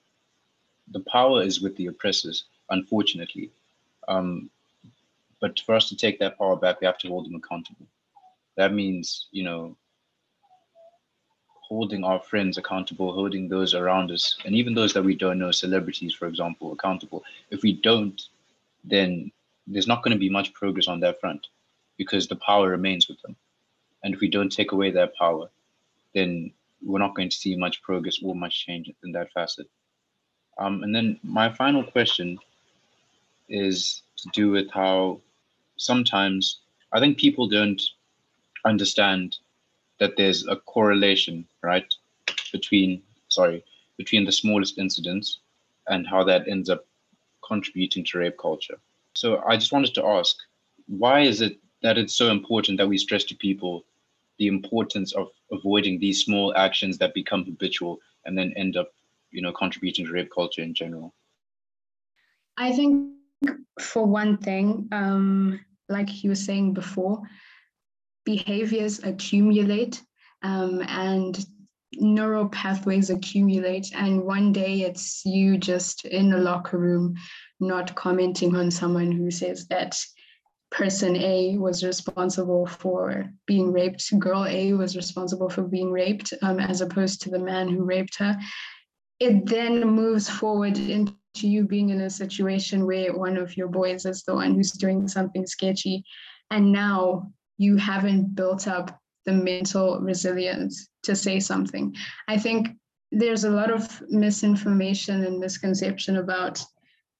the 0.91 1.01
power 1.01 1.41
is 1.41 1.61
with 1.61 1.75
the 1.77 1.87
oppressors, 1.87 2.45
unfortunately. 2.69 3.51
Um, 4.07 4.49
but 5.39 5.59
for 5.61 5.75
us 5.75 5.89
to 5.89 5.95
take 5.95 6.19
that 6.19 6.37
power 6.37 6.55
back, 6.55 6.81
we 6.81 6.87
have 6.87 6.97
to 6.99 7.07
hold 7.07 7.25
them 7.25 7.35
accountable. 7.35 7.87
That 8.57 8.73
means, 8.73 9.27
you 9.31 9.43
know, 9.43 9.75
holding 11.71 12.03
our 12.03 12.19
friends 12.19 12.57
accountable, 12.57 13.13
holding 13.13 13.47
those 13.47 13.73
around 13.73 14.11
us, 14.11 14.35
and 14.43 14.53
even 14.55 14.73
those 14.73 14.91
that 14.91 15.05
we 15.05 15.15
don't 15.15 15.39
know, 15.39 15.51
celebrities, 15.51 16.13
for 16.13 16.27
example, 16.27 16.73
accountable. 16.73 17.23
If 17.49 17.63
we 17.63 17.71
don't, 17.71 18.21
then 18.83 19.31
there's 19.65 19.87
not 19.87 20.03
going 20.03 20.11
to 20.11 20.19
be 20.19 20.29
much 20.29 20.53
progress 20.53 20.89
on 20.89 20.99
that 20.99 21.21
front 21.21 21.47
because 21.95 22.27
the 22.27 22.35
power 22.35 22.67
remains 22.67 23.07
with 23.07 23.21
them. 23.21 23.37
And 24.03 24.13
if 24.13 24.19
we 24.19 24.29
don't 24.29 24.51
take 24.51 24.73
away 24.73 24.91
that 24.91 25.15
power, 25.15 25.49
then 26.13 26.51
we're 26.83 26.99
not 26.99 27.15
going 27.15 27.29
to 27.29 27.37
see 27.37 27.55
much 27.55 27.81
progress 27.81 28.17
or 28.21 28.35
much 28.35 28.65
change 28.65 28.91
in 29.05 29.13
that 29.13 29.31
facet. 29.31 29.67
Um, 30.57 30.83
and 30.83 30.93
then 30.93 31.21
my 31.23 31.53
final 31.53 31.85
question 31.85 32.37
is 33.47 34.01
to 34.17 34.29
do 34.33 34.51
with 34.51 34.69
how 34.71 35.21
sometimes 35.77 36.59
I 36.91 36.99
think 36.99 37.17
people 37.17 37.47
don't 37.47 37.81
understand 38.65 39.37
that 40.01 40.17
there's 40.17 40.47
a 40.47 40.55
correlation, 40.55 41.45
right, 41.61 41.93
between 42.51 43.03
sorry, 43.29 43.63
between 43.97 44.25
the 44.25 44.31
smallest 44.31 44.79
incidents 44.79 45.39
and 45.87 46.07
how 46.07 46.23
that 46.23 46.47
ends 46.47 46.71
up 46.71 46.85
contributing 47.47 48.03
to 48.03 48.17
rape 48.17 48.37
culture. 48.39 48.79
So 49.13 49.43
I 49.47 49.57
just 49.57 49.71
wanted 49.71 49.93
to 49.93 50.05
ask, 50.05 50.35
why 50.87 51.21
is 51.21 51.41
it 51.41 51.59
that 51.83 51.99
it's 51.99 52.15
so 52.15 52.31
important 52.31 52.79
that 52.79 52.87
we 52.87 52.97
stress 52.97 53.23
to 53.25 53.35
people 53.35 53.85
the 54.39 54.47
importance 54.47 55.13
of 55.13 55.27
avoiding 55.51 55.99
these 55.99 56.25
small 56.25 56.51
actions 56.57 56.97
that 56.97 57.13
become 57.13 57.45
habitual 57.45 57.99
and 58.25 58.35
then 58.35 58.53
end 58.55 58.77
up, 58.77 58.91
you 59.29 59.43
know, 59.43 59.53
contributing 59.53 60.07
to 60.07 60.11
rape 60.13 60.31
culture 60.33 60.63
in 60.63 60.73
general? 60.73 61.13
I 62.57 62.71
think 62.71 63.11
for 63.79 64.03
one 64.03 64.37
thing, 64.37 64.87
um, 64.91 65.59
like 65.89 66.23
you 66.23 66.31
were 66.31 66.35
saying 66.49 66.73
before, 66.73 67.21
behaviors 68.25 69.03
accumulate 69.03 70.01
um, 70.43 70.81
and 70.87 71.45
neural 71.93 72.47
pathways 72.49 73.09
accumulate 73.09 73.91
and 73.93 74.23
one 74.23 74.53
day 74.53 74.81
it's 74.81 75.25
you 75.25 75.57
just 75.57 76.05
in 76.05 76.31
a 76.31 76.37
locker 76.37 76.77
room 76.77 77.13
not 77.59 77.93
commenting 77.95 78.55
on 78.55 78.71
someone 78.71 79.11
who 79.11 79.29
says 79.29 79.67
that 79.67 79.99
person 80.71 81.17
a 81.17 81.57
was 81.57 81.83
responsible 81.83 82.65
for 82.65 83.29
being 83.45 83.71
raped 83.71 84.17
girl 84.19 84.45
a 84.45 84.73
was 84.73 84.95
responsible 84.95 85.49
for 85.49 85.63
being 85.63 85.91
raped 85.91 86.33
um, 86.41 86.59
as 86.59 86.81
opposed 86.81 87.21
to 87.21 87.29
the 87.29 87.39
man 87.39 87.67
who 87.67 87.83
raped 87.83 88.17
her. 88.17 88.37
It 89.19 89.45
then 89.45 89.85
moves 89.85 90.29
forward 90.29 90.77
into 90.77 91.13
you 91.35 91.65
being 91.65 91.89
in 91.89 92.01
a 92.01 92.09
situation 92.09 92.85
where 92.85 93.15
one 93.15 93.37
of 93.37 93.55
your 93.55 93.67
boys 93.67 94.05
is 94.05 94.23
the 94.23 94.33
one 94.33 94.55
who's 94.55 94.71
doing 94.71 95.07
something 95.07 95.45
sketchy 95.45 96.03
and 96.49 96.71
now 96.71 97.31
you 97.61 97.77
haven't 97.77 98.35
built 98.35 98.67
up 98.67 98.99
the 99.27 99.31
mental 99.31 99.99
resilience 100.01 100.89
to 101.03 101.15
say 101.15 101.39
something. 101.39 101.95
I 102.27 102.37
think 102.39 102.69
there's 103.11 103.43
a 103.43 103.51
lot 103.51 103.69
of 103.69 104.01
misinformation 104.09 105.23
and 105.25 105.39
misconception 105.39 106.17
about 106.17 106.63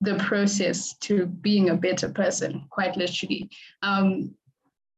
the 0.01 0.15
process 0.15 0.97
to 1.01 1.27
being 1.27 1.69
a 1.69 1.75
better 1.75 2.09
person, 2.09 2.65
quite 2.71 2.97
literally. 2.97 3.51
Um, 3.83 4.33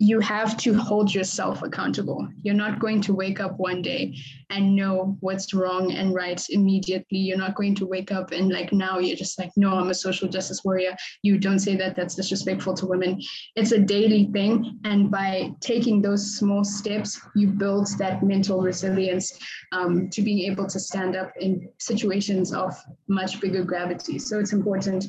you 0.04 0.20
have 0.20 0.58
to 0.58 0.74
hold 0.74 1.16
yourself 1.16 1.62
accountable. 1.62 2.28
You're 2.42 2.54
not 2.54 2.80
going 2.80 3.00
to 3.04 3.14
wake 3.14 3.40
up 3.40 3.58
one 3.58 3.82
day 3.82 4.18
and 4.50 4.76
know 4.76 5.16
what's 5.22 5.54
wrong 5.54 5.94
and 5.94 6.14
right 6.14 6.42
immediately. 6.50 7.20
You're 7.20 7.38
not 7.38 7.56
going 7.56 7.74
to 7.76 7.86
wake 7.86 8.12
up 8.12 8.34
and 8.34 8.52
like 8.52 8.74
now 8.74 9.00
you're 9.00 9.16
just 9.16 9.40
like, 9.40 9.52
no, 9.56 9.70
I'm 9.76 9.92
a 9.92 9.94
social 9.94 10.28
justice 10.28 10.62
warrior. 10.66 10.94
You 11.22 11.38
don't 11.38 11.60
say 11.60 11.78
that, 11.78 11.96
that's 11.96 12.16
disrespectful 12.16 12.74
to 12.74 12.86
women. 12.86 13.22
It's 13.56 13.72
a 13.72 13.80
daily 13.80 14.26
thing. 14.34 14.78
And 14.84 15.10
by 15.10 15.54
taking 15.62 16.02
those 16.02 16.36
small 16.38 16.66
steps, 16.66 17.22
you 17.34 17.48
build 17.48 17.88
that 17.98 18.24
mental 18.24 18.62
resilience 18.62 19.40
um, 19.72 20.10
to 20.10 20.22
being 20.22 20.52
able 20.52 20.68
to 20.68 20.82
stand 20.82 21.16
up 21.16 21.32
in 21.40 21.70
situations 21.80 22.54
of 22.54 22.76
much 23.08 23.40
bigger 23.40 23.64
gravity. 23.64 24.20
So 24.20 24.38
it's 24.38 24.52
important 24.52 25.06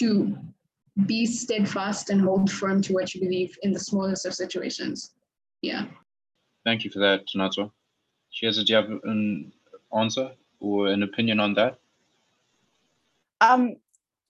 to 0.00 0.36
be 1.06 1.26
steadfast 1.26 2.10
and 2.10 2.20
hold 2.20 2.50
firm 2.50 2.82
to 2.82 2.92
what 2.92 3.14
you 3.14 3.20
believe 3.20 3.56
in 3.62 3.72
the 3.72 3.78
smallest 3.78 4.26
of 4.26 4.34
situations. 4.34 5.12
Yeah. 5.62 5.86
Thank 6.64 6.84
you 6.84 6.90
for 6.90 6.98
that, 6.98 7.26
Tanatswa. 7.26 7.70
Chiedza, 8.32 8.64
do 8.64 8.72
you 8.72 8.76
have 8.76 8.90
an 9.04 9.52
answer 9.96 10.32
or 10.60 10.88
an 10.88 11.02
opinion 11.02 11.40
on 11.40 11.54
that? 11.54 11.78
Um, 13.40 13.76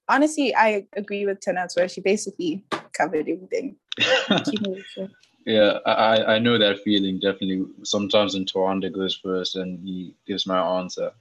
honestly, 0.09 0.55
I 0.55 0.87
agree 0.95 1.27
with 1.27 1.41
Tanatswa. 1.41 1.93
She 1.93 2.01
basically 2.01 2.64
covered 2.93 3.29
everything. 3.29 3.77
yeah, 5.47 5.79
I, 5.87 6.35
I 6.35 6.39
know 6.39 6.59
that 6.59 6.81
feeling 6.85 7.19
definitely. 7.19 7.66
Sometimes 7.83 8.35
when 8.35 8.45
Tawanda 8.45 8.93
goes 8.93 9.16
first 9.16 9.57
and 9.57 9.81
he 9.81 10.14
gives 10.27 10.47
my 10.47 10.61
answer, 10.79 11.12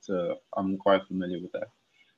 so 0.00 0.38
I'm 0.56 0.78
quite 0.78 1.06
familiar 1.06 1.40
with 1.40 1.52
that. 1.52 1.68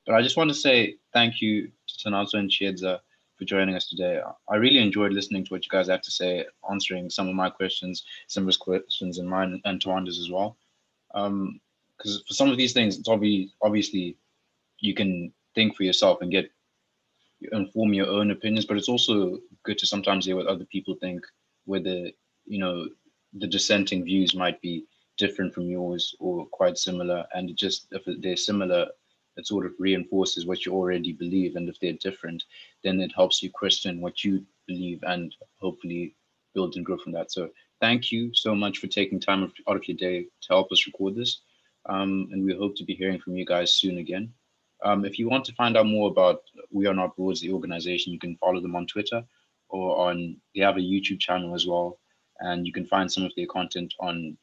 But 0.05 0.15
I 0.15 0.21
just 0.21 0.37
want 0.37 0.49
to 0.49 0.55
say 0.55 0.95
thank 1.13 1.41
you 1.41 1.71
to 1.99 2.09
Tanatswa 2.09 2.39
and 2.39 2.49
Chiedza 2.49 2.99
for 3.35 3.45
joining 3.45 3.75
us 3.75 3.87
today. 3.87 4.19
I 4.49 4.55
really 4.57 4.79
enjoyed 4.79 5.13
listening 5.13 5.45
to 5.45 5.53
what 5.53 5.63
you 5.63 5.69
guys 5.69 5.87
have 5.87 6.01
to 6.01 6.11
say, 6.11 6.45
answering 6.69 7.09
some 7.09 7.29
of 7.29 7.35
my 7.35 7.49
questions, 7.49 8.03
some 8.27 8.47
of 8.47 8.59
questions, 8.59 9.17
and 9.17 9.29
mine 9.29 9.61
and 9.65 9.81
Tawanda's 9.81 10.19
as 10.19 10.29
well. 10.29 10.57
Because 11.13 11.27
um, 12.17 12.23
for 12.27 12.33
some 12.33 12.49
of 12.49 12.57
these 12.57 12.73
things, 12.73 12.97
it's 12.97 13.07
obvi- 13.07 13.51
obviously 13.61 14.17
you 14.79 14.93
can 14.93 15.31
think 15.55 15.75
for 15.75 15.83
yourself 15.83 16.21
and 16.21 16.31
get 16.31 16.51
inform 17.53 17.93
your 17.93 18.07
own 18.07 18.31
opinions, 18.31 18.65
but 18.65 18.77
it's 18.77 18.89
also 18.89 19.39
good 19.63 19.77
to 19.77 19.87
sometimes 19.87 20.25
hear 20.25 20.35
what 20.35 20.47
other 20.47 20.65
people 20.65 20.95
think, 20.95 21.25
whether 21.65 22.09
you 22.45 22.59
know 22.59 22.87
the 23.33 23.47
dissenting 23.47 24.03
views 24.03 24.35
might 24.35 24.61
be 24.61 24.85
different 25.17 25.53
from 25.53 25.69
yours 25.69 26.15
or 26.19 26.45
quite 26.47 26.77
similar, 26.77 27.25
and 27.33 27.55
just 27.55 27.87
if 27.91 28.03
they're 28.21 28.35
similar, 28.35 28.87
it 29.39 29.47
sort 29.47 29.65
of 29.65 29.73
reinforces 29.79 30.45
what 30.45 30.65
you 30.65 30.73
already 30.73 31.13
believe, 31.13 31.55
and 31.55 31.67
if 31.69 31.79
they're 31.79 31.93
different, 31.93 32.43
then 32.83 32.99
it 32.99 33.11
helps 33.15 33.41
you 33.41 33.49
question 33.49 34.01
what 34.01 34.23
you 34.23 34.45
believe 34.67 34.99
and 35.03 35.35
hopefully 35.59 36.15
build 36.53 36.75
and 36.75 36.85
grow 36.85 36.97
from 36.97 37.13
that. 37.13 37.31
So 37.31 37.49
thank 37.79 38.11
you 38.11 38.31
so 38.33 38.53
much 38.53 38.77
for 38.77 38.87
taking 38.87 39.19
time 39.19 39.43
out 39.67 39.77
of 39.77 39.87
your 39.87 39.97
day 39.97 40.23
to 40.23 40.47
help 40.49 40.71
us 40.71 40.85
record 40.85 41.15
this, 41.15 41.41
um, 41.87 42.27
and 42.31 42.45
we 42.45 42.53
hope 42.55 42.75
to 42.77 42.85
be 42.85 42.95
hearing 42.95 43.19
from 43.19 43.35
you 43.35 43.45
guys 43.45 43.73
soon 43.73 43.97
again. 43.97 44.33
Um, 44.81 45.03
if 45.05 45.19
you 45.19 45.29
want 45.29 45.45
to 45.45 45.53
find 45.53 45.75
out 45.75 45.87
more 45.87 46.09
about 46.09 46.41
We 46.71 46.87
Are 46.87 46.93
Not 46.93 47.15
Broads, 47.15 47.41
the 47.41 47.51
organization, 47.51 48.13
you 48.13 48.19
can 48.19 48.37
follow 48.37 48.61
them 48.61 48.75
on 48.75 48.87
Twitter 48.87 49.23
or 49.67 50.09
on, 50.09 50.37
they 50.55 50.61
have 50.61 50.77
a 50.77 50.81
YouTube 50.91 51.19
channel 51.19 51.53
as 51.53 51.65
well. 51.67 51.99
And 52.39 52.65
you 52.65 52.71
can 52.71 52.85
find 52.85 53.11
some 53.11 53.25
of 53.25 53.33
their 53.35 53.47
content 53.47 53.93
on 53.99 54.37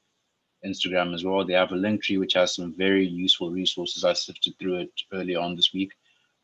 Instagram 0.66 1.14
as 1.14 1.24
well. 1.24 1.44
They 1.44 1.54
have 1.54 1.72
a 1.72 1.76
Linktree 1.76 2.18
which 2.18 2.34
has 2.34 2.54
some 2.54 2.72
very 2.72 3.06
useful 3.06 3.50
resources. 3.50 4.04
I 4.04 4.12
sifted 4.12 4.58
through 4.58 4.80
it 4.80 4.92
earlier 5.12 5.40
on 5.40 5.56
this 5.56 5.72
week. 5.72 5.92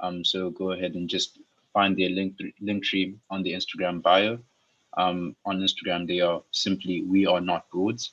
Um, 0.00 0.24
so 0.24 0.50
go 0.50 0.72
ahead 0.72 0.94
and 0.94 1.08
just 1.08 1.38
find 1.72 1.96
their 1.96 2.10
link, 2.10 2.36
Linktree 2.62 3.14
on 3.30 3.42
the 3.42 3.52
Instagram 3.52 4.02
bio. 4.02 4.38
Um, 4.96 5.36
on 5.44 5.60
Instagram, 5.60 6.06
they 6.06 6.20
are 6.20 6.42
simply 6.50 7.02
We 7.02 7.26
Are 7.26 7.40
Not 7.40 7.70
Broads. 7.70 8.12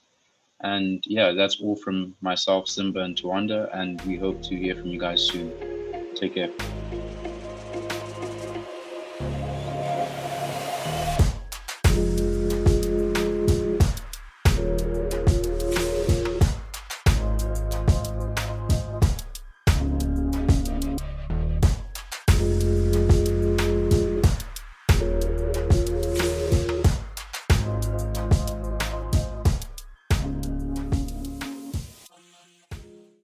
And 0.62 1.04
yeah, 1.08 1.32
that's 1.32 1.62
all 1.62 1.76
from 1.76 2.16
myself, 2.22 2.68
Simba, 2.68 3.02
and 3.02 3.16
Tawanda. 3.16 3.70
And 3.74 4.02
we 4.02 4.18
hope 4.18 4.42
to 4.44 4.56
hear 4.56 4.76
from 4.76 4.88
you 4.88 5.00
guys 5.00 5.26
soon. 5.26 5.52
Take 6.16 6.36
care. 6.36 6.79